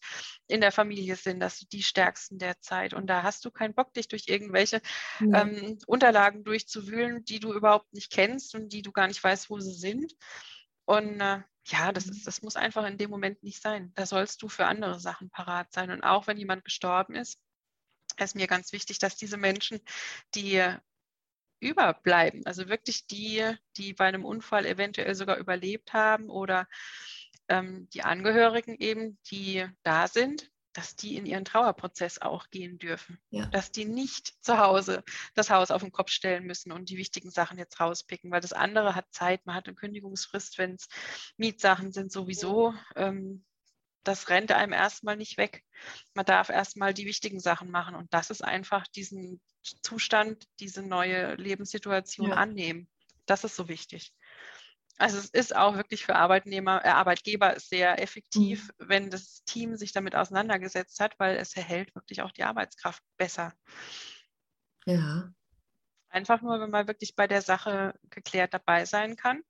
in 0.48 0.62
der 0.62 0.72
Familie 0.72 1.18
sind, 1.18 1.42
dass 1.42 1.60
du 1.60 1.66
die 1.66 1.84
stärksten 1.84 2.38
der 2.38 2.62
Zeit. 2.62 2.94
Und 2.94 3.08
da 3.08 3.24
hast 3.24 3.44
du 3.44 3.52
keinen 3.52 3.74
Bock, 3.74 3.94
dich 3.94 4.08
durch 4.08 4.30
irgendwelche 4.30 4.82
ähm, 5.20 5.78
Unterlagen 5.86 6.46
durchzuwühlen, 6.46 7.26
die 7.26 7.42
du 7.42 7.54
überhaupt 7.54 7.92
nicht 7.94 8.10
kennst 8.10 8.56
und 8.56 8.72
die 8.72 8.84
du 8.84 8.94
gar 8.94 9.08
nicht 9.08 9.22
weißt, 9.22 9.50
wo 9.50 9.60
sie 9.60 9.74
sind. 9.74 10.14
Und 10.88 11.20
äh, 11.20 11.42
ja, 11.66 11.92
das, 11.92 12.06
ist, 12.06 12.26
das 12.26 12.42
muss 12.42 12.56
einfach 12.56 12.86
in 12.86 12.98
dem 12.98 13.10
Moment 13.10 13.44
nicht 13.44 13.62
sein. 13.62 13.92
Da 13.96 14.06
sollst 14.06 14.42
du 14.42 14.48
für 14.48 14.66
andere 14.66 15.00
Sachen 15.00 15.30
parat 15.30 15.72
sein. 15.74 15.92
Und 15.92 16.02
auch 16.02 16.28
wenn 16.28 16.38
jemand 16.38 16.64
gestorben 16.64 17.14
ist, 17.14 17.40
ist 18.18 18.36
mir 18.36 18.48
ganz 18.48 18.72
wichtig, 18.72 18.98
dass 18.98 19.18
diese 19.18 19.36
Menschen, 19.36 19.82
die 20.34 20.64
überbleiben, 21.60 22.46
also 22.46 22.70
wirklich 22.70 23.06
die, 23.08 23.44
die 23.76 23.94
bei 23.94 24.06
einem 24.06 24.24
Unfall 24.24 24.66
eventuell 24.66 25.14
sogar 25.14 25.38
überlebt 25.38 25.92
haben 25.92 26.30
oder 26.30 26.68
ähm, 27.50 27.90
die 27.90 28.04
Angehörigen 28.04 28.76
eben, 28.78 29.20
die 29.30 29.68
da 29.84 30.08
sind, 30.08 30.50
dass 30.78 30.96
die 30.96 31.16
in 31.16 31.26
ihren 31.26 31.44
Trauerprozess 31.44 32.20
auch 32.22 32.52
gehen 32.52 32.78
dürfen. 32.78 33.20
Ja. 33.32 33.48
Dass 33.48 33.72
die 33.72 33.86
nicht 33.86 34.36
zu 34.46 34.60
Hause 34.60 35.04
das 35.34 35.50
Haus 35.50 35.72
auf 35.72 35.82
den 35.82 35.92
Kopf 35.92 36.12
stellen 36.12 36.46
müssen 36.46 36.72
und 36.72 36.90
die 36.90 36.98
wichtigen 36.98 37.32
Sachen 37.32 37.58
jetzt 37.58 37.80
rauspicken, 37.80 38.30
weil 38.30 38.42
das 38.42 38.54
andere 38.54 38.94
hat 38.94 39.08
Zeit, 39.10 39.44
man 39.48 39.56
hat 39.56 39.66
eine 39.66 39.74
Kündigungsfrist, 39.74 40.60
wenn 40.60 40.76
es 40.76 40.88
Mietsachen 41.36 41.92
sind 41.92 42.12
sowieso. 42.12 42.76
Ähm, 42.96 43.44
das 44.04 44.30
rennt 44.30 44.52
einem 44.52 44.72
erstmal 44.72 45.18
nicht 45.18 45.38
weg. 45.38 45.66
Man 46.14 46.26
darf 46.26 46.50
erstmal 46.50 46.94
die 46.94 47.08
wichtigen 47.08 47.40
Sachen 47.40 47.72
machen 47.72 47.96
und 47.96 48.14
das 48.14 48.30
ist 48.30 48.44
einfach 48.44 48.86
diesen 48.88 49.42
Zustand, 49.82 50.46
diese 50.60 50.84
neue 50.84 51.34
Lebenssituation 51.38 52.30
ja. 52.30 52.36
annehmen. 52.36 52.88
Das 53.26 53.44
ist 53.44 53.56
so 53.56 53.68
wichtig. 53.68 54.14
Also 54.98 55.18
es 55.18 55.30
ist 55.30 55.56
auch 55.56 55.76
wirklich 55.76 56.06
für 56.06 56.16
Arbeitnehmer, 56.16 56.84
äh, 56.84 56.90
Arbeitgeber 56.90 57.60
sehr 57.60 58.02
effektiv, 58.02 58.70
mhm. 58.80 58.90
wenn 58.90 59.10
das 59.10 59.44
Team 59.46 59.76
sich 59.78 59.92
damit 59.92 60.16
auseinandergesetzt 60.16 61.00
hat, 61.00 61.20
weil 61.20 61.38
es 61.38 61.56
erhält 61.56 61.94
wirklich 61.96 62.22
auch 62.22 62.32
die 62.32 62.44
Arbeitskraft 62.44 63.04
besser. 63.18 63.54
Ja. 64.86 65.30
Einfach 66.10 66.42
nur, 66.42 66.60
wenn 66.60 66.72
man 66.72 66.88
wirklich 66.88 67.16
bei 67.16 67.28
der 67.28 67.42
Sache 67.42 67.94
geklärt 68.10 68.54
dabei 68.54 68.86
sein 68.86 69.16
kann, 69.16 69.42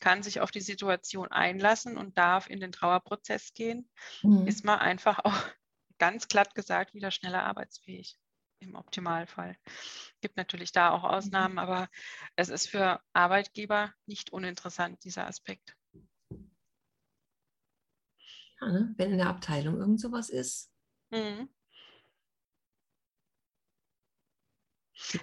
kann 0.00 0.22
sich 0.22 0.40
auf 0.40 0.50
die 0.50 0.62
Situation 0.62 1.28
einlassen 1.28 1.96
und 1.98 2.16
darf 2.16 2.48
in 2.48 2.58
den 2.58 2.72
Trauerprozess 2.72 3.52
gehen, 3.52 3.88
mhm. 4.22 4.46
ist 4.46 4.64
man 4.64 4.78
einfach 4.78 5.18
auch 5.24 5.34
ganz 5.98 6.26
glatt 6.28 6.54
gesagt 6.54 6.94
wieder 6.94 7.10
schneller 7.10 7.44
arbeitsfähig 7.44 8.18
im 8.60 8.74
Optimalfall. 8.74 9.56
Es 9.66 10.20
Gibt 10.20 10.36
natürlich 10.36 10.72
da 10.72 10.90
auch 10.90 11.04
Ausnahmen, 11.04 11.54
mhm. 11.54 11.58
aber 11.58 11.88
es 12.36 12.48
ist 12.48 12.68
für 12.68 13.00
Arbeitgeber 13.12 13.92
nicht 14.06 14.32
uninteressant, 14.32 15.02
dieser 15.04 15.26
Aspekt. 15.26 15.76
Ja, 18.60 18.68
ne? 18.68 18.94
Wenn 18.96 19.12
in 19.12 19.18
der 19.18 19.28
Abteilung 19.28 19.78
irgend 19.78 20.00
sowas 20.00 20.30
ist. 20.30 20.70
Mhm. 21.10 21.48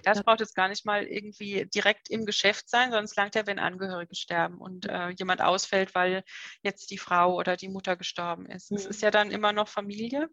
Das 0.02 0.22
braucht 0.22 0.40
jetzt 0.40 0.54
gar 0.54 0.68
nicht 0.68 0.84
mal 0.84 1.04
irgendwie 1.04 1.66
direkt 1.74 2.10
im 2.10 2.26
Geschäft 2.26 2.68
sein, 2.68 2.92
es 2.92 3.16
langt 3.16 3.34
ja, 3.34 3.46
wenn 3.46 3.58
Angehörige 3.58 4.14
sterben 4.14 4.58
und 4.58 4.86
äh, 4.86 5.10
jemand 5.10 5.40
ausfällt, 5.40 5.94
weil 5.94 6.24
jetzt 6.62 6.90
die 6.90 6.98
Frau 6.98 7.34
oder 7.34 7.56
die 7.56 7.68
Mutter 7.68 7.96
gestorben 7.96 8.46
ist. 8.46 8.70
Es 8.70 8.84
mhm. 8.84 8.90
ist 8.90 9.02
ja 9.02 9.10
dann 9.10 9.30
immer 9.30 9.52
noch 9.52 9.68
Familie 9.68 10.28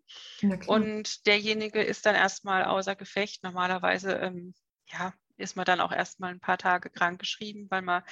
und 0.67 1.25
derjenige 1.25 1.81
ist 1.81 2.05
dann 2.05 2.15
erstmal 2.15 2.65
außer 2.65 2.95
Gefecht. 2.95 3.43
Normalerweise 3.43 4.13
ähm, 4.13 4.53
ja, 4.87 5.13
ist 5.37 5.55
man 5.55 5.65
dann 5.65 5.81
auch 5.81 5.91
erstmal 5.91 6.31
ein 6.31 6.39
paar 6.39 6.57
Tage 6.57 6.89
krank 6.89 7.19
geschrieben, 7.19 7.67
weil 7.69 7.81
man 7.81 8.03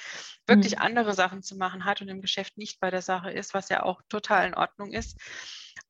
wirklich 0.46 0.76
mhm. 0.76 0.82
andere 0.82 1.14
Sachen 1.14 1.42
zu 1.42 1.56
machen 1.56 1.84
hat 1.84 2.00
und 2.02 2.08
im 2.08 2.20
Geschäft 2.20 2.58
nicht 2.58 2.80
bei 2.80 2.90
der 2.90 3.02
Sache 3.02 3.30
ist, 3.30 3.54
was 3.54 3.68
ja 3.68 3.82
auch 3.82 4.02
total 4.08 4.48
in 4.48 4.54
Ordnung 4.54 4.92
ist. 4.92 5.18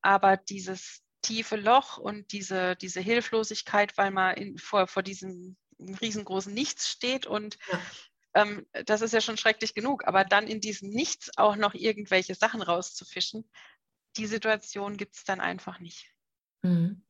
Aber 0.03 0.37
dieses 0.37 1.04
tiefe 1.25 1.57
Loch 1.57 1.97
und 1.97 2.33
diese, 2.33 2.77
diese 2.77 3.01
Hilflosigkeit, 3.01 3.97
weil 3.97 4.11
man 4.11 4.37
in, 4.37 4.59
vor, 4.59 4.87
vor 4.87 5.03
diesem 5.03 5.57
riesengroßen 5.79 6.53
Nichts 6.53 6.89
steht 6.89 7.27
und 7.27 7.59
ja. 7.73 7.81
ähm, 8.35 8.67
das 8.85 9.01
ist 9.01 9.13
ja 9.13 9.21
schon 9.21 9.39
schrecklich 9.39 9.75
genug, 9.75 10.07
aber 10.07 10.25
dann 10.25 10.47
in 10.47 10.61
diesem 10.61 10.91
Nichts 10.91 11.37
auch 11.37 11.57
noch 11.57 11.75
irgendwelche 11.75 12.35
Sachen 12.35 12.63
rauszufischen, 12.63 13.51
die 14.17 14.27
Situation 14.27 14.97
gibt 14.97 15.17
es 15.17 15.25
dann 15.25 15.41
einfach 15.41 15.81
nicht. 15.81 16.13
Mhm. 16.63 17.05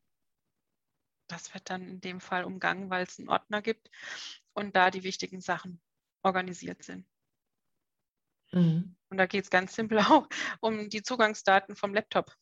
Das 1.28 1.52
wird 1.52 1.68
dann 1.68 1.82
in 1.88 2.00
dem 2.00 2.20
Fall 2.20 2.44
umgangen, 2.44 2.90
weil 2.90 3.04
es 3.04 3.18
einen 3.18 3.28
Ordner 3.28 3.62
gibt 3.62 3.90
und 4.52 4.76
da 4.76 4.90
die 4.90 5.02
wichtigen 5.02 5.40
Sachen 5.40 5.82
organisiert 6.22 6.84
sind. 6.84 7.06
Mhm. 8.52 8.96
Und 9.08 9.18
da 9.18 9.26
geht 9.26 9.44
es 9.44 9.50
ganz 9.50 9.74
simpel 9.74 9.98
auch 9.98 10.28
um 10.60 10.88
die 10.88 11.02
Zugangsdaten 11.02 11.74
vom 11.74 11.92
Laptop 11.92 12.36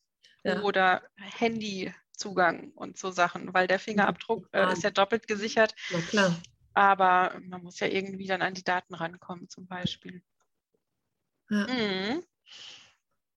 ja. 0.45 0.61
oder 0.63 1.03
Handyzugang 1.17 2.73
und 2.73 2.99
so 2.99 3.11
Sachen, 3.11 3.53
weil 3.55 3.67
der 3.67 3.79
Fingerabdruck 3.79 4.49
äh, 4.53 4.73
ist 4.73 4.83
ja 4.83 4.91
doppelt 4.91 5.27
gesichert. 5.29 5.75
Ja, 5.91 6.01
klar. 6.01 6.43
Aber 6.75 7.39
man 7.43 7.63
muss 7.63 7.81
ja 7.81 7.87
irgendwie 7.87 8.27
dann 8.27 8.43
an 8.43 8.55
die 8.55 8.65
Daten 8.65 8.95
rankommen, 8.95 9.49
zum 9.49 9.67
Beispiel. 9.67 10.23
Ja. 11.51 11.67
Mhm. 11.67 12.25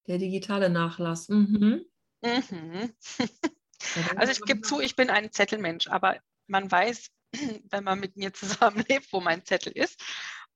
Der 0.07 0.17
digitale 0.17 0.69
Nachlass. 0.69 1.29
Mhm. 1.29 1.85
Mhm. 2.21 2.93
also 4.15 4.31
ich 4.31 4.41
gebe 4.41 4.61
zu, 4.61 4.79
ich 4.79 4.95
bin 4.95 5.09
ein 5.09 5.31
Zettelmensch, 5.31 5.87
aber 5.87 6.19
man 6.47 6.71
weiß, 6.71 7.09
wenn 7.69 7.83
man 7.83 7.99
mit 7.99 8.15
mir 8.15 8.33
zusammenlebt, 8.33 9.11
wo 9.11 9.19
mein 9.19 9.43
Zettel 9.45 9.73
ist. 9.73 10.01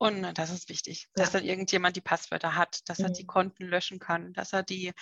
Und 0.02 0.24
das 0.38 0.50
ist 0.50 0.70
wichtig, 0.70 1.10
dass 1.14 1.34
ja. 1.34 1.40
dann 1.40 1.48
irgendjemand 1.48 1.94
die 1.94 2.02
Passwörter 2.02 2.56
hat, 2.56 2.88
dass 2.88 3.00
mhm. 3.00 3.06
er 3.06 3.12
die 3.12 3.24
mhm. 3.24 3.28
Konten 3.28 3.66
löschen 3.66 4.00
kann, 4.00 4.32
dass 4.32 4.54
er 4.54 4.64
die 4.64 4.94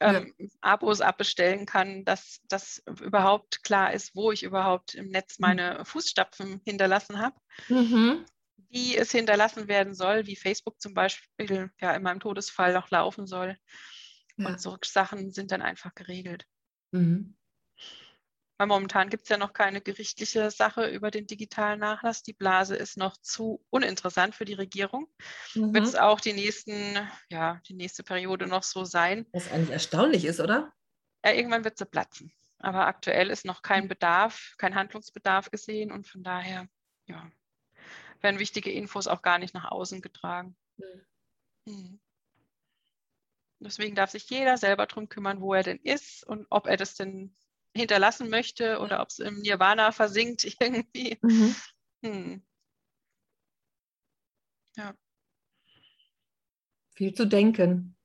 ähm, 0.00 0.34
ja. 0.38 0.46
Abos 0.60 1.00
abbestellen 1.00 1.64
kann, 1.64 2.04
dass 2.04 2.40
das 2.48 2.82
überhaupt 3.00 3.64
klar 3.64 3.94
ist, 3.94 4.14
wo 4.14 4.32
ich 4.32 4.42
überhaupt 4.42 4.94
im 4.94 5.08
Netz 5.08 5.38
mhm. 5.38 5.46
meine 5.46 5.84
Fußstapfen 5.86 6.60
hinterlassen 6.66 7.20
habe. 7.20 7.36
Mhm. 7.70 8.26
Wie 8.68 8.94
es 8.94 9.12
hinterlassen 9.12 9.66
werden 9.66 9.94
soll, 9.94 10.26
wie 10.26 10.36
Facebook 10.36 10.78
zum 10.78 10.92
Beispiel 10.92 11.70
ja 11.80 11.94
in 11.94 12.02
meinem 12.02 12.20
Todesfall 12.20 12.74
noch 12.74 12.90
laufen 12.90 13.26
soll. 13.26 13.56
Ja. 14.36 14.48
Und 14.48 14.60
so 14.60 14.76
Sachen 14.84 15.32
sind 15.32 15.52
dann 15.52 15.62
einfach 15.62 15.94
geregelt. 15.94 16.44
Mhm. 16.92 17.34
Weil 18.56 18.68
momentan 18.68 19.10
gibt 19.10 19.24
es 19.24 19.28
ja 19.28 19.36
noch 19.36 19.52
keine 19.52 19.80
gerichtliche 19.80 20.50
Sache 20.50 20.86
über 20.88 21.10
den 21.10 21.26
digitalen 21.26 21.80
Nachlass. 21.80 22.22
Die 22.22 22.32
Blase 22.32 22.76
ist 22.76 22.96
noch 22.96 23.16
zu 23.16 23.64
uninteressant 23.70 24.34
für 24.34 24.44
die 24.44 24.54
Regierung. 24.54 25.08
Mhm. 25.54 25.74
Wird 25.74 25.84
es 25.84 25.96
auch 25.96 26.20
die 26.20 26.32
nächsten, 26.32 26.96
ja, 27.30 27.60
die 27.68 27.74
nächste 27.74 28.04
Periode 28.04 28.46
noch 28.46 28.62
so 28.62 28.84
sein. 28.84 29.26
Was 29.32 29.50
eigentlich 29.50 29.70
erstaunlich 29.70 30.24
ist, 30.24 30.38
oder? 30.38 30.72
Ja, 31.24 31.32
irgendwann 31.32 31.64
wird 31.64 31.78
sie 31.78 31.86
platzen. 31.86 32.32
Aber 32.58 32.86
aktuell 32.86 33.30
ist 33.30 33.44
noch 33.44 33.62
kein 33.62 33.88
Bedarf, 33.88 34.54
kein 34.56 34.74
Handlungsbedarf 34.76 35.50
gesehen 35.50 35.90
und 35.90 36.06
von 36.06 36.22
daher, 36.22 36.68
ja, 37.06 37.30
werden 38.20 38.38
wichtige 38.38 38.70
Infos 38.70 39.08
auch 39.08 39.20
gar 39.20 39.38
nicht 39.38 39.52
nach 39.52 39.70
außen 39.70 40.00
getragen. 40.00 40.56
Mhm. 40.76 41.06
Mhm. 41.66 42.00
Deswegen 43.58 43.94
darf 43.94 44.10
sich 44.10 44.28
jeder 44.30 44.58
selber 44.58 44.86
darum 44.86 45.08
kümmern, 45.08 45.40
wo 45.40 45.54
er 45.54 45.62
denn 45.62 45.78
ist 45.78 46.24
und 46.26 46.46
ob 46.50 46.66
er 46.66 46.76
das 46.76 46.94
denn 46.94 47.34
hinterlassen 47.74 48.30
möchte 48.30 48.78
oder 48.78 49.00
ob 49.02 49.08
es 49.08 49.18
im 49.18 49.40
Nirvana 49.40 49.92
versinkt 49.92 50.44
irgendwie. 50.60 51.18
Mhm. 51.22 51.56
Hm. 52.02 52.46
Ja. 54.76 54.94
Viel 56.94 57.14
zu 57.14 57.26
denken. 57.26 57.96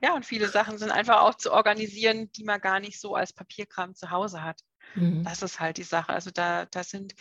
Ja, 0.00 0.14
und 0.14 0.24
viele 0.24 0.48
Sachen 0.48 0.78
sind 0.78 0.90
einfach 0.90 1.22
auch 1.22 1.34
zu 1.34 1.52
organisieren, 1.52 2.30
die 2.32 2.44
man 2.44 2.60
gar 2.60 2.80
nicht 2.80 3.00
so 3.00 3.14
als 3.14 3.32
Papierkram 3.32 3.94
zu 3.94 4.10
Hause 4.10 4.42
hat. 4.42 4.60
Mhm. 4.94 5.24
Das 5.24 5.42
ist 5.42 5.58
halt 5.58 5.78
die 5.78 5.82
Sache. 5.82 6.12
Also 6.12 6.30
da, 6.30 6.66
da 6.66 6.84
sind 6.84 7.14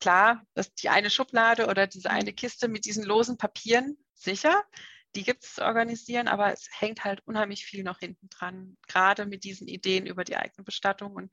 klar, 0.00 0.44
dass 0.54 0.74
die 0.74 0.88
eine 0.88 1.10
Schublade 1.10 1.66
oder 1.68 1.86
diese 1.86 2.10
eine 2.10 2.32
Kiste 2.32 2.68
mit 2.68 2.84
diesen 2.84 3.04
losen 3.04 3.38
Papieren 3.38 3.96
sicher 4.14 4.64
die 5.14 5.24
gibt 5.24 5.44
es 5.44 5.54
zu 5.54 5.64
organisieren, 5.64 6.28
aber 6.28 6.52
es 6.52 6.68
hängt 6.70 7.04
halt 7.04 7.20
unheimlich 7.26 7.64
viel 7.64 7.82
noch 7.82 7.98
hinten 7.98 8.28
dran, 8.28 8.76
gerade 8.86 9.26
mit 9.26 9.44
diesen 9.44 9.66
Ideen 9.66 10.06
über 10.06 10.24
die 10.24 10.36
eigene 10.36 10.64
Bestattung 10.64 11.14
und 11.14 11.30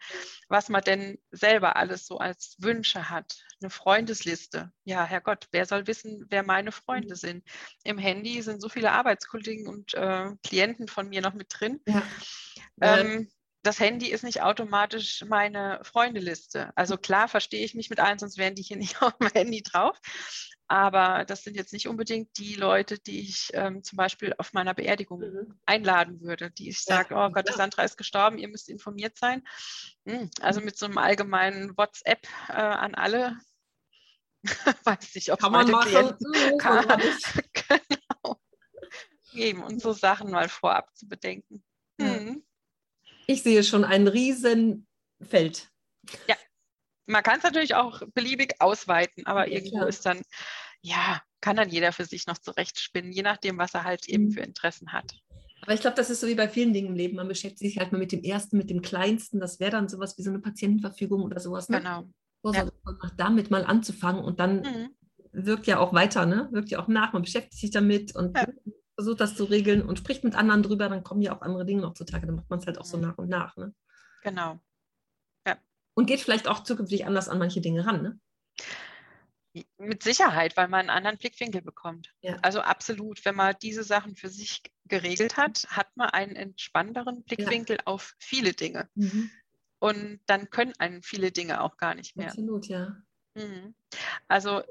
was 0.47 0.69
man 0.69 0.84
denn 0.84 1.17
selber 1.32 1.76
alles 1.76 2.05
so 2.05 2.17
als 2.17 2.55
Wünsche 2.59 3.09
hat. 3.09 3.43
Eine 3.61 3.69
Freundesliste. 3.69 4.71
Ja, 4.84 5.05
Herrgott, 5.05 5.47
wer 5.51 5.65
soll 5.65 5.88
wissen, 5.88 6.26
wer 6.30 6.43
meine 6.43 6.71
Freunde 6.71 7.15
sind? 7.15 7.43
Im 7.84 7.97
Handy 7.97 8.41
sind 8.41 8.61
so 8.61 8.69
viele 8.69 8.91
Arbeitskollegen 8.91 9.67
und 9.67 9.93
äh, 9.93 10.32
Klienten 10.43 10.88
von 10.88 11.09
mir 11.09 11.21
noch 11.21 11.34
mit 11.34 11.47
drin. 11.49 11.82
Ja. 11.86 12.03
Ähm, 12.82 13.30
das 13.66 13.80
Handy 13.80 14.09
ist 14.11 14.24
nicht 14.24 14.43
automatisch 14.43 15.26
meine 15.28 15.80
Freundeliste. 15.84 16.72
Also 16.76 16.97
klar 16.97 17.28
verstehe 17.28 17.66
ich 17.66 17.74
mich 17.74 17.89
mit 17.89 17.99
allen, 17.99 18.20
sonst 18.20 18.38
wären 18.38 18.55
die 18.55 18.61
hier 18.61 18.78
nicht 18.78 19.01
auf 19.01 19.18
dem 19.18 19.28
Handy 19.30 19.63
drauf. 19.63 19.99
Aber 20.68 21.26
das 21.26 21.43
sind 21.43 21.55
jetzt 21.55 21.74
nicht 21.74 21.88
unbedingt 21.88 22.38
die 22.38 22.55
Leute, 22.55 22.97
die 22.97 23.20
ich 23.20 23.51
ähm, 23.53 23.84
zum 23.84 23.97
Beispiel 23.97 24.34
auf 24.38 24.53
meiner 24.53 24.74
Beerdigung 24.74 25.20
mhm. 25.20 25.59
einladen 25.66 26.22
würde, 26.22 26.49
die 26.49 26.70
ich 26.70 26.84
sage, 26.84 27.13
ja, 27.13 27.26
oh 27.26 27.30
Gott, 27.30 27.47
ja. 27.47 27.55
Sandra 27.55 27.84
ist 27.84 27.97
gestorben, 27.97 28.39
ihr 28.39 28.47
müsst 28.47 28.70
informiert 28.70 29.18
sein. 29.18 29.43
Hm, 30.07 30.30
also 30.41 30.61
mit 30.61 30.78
so 30.78 30.86
einem 30.86 30.97
allgemeinen 30.97 31.78
WhatsApp 31.78 32.28
äh, 32.49 32.53
an 32.53 32.95
alle. 32.95 33.38
Weiß 34.86 35.13
nicht, 35.13 35.32
ob 35.32 35.39
kann 35.39 35.51
man 35.51 35.70
machen. 35.70 35.89
Klienten 35.89 36.32
mhm, 36.32 36.57
kann. 36.57 37.01
genau. 37.53 38.41
Eben, 39.34 39.63
und 39.63 39.82
so 39.82 39.93
Sachen 39.93 40.32
mal 40.32 40.49
vorab 40.49 40.95
zu 40.95 41.07
bedenken. 41.07 41.63
Hm. 41.99 42.45
Ich 43.28 43.43
sehe 43.43 43.63
schon 43.63 43.84
ein 43.84 44.07
Riesenfeld. 44.07 45.69
Ja, 46.28 46.36
man 47.07 47.23
kann 47.23 47.38
es 47.38 47.43
natürlich 47.43 47.76
auch 47.76 48.01
beliebig 48.13 48.55
ausweiten, 48.59 49.26
aber 49.26 49.47
ja, 49.47 49.55
irgendwo 49.55 49.78
klar. 49.78 49.89
ist 49.89 50.05
dann, 50.05 50.21
ja, 50.82 51.21
kann 51.41 51.55
dann 51.55 51.69
jeder 51.69 51.91
für 51.91 52.05
sich 52.05 52.28
noch 52.28 52.38
zurechtspinnen, 52.38 53.11
je 53.11 53.21
nachdem, 53.21 53.57
was 53.57 53.73
er 53.73 53.84
halt 53.84 54.07
eben 54.07 54.26
mhm. 54.26 54.32
für 54.32 54.41
Interessen 54.41 54.93
hat. 54.93 55.13
Aber 55.61 55.73
ich 55.73 55.82
glaube, 55.82 55.95
das 55.95 56.09
ist 56.09 56.21
so 56.21 56.28
wie 56.28 56.36
bei 56.36 56.47
vielen 56.47 56.73
Dingen 56.73 56.89
im 56.89 56.95
Leben. 56.95 57.15
Man 57.15 57.28
beschäftigt 57.28 57.59
sich 57.59 57.78
halt 57.80 57.91
mal 57.91 57.97
mit 57.97 58.11
dem 58.11 58.23
Ersten, 58.23 58.57
mit 58.57 58.69
dem 58.69 58.82
Kleinsten. 58.82 59.39
Das 59.39 59.59
wäre 59.59 59.71
dann 59.71 59.88
sowas 59.88 60.15
wie 60.17 60.21
so 60.21 60.30
eine 60.30 60.39
Patientenverfügung 60.39 61.23
oder 61.23 61.39
sowas. 61.39 61.69
Ne? 61.69 61.78
Genau. 61.78 62.07
Ja. 62.53 62.69
damit 63.17 63.49
mal 63.49 63.65
anzufangen 63.65 64.23
und 64.23 64.39
dann 64.39 64.57
mhm. 64.57 64.89
wirkt 65.32 65.65
ja 65.65 65.80
auch 65.80 65.93
weiter, 65.93 66.28
ne? 66.28 66.49
wirkt 66.51 66.69
ja 66.69 66.80
auch 66.80 66.88
nach. 66.88 67.13
Man 67.13 67.23
beschäftigt 67.23 67.59
sich 67.59 67.71
damit 67.71 68.15
und 68.15 68.38
ja. 68.38 68.45
Versucht 68.96 69.20
das 69.20 69.36
zu 69.36 69.46
regeln 69.46 69.82
und 69.82 70.00
spricht 70.00 70.24
mit 70.24 70.36
anderen 70.36 70.64
drüber. 70.64 70.89
Dann 70.89 71.04
kommen 71.04 71.22
ja 71.22 71.36
auch 71.36 71.41
andere 71.41 71.66
Dinge 71.66 71.82
noch 71.82 71.93
zutage. 71.93 72.26
Dann 72.26 72.36
macht 72.36 72.50
man 72.50 72.60
es 72.60 72.66
halt 72.66 72.80
auch 72.80 72.86
so 72.86 72.98
mhm. 72.98 73.04
nach 73.04 73.18
und 73.18 73.30
nach. 73.30 73.56
Ne? 73.58 73.74
Genau 74.24 74.60
und 75.96 76.06
geht 76.06 76.22
vielleicht 76.22 76.48
auch 76.48 76.64
zukünftig 76.64 77.06
anders 77.06 77.30
an 77.30 77.39
manche 77.39 77.62
Dinge 77.62 77.86
ran. 77.86 78.02
Ne? 78.04 79.64
Mit 79.78 80.04
Sicherheit, 80.04 80.56
weil 80.58 80.68
man 80.68 80.82
einen 80.82 80.89
anderen 80.89 81.18
Blickwinkel 81.18 81.62
bekommt. 81.62 82.14
Ja. 82.22 82.38
Also 82.41 82.60
absolut, 82.60 83.24
wenn 83.26 83.36
man 83.36 83.56
diese 83.62 83.84
Sachen 83.84 84.16
für 84.16 84.30
sich 84.30 84.62
geregelt 84.84 85.38
hat, 85.38 85.66
hat 85.70 85.96
man 85.96 86.10
einen 86.10 86.36
entspannteren 86.36 87.24
Blickwinkel 87.24 87.78
ja. 87.78 87.84
auf 87.86 88.14
viele 88.20 88.54
Dinge. 88.54 88.89
Mhm. 88.96 89.32
Und 89.80 90.20
dann 90.26 90.50
können 90.50 90.74
einen 90.78 91.02
viele 91.02 91.32
Dinge 91.32 91.62
auch 91.62 91.78
gar 91.78 91.96
nicht 91.96 92.18
mehr. 92.18 92.28
Absolut, 92.28 92.68
ja. 92.68 92.98
Mhm. 93.34 93.74
Also 94.28 94.62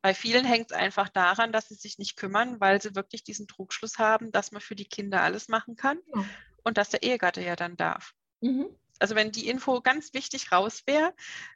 Bei 0.00 0.14
vielen 0.14 0.44
hängt 0.44 0.70
es 0.70 0.76
einfach 0.76 1.08
daran, 1.08 1.52
dass 1.52 1.68
sie 1.68 1.74
sich 1.74 1.98
nicht 1.98 2.16
kümmern, 2.16 2.60
weil 2.60 2.80
sie 2.80 2.94
wirklich 2.94 3.24
diesen 3.24 3.48
Trugschluss 3.48 3.98
haben, 3.98 4.30
dass 4.30 4.52
man 4.52 4.60
für 4.60 4.76
die 4.76 4.84
Kinder 4.84 5.22
alles 5.22 5.48
machen 5.48 5.74
kann 5.76 5.98
ja. 6.14 6.24
und 6.62 6.78
dass 6.78 6.90
der 6.90 7.02
Ehegatte 7.02 7.42
ja 7.42 7.56
dann 7.56 7.76
darf. 7.76 8.12
Mhm. 8.40 8.66
Also 9.00 9.14
wenn 9.14 9.32
die 9.32 9.48
Info 9.48 9.80
ganz 9.80 10.14
wichtig 10.14 10.52
raus 10.52 10.82
wäre, 10.86 11.14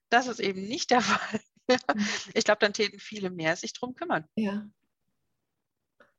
das 0.09 0.26
ist 0.26 0.40
eben 0.40 0.62
nicht 0.62 0.90
der 0.90 1.01
Fall. 1.01 1.40
Mhm. 1.68 2.07
ich 2.34 2.45
glaube, 2.45 2.59
dann 2.61 2.72
täten 2.72 2.99
viele 2.99 3.30
mehr 3.30 3.57
sich 3.57 3.72
drum 3.72 3.95
kümmern. 3.95 4.26
Ja. 4.34 4.66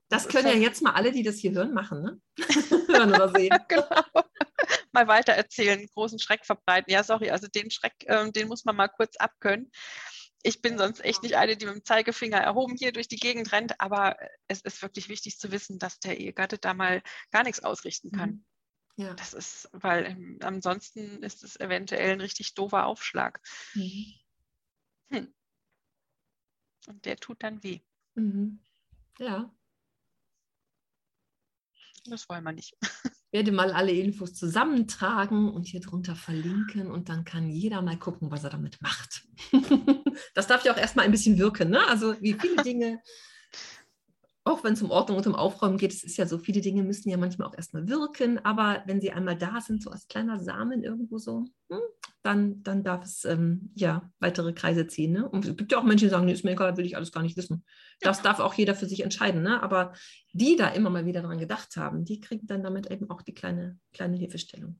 Das 0.09 0.27
können 0.27 0.47
ja 0.47 0.53
jetzt 0.53 0.81
mal 0.81 0.93
alle, 0.93 1.11
die 1.11 1.23
das 1.23 1.37
hier 1.37 1.53
hören, 1.53 1.73
machen, 1.73 2.03
ne? 2.03 2.21
hören 2.87 3.13
oder 3.13 3.29
sehen. 3.29 3.57
genau. 3.67 4.03
Mal 4.91 5.07
weiter 5.07 5.33
erzählen, 5.33 5.87
großen 5.87 6.19
Schreck 6.19 6.45
verbreiten. 6.45 6.93
Ja, 6.93 7.03
sorry, 7.03 7.31
also 7.31 7.47
den 7.47 7.71
Schreck, 7.71 7.95
ähm, 8.05 8.31
den 8.31 8.47
muss 8.47 8.63
man 8.63 8.75
mal 8.75 8.89
kurz 8.89 9.15
abkönnen. 9.17 9.71
Ich 10.43 10.61
bin 10.61 10.77
sonst 10.77 11.03
echt 11.03 11.23
nicht 11.23 11.35
eine, 11.35 11.55
die 11.55 11.65
mit 11.65 11.75
dem 11.75 11.85
Zeigefinger 11.85 12.37
erhoben 12.37 12.75
hier 12.77 12.91
durch 12.91 13.07
die 13.07 13.15
Gegend 13.15 13.51
rennt, 13.53 13.79
aber 13.79 14.17
es 14.47 14.61
ist 14.61 14.81
wirklich 14.81 15.07
wichtig 15.07 15.39
zu 15.39 15.51
wissen, 15.51 15.79
dass 15.79 15.99
der 15.99 16.19
Ehegatte 16.19 16.57
da 16.57 16.73
mal 16.73 17.01
gar 17.31 17.43
nichts 17.43 17.63
ausrichten 17.63 18.11
kann. 18.11 18.29
Mhm. 18.29 18.45
Ja. 18.95 19.13
Das 19.15 19.33
ist, 19.33 19.69
weil 19.71 20.05
ähm, 20.05 20.37
ansonsten 20.41 21.23
ist 21.23 21.43
es 21.43 21.59
eventuell 21.59 22.11
ein 22.11 22.21
richtig 22.21 22.53
doofer 22.53 22.85
Aufschlag. 22.85 23.41
Mhm. 23.73 24.13
Hm. 25.09 25.33
Und 26.87 27.05
der 27.05 27.17
tut 27.17 27.41
dann 27.41 27.63
weh. 27.63 27.79
Mhm. 28.15 28.59
Ja. 29.17 29.51
Das 32.05 32.27
wollen 32.27 32.43
wir 32.43 32.51
nicht. 32.51 32.75
Werde 33.33 33.51
mal 33.51 33.73
alle 33.73 33.91
Infos 33.91 34.33
zusammentragen 34.33 35.51
und 35.51 35.67
hier 35.67 35.81
drunter 35.81 36.15
verlinken 36.15 36.89
und 36.89 37.09
dann 37.09 37.25
kann 37.25 37.49
jeder 37.49 37.81
mal 37.81 37.97
gucken, 37.97 38.31
was 38.31 38.45
er 38.45 38.51
damit 38.51 38.81
macht. 38.81 39.27
das 40.33 40.47
darf 40.47 40.63
ja 40.63 40.71
auch 40.71 40.77
erstmal 40.77 41.03
ein 41.03 41.11
bisschen 41.11 41.37
wirken. 41.37 41.71
Ne? 41.71 41.85
Also 41.87 42.15
wie 42.21 42.33
viele 42.33 42.63
Dinge 42.63 43.01
auch 44.45 44.63
wenn 44.63 44.73
es 44.73 44.81
um 44.81 44.91
Ordnung 44.91 45.17
und 45.17 45.27
um 45.27 45.35
Aufräumen 45.35 45.77
geht, 45.77 45.93
es 45.93 46.03
ist 46.03 46.17
ja 46.17 46.25
so, 46.25 46.37
viele 46.37 46.61
Dinge 46.61 46.83
müssen 46.83 47.09
ja 47.09 47.17
manchmal 47.17 47.47
auch 47.47 47.55
erstmal 47.55 47.87
wirken, 47.87 48.43
aber 48.43 48.83
wenn 48.85 48.99
sie 48.99 49.11
einmal 49.11 49.37
da 49.37 49.61
sind, 49.61 49.81
so 49.81 49.89
als 49.89 50.07
kleiner 50.07 50.39
Samen 50.39 50.83
irgendwo 50.83 51.17
so, 51.17 51.45
hm, 51.69 51.79
dann, 52.23 52.63
dann 52.63 52.83
darf 52.83 53.03
es 53.03 53.25
ähm, 53.25 53.71
ja 53.75 54.09
weitere 54.19 54.53
Kreise 54.53 54.87
ziehen. 54.87 55.11
Ne? 55.11 55.29
Und 55.29 55.45
es 55.45 55.55
gibt 55.55 55.71
ja 55.71 55.77
auch 55.77 55.83
Menschen, 55.83 56.05
die 56.05 56.09
sagen, 56.09 56.25
nee, 56.25 56.33
ist 56.33 56.43
mir 56.43 56.51
egal, 56.51 56.77
will 56.77 56.85
ich 56.85 56.95
alles 56.95 57.11
gar 57.11 57.21
nicht 57.21 57.37
wissen. 57.37 57.65
Das 57.99 58.21
darf 58.21 58.39
auch 58.39 58.53
jeder 58.53 58.75
für 58.75 58.85
sich 58.85 59.03
entscheiden. 59.03 59.43
Ne? 59.43 59.61
Aber 59.61 59.93
die 60.31 60.55
da 60.55 60.69
immer 60.69 60.89
mal 60.89 61.05
wieder 61.05 61.21
dran 61.21 61.39
gedacht 61.39 61.75
haben, 61.75 62.05
die 62.05 62.19
kriegen 62.19 62.47
dann 62.47 62.63
damit 62.63 62.89
eben 62.89 63.09
auch 63.09 63.21
die 63.21 63.33
kleine, 63.33 63.79
kleine 63.93 64.17
Hilfestellung. 64.17 64.79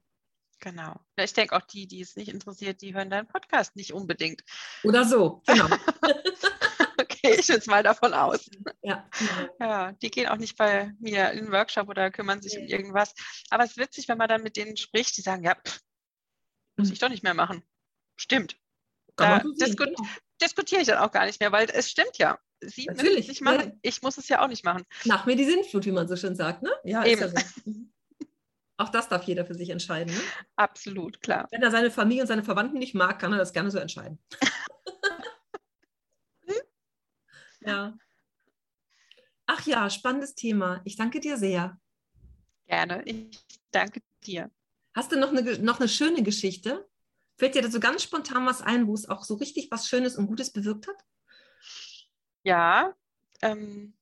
Genau. 0.60 1.00
Ich 1.18 1.34
denke 1.34 1.56
auch 1.56 1.62
die, 1.62 1.88
die 1.88 2.02
es 2.02 2.16
nicht 2.16 2.30
interessiert, 2.30 2.82
die 2.82 2.94
hören 2.94 3.10
deinen 3.10 3.28
Podcast 3.28 3.76
nicht 3.76 3.94
unbedingt. 3.94 4.44
Oder 4.84 5.04
so, 5.04 5.42
genau. 5.46 5.68
gehe 7.24 7.36
ich 7.36 7.48
jetzt 7.48 7.68
mal 7.68 7.84
davon 7.84 8.14
aus. 8.14 8.50
Ja. 8.86 9.10
ja, 9.62 9.94
die 9.94 10.12
gehen 10.12 10.28
auch 10.28 10.36
nicht 10.36 10.58
bei 10.58 10.92
mir 11.00 11.32
in 11.32 11.46
den 11.46 11.52
Workshop 11.54 11.88
oder 11.88 12.12
kümmern 12.12 12.42
sich 12.42 12.54
nee. 12.56 12.64
um 12.64 12.68
irgendwas. 12.68 13.14
Aber 13.50 13.64
es 13.64 13.72
ist 13.72 13.78
witzig, 13.78 14.10
wenn 14.10 14.18
man 14.18 14.28
dann 14.28 14.44
mit 14.44 14.58
denen 14.58 14.76
spricht, 14.76 15.16
die 15.16 15.22
sagen, 15.22 15.46
ja, 15.46 15.56
pff, 15.56 15.80
muss 16.78 16.92
ich 16.92 17.00
doch 17.00 17.10
nicht 17.10 17.24
mehr 17.24 17.34
machen. 17.34 17.64
Stimmt. 18.16 18.58
Da 19.16 19.40
disku 19.40 19.86
genau. 19.86 20.04
diskutiere 20.42 20.82
ich 20.82 20.88
dann 20.88 20.98
auch 20.98 21.12
gar 21.12 21.26
nicht 21.26 21.40
mehr, 21.40 21.52
weil 21.52 21.70
es 21.72 21.90
stimmt 21.90 22.18
ja. 22.18 22.40
Sie 22.62 22.86
Natürlich. 22.86 23.10
müssen 23.10 23.22
es 23.22 23.28
nicht 23.28 23.42
machen. 23.42 23.70
Ja. 23.70 23.80
Ich 23.82 24.02
muss 24.02 24.18
es 24.18 24.30
ja 24.30 24.42
auch 24.42 24.48
nicht 24.48 24.64
machen. 24.64 24.84
Nach 25.06 25.26
mir 25.26 25.36
die 25.36 25.46
Sinnflut, 25.46 25.86
wie 25.86 25.92
man 25.92 26.08
so 26.08 26.16
schön 26.16 26.36
sagt, 26.36 26.64
ne? 26.64 26.72
Ja, 26.84 27.06
Eben. 27.06 27.22
ist 27.22 27.34
ja 27.34 27.42
so. 27.42 27.70
Mhm. 27.70 27.94
Auch 28.78 28.90
das 28.90 29.08
darf 29.08 29.24
jeder 29.24 29.46
für 29.46 29.54
sich 29.54 29.70
entscheiden. 29.70 30.14
Ne? 30.14 30.20
Absolut, 30.56 31.22
klar. 31.22 31.48
Wenn 31.52 31.62
er 31.62 31.70
seine 31.70 31.92
Familie 31.92 32.24
und 32.24 32.28
seine 32.28 32.44
Verwandten 32.44 32.80
nicht 32.80 32.96
mag, 32.96 33.20
kann 33.20 33.32
er 33.32 33.38
das 33.38 33.54
gerne 33.54 33.72
so 33.72 33.78
entscheiden. 33.78 34.20
Ja. 37.66 37.98
Ach 39.46 39.66
ja, 39.66 39.90
spannendes 39.90 40.36
Thema. 40.36 40.82
Ich 40.84 40.96
danke 40.96 41.20
dir 41.20 41.38
sehr. 41.38 41.80
Gerne. 42.66 43.04
Ich 43.06 43.40
danke 43.72 44.02
dir. 44.26 44.52
Hast 44.96 45.12
du 45.12 45.20
noch 45.20 45.30
eine, 45.30 45.58
noch 45.60 45.80
eine 45.80 45.90
schöne 45.90 46.24
Geschichte? 46.24 46.88
Fällt 47.38 47.56
dir 47.56 47.62
da 47.64 47.72
so 47.72 47.80
ganz 47.80 48.04
spontan 48.04 48.46
was 48.46 48.62
ein, 48.62 48.88
wo 48.88 48.94
es 48.94 49.10
auch 49.10 49.24
so 49.24 49.36
richtig 49.36 49.72
was 49.72 49.88
Schönes 49.88 50.18
und 50.18 50.28
Gutes 50.28 50.52
bewirkt 50.54 50.88
hat? 50.88 51.04
Ja, 52.44 52.94
ähm, 53.42 53.96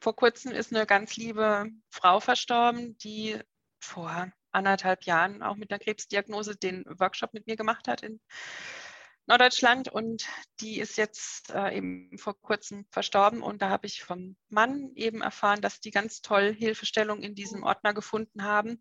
vor 0.00 0.16
kurzem 0.16 0.52
ist 0.52 0.74
eine 0.74 0.86
ganz 0.86 1.16
liebe 1.16 1.70
Frau 1.88 2.20
verstorben, 2.20 2.98
die 2.98 3.38
vor 3.78 4.32
anderthalb 4.50 5.04
Jahren 5.04 5.42
auch 5.42 5.56
mit 5.56 5.70
einer 5.70 5.78
Krebsdiagnose 5.78 6.56
den 6.56 6.84
Workshop 6.86 7.32
mit 7.32 7.46
mir 7.46 7.56
gemacht 7.56 7.88
hat 7.88 8.02
in 8.02 8.20
Norddeutschland 9.26 9.88
und 9.88 10.26
die 10.60 10.78
ist 10.78 10.98
jetzt 10.98 11.50
äh, 11.50 11.76
eben 11.76 12.18
vor 12.18 12.38
kurzem 12.40 12.84
verstorben 12.90 13.42
und 13.42 13.62
da 13.62 13.70
habe 13.70 13.86
ich 13.86 14.02
vom 14.02 14.36
Mann 14.50 14.90
eben 14.94 15.22
erfahren, 15.22 15.62
dass 15.62 15.80
die 15.80 15.90
ganz 15.90 16.20
toll 16.20 16.54
Hilfestellung 16.54 17.22
in 17.22 17.34
diesem 17.34 17.62
Ordner 17.62 17.94
gefunden 17.94 18.42
haben 18.42 18.80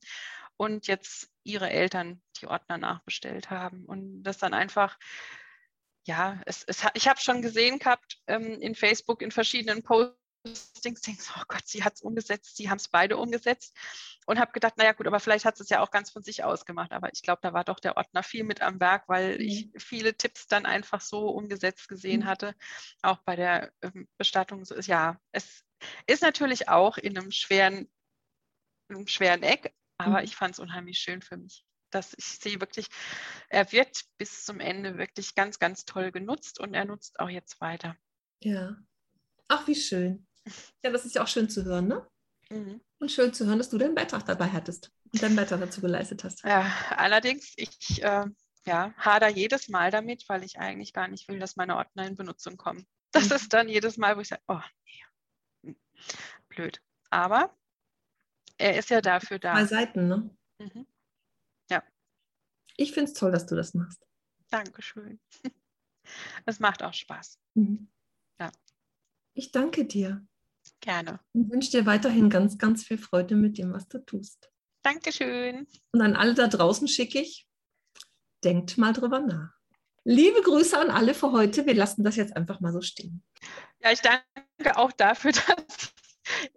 und 0.58 0.88
jetzt 0.88 1.33
ihre 1.44 1.70
Eltern 1.70 2.22
die 2.42 2.48
Ordner 2.48 2.78
nachbestellt 2.78 3.50
haben 3.50 3.86
und 3.86 4.24
das 4.24 4.38
dann 4.38 4.54
einfach 4.54 4.98
ja, 6.06 6.42
es, 6.46 6.64
es, 6.64 6.84
ich 6.96 7.08
habe 7.08 7.20
schon 7.20 7.42
gesehen 7.42 7.80
gehabt 7.80 8.22
ähm, 8.28 8.60
in 8.62 8.76
Facebook 8.76 9.22
in 9.22 9.32
verschiedenen 9.32 9.84
Postings 9.84 10.22
denkst, 10.84 11.32
oh 11.38 11.44
Gott, 11.48 11.66
sie 11.66 11.84
hat 11.84 11.96
es 11.96 12.02
umgesetzt, 12.02 12.58
sie 12.58 12.70
haben 12.70 12.78
es 12.78 12.90
beide 12.90 13.18
umgesetzt 13.18 13.76
und 14.26 14.40
habe 14.40 14.52
gedacht, 14.52 14.78
naja 14.78 14.92
gut, 14.92 15.08
aber 15.08 15.20
vielleicht 15.20 15.46
hat 15.46 15.60
es 15.60 15.70
ja 15.70 15.80
auch 15.82 15.92
ganz 15.92 16.12
von 16.12 16.24
sich 16.24 16.44
aus 16.44 16.66
gemacht. 16.66 16.92
Aber 16.92 17.12
ich 17.14 17.22
glaube, 17.22 17.40
da 17.42 17.54
war 17.54 17.64
doch 17.64 17.80
der 17.80 17.96
Ordner 17.98 18.24
viel 18.24 18.44
mit 18.44 18.62
am 18.62 18.80
Werk, 18.80 19.08
weil 19.08 19.36
mhm. 19.36 19.42
ich 19.42 19.70
viele 19.78 20.16
Tipps 20.16 20.48
dann 20.48 20.66
einfach 20.66 21.02
so 21.02 21.30
umgesetzt 21.30 21.88
gesehen 21.88 22.22
mhm. 22.22 22.26
hatte, 22.26 22.56
auch 23.02 23.20
bei 23.20 23.36
der 23.36 23.72
ähm, 23.82 24.08
Bestattung. 24.18 24.66
So, 24.66 24.76
ja, 24.76 25.20
es 25.32 25.64
ist 26.06 26.22
natürlich 26.22 26.68
auch 26.68 26.98
in 26.98 27.18
einem 27.18 27.32
schweren, 27.32 27.90
einem 28.90 29.08
schweren 29.08 29.44
Eck, 29.44 29.74
aber 30.04 30.20
mhm. 30.20 30.26
ich 30.26 30.36
fand 30.36 30.54
es 30.54 30.60
unheimlich 30.60 31.00
schön 31.00 31.22
für 31.22 31.38
mich 31.38 31.66
dass 31.94 32.14
ich 32.18 32.26
sehe 32.26 32.60
wirklich, 32.60 32.88
er 33.50 33.72
wird 33.72 34.04
bis 34.18 34.46
zum 34.46 34.60
Ende 34.60 34.98
wirklich 34.98 35.36
ganz, 35.36 35.60
ganz 35.60 35.86
toll 35.86 36.12
genutzt 36.12 36.60
und 36.60 36.74
er 36.74 36.86
nutzt 36.86 37.20
auch 37.20 37.30
jetzt 37.30 37.62
weiter. 37.62 37.96
Ja. 38.42 38.76
Ach, 39.48 39.68
wie 39.68 39.76
schön. 39.76 40.28
Ja, 40.84 40.92
das 40.92 41.06
ist 41.06 41.16
ja 41.16 41.24
auch 41.24 41.28
schön 41.28 41.50
zu 41.50 41.64
hören, 41.64 41.88
ne? 41.88 42.08
Mhm. 42.50 42.82
Und 43.00 43.12
schön 43.12 43.34
zu 43.34 43.46
hören, 43.46 43.58
dass 43.58 43.70
du 43.70 43.78
deinen 43.78 43.96
Beitrag 43.96 44.26
dabei 44.26 44.48
hattest 44.48 44.92
und 45.12 45.22
deinen 45.22 45.36
Beitrag 45.36 45.60
dazu 45.60 45.82
geleistet 45.82 46.24
hast. 46.24 46.44
Ja, 46.44 46.72
allerdings, 46.90 47.54
ich 47.56 48.02
äh, 48.02 48.26
ja, 48.66 48.94
hader 48.98 49.30
jedes 49.30 49.70
Mal 49.70 49.92
damit, 49.92 50.28
weil 50.28 50.44
ich 50.44 50.60
eigentlich 50.60 50.94
gar 50.94 51.08
nicht 51.08 51.28
will, 51.28 51.40
dass 51.40 51.56
meine 51.56 51.76
Ordner 51.78 52.08
in 52.08 52.16
Benutzung 52.16 52.58
kommen. 52.58 52.86
Das 53.12 53.30
mhm. 53.30 53.36
ist 53.36 53.54
dann 53.54 53.70
jedes 53.70 53.98
Mal, 53.98 54.18
wo 54.18 54.22
ich 54.22 54.30
sage, 54.30 54.42
oh, 54.48 54.62
nee. 54.86 55.70
Hm, 55.70 55.76
blöd. 56.50 56.82
Aber 57.10 57.56
er 58.58 58.78
ist 58.78 58.90
ja 58.90 59.02
dafür 59.02 59.40
da. 59.40 59.54
Zwei 59.54 59.66
Seiten, 59.66 60.08
ne? 60.08 60.30
Mhm. 60.60 60.88
Ja. 61.70 61.84
Ich 62.78 62.92
finde 62.92 63.12
es 63.12 63.18
toll, 63.18 63.32
dass 63.32 63.46
du 63.46 63.56
das 63.56 63.74
machst. 63.74 64.06
Dankeschön. 64.50 65.20
Es 66.46 66.60
macht 66.60 66.84
auch 66.84 66.94
Spaß. 66.94 67.40
Mhm. 67.54 67.88
Ja. 68.38 68.52
Ich 69.36 69.54
danke 69.54 69.86
dir. 69.86 70.28
Gerne. 70.82 71.22
Und 71.32 71.50
wünsche 71.50 71.72
dir 71.72 71.86
weiterhin 71.86 72.30
ganz, 72.30 72.58
ganz 72.58 72.84
viel 72.84 72.98
Freude 72.98 73.38
mit 73.38 73.58
dem, 73.58 73.72
was 73.72 73.88
du 73.88 74.00
tust. 74.00 74.52
Dankeschön. 74.82 75.66
Und 75.92 76.02
an 76.02 76.18
alle 76.18 76.34
da 76.34 76.48
draußen 76.48 76.90
schicke 76.90 77.22
ich, 77.22 77.48
denkt 78.44 78.78
mal 78.78 78.92
drüber 78.92 79.22
nach. 79.22 79.54
Liebe 80.04 80.42
Grüße 80.42 80.78
an 80.78 80.90
alle 80.90 81.14
für 81.14 81.32
heute. 81.32 81.66
Wir 81.66 81.76
lassen 81.76 82.04
das 82.04 82.18
jetzt 82.18 82.36
einfach 82.36 82.60
mal 82.60 82.74
so 82.74 82.82
stehen. 82.82 83.24
Ja, 83.82 83.92
ich 83.92 84.02
danke 84.02 84.78
auch 84.78 84.92
dafür, 84.92 85.32
dass 85.32 85.94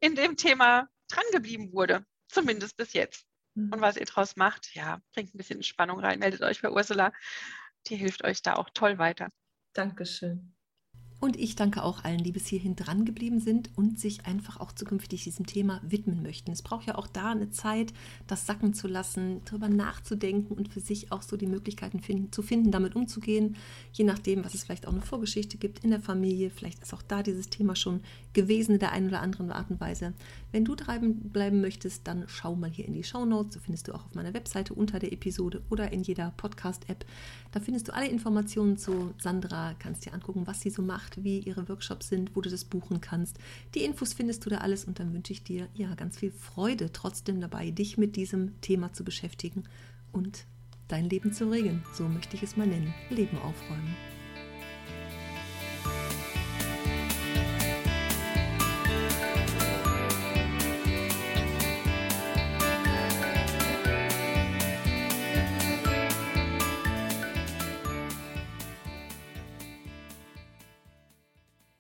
in 0.01 0.17
dem 0.17 0.37
Thema 0.37 0.89
drangeblieben 1.09 1.73
wurde. 1.73 2.05
Zumindest 2.29 2.77
bis 2.77 2.93
jetzt. 2.93 3.27
Mhm. 3.55 3.73
Und 3.73 3.81
was 3.81 3.97
ihr 3.97 4.07
draus 4.07 4.37
macht, 4.37 4.75
ja, 4.75 5.01
bringt 5.13 5.35
ein 5.35 5.39
bisschen 5.39 5.63
Spannung 5.63 6.01
rein. 6.01 6.19
Meldet 6.19 6.43
euch 6.43 6.63
bei 6.63 6.71
Ursula. 6.71 7.13
Die 7.87 7.97
hilft 7.97 8.25
euch 8.25 8.43
da 8.43 8.55
auch 8.55 8.71
toll 8.75 8.99
weiter. 8.99 9.31
Dankeschön. 9.73 10.56
Und 11.19 11.39
ich 11.39 11.57
danke 11.57 11.83
auch 11.83 12.05
allen, 12.05 12.23
die 12.23 12.33
bis 12.33 12.47
hierhin 12.47 12.77
dran 12.77 13.07
geblieben 13.07 13.41
sind 13.41 13.71
und 13.75 13.99
sich 13.99 14.27
einfach 14.27 14.61
auch 14.61 14.73
zukünftig 14.73 15.25
diesem 15.25 15.47
Thema 15.47 15.81
widmen 15.83 16.23
möchten. 16.23 16.51
Es 16.51 16.61
braucht 16.61 16.87
ja 16.87 16.95
auch 16.97 17.07
da 17.07 17.31
eine 17.31 17.49
Zeit, 17.49 17.95
das 18.27 18.45
sacken 18.45 18.75
zu 18.75 18.87
lassen, 18.87 19.41
darüber 19.47 19.71
nachzudenken 19.71 20.55
und 20.55 20.69
für 20.69 20.81
sich 20.81 21.13
auch 21.13 21.23
so 21.23 21.39
die 21.39 21.47
Möglichkeiten 21.47 22.01
finden, 22.01 22.33
zu 22.33 22.43
finden, 22.43 22.71
damit 22.71 22.97
umzugehen. 22.97 23.57
Je 23.93 24.05
nachdem, 24.05 24.45
was 24.45 24.53
es 24.53 24.65
vielleicht 24.65 24.87
auch 24.87 24.93
eine 24.93 25.01
Vorgeschichte 25.01 25.57
gibt 25.57 25.83
in 25.85 25.91
der 25.91 26.01
Familie. 26.01 26.51
Vielleicht 26.51 26.83
ist 26.83 26.93
auch 26.93 27.03
da 27.03 27.23
dieses 27.23 27.49
Thema 27.49 27.77
schon 27.77 28.01
gewesen 28.35 28.75
in 28.75 28.81
der 28.81 28.93
einen 28.93 29.09
oder 29.09 29.23
anderen 29.23 29.53
Art 29.53 29.71
und 29.71 29.81
Weise. 29.81 30.13
Wenn 30.53 30.67
du 30.67 30.75
treiben 30.75 31.31
bleiben 31.31 31.63
möchtest, 31.63 32.07
dann 32.07 32.25
schau 32.27 32.55
mal 32.57 32.71
hier 32.71 32.85
in 32.85 32.93
die 32.93 33.05
Show 33.05 33.25
Notes. 33.25 33.55
So 33.55 33.61
findest 33.61 33.89
du 33.89 33.95
auch 33.95 34.05
auf 34.05 34.15
meiner 34.15 34.35
Webseite 34.35 34.75
unter 34.75 34.99
der 34.99 35.13
Episode 35.13 35.63
oder 35.71 35.93
in 35.93 36.03
jeder 36.03 36.35
Podcast-App. 36.37 37.07
Da 37.53 37.61
findest 37.61 37.89
du 37.89 37.95
alle 37.95 38.09
Informationen 38.09 38.77
zu 38.77 39.15
Sandra, 39.17 39.75
kannst 39.79 40.05
dir 40.05 40.13
angucken, 40.13 40.47
was 40.47 40.61
sie 40.61 40.69
so 40.69 40.83
macht 40.83 41.06
gemacht, 41.07 41.25
wie 41.25 41.39
ihre 41.41 41.69
Workshops 41.69 42.09
sind, 42.09 42.35
wo 42.35 42.41
du 42.41 42.51
das 42.51 42.65
buchen 42.65 43.01
kannst. 43.01 43.39
Die 43.75 43.85
Infos 43.85 44.13
findest 44.13 44.45
du 44.45 44.51
da 44.51 44.59
alles 44.59 44.85
und 44.85 44.99
dann 44.99 45.13
wünsche 45.13 45.33
ich 45.33 45.43
dir 45.43 45.69
ja 45.75 45.95
ganz 45.95 46.19
viel 46.19 46.31
Freude 46.31 46.93
trotzdem 46.93 47.41
dabei, 47.41 47.71
dich 47.71 47.99
mit 47.99 48.17
diesem 48.17 48.61
Thema 48.61 48.93
zu 48.93 49.05
beschäftigen 49.05 49.65
und 50.13 50.45
dein 50.89 51.09
Leben 51.09 51.33
zu 51.33 51.51
regeln. 51.51 51.83
So 51.93 52.09
möchte 52.09 52.37
ich 52.37 52.43
es 52.43 52.57
mal 52.57 52.67
nennen. 52.67 52.95
Leben 53.11 53.39
aufräumen. 53.39 53.97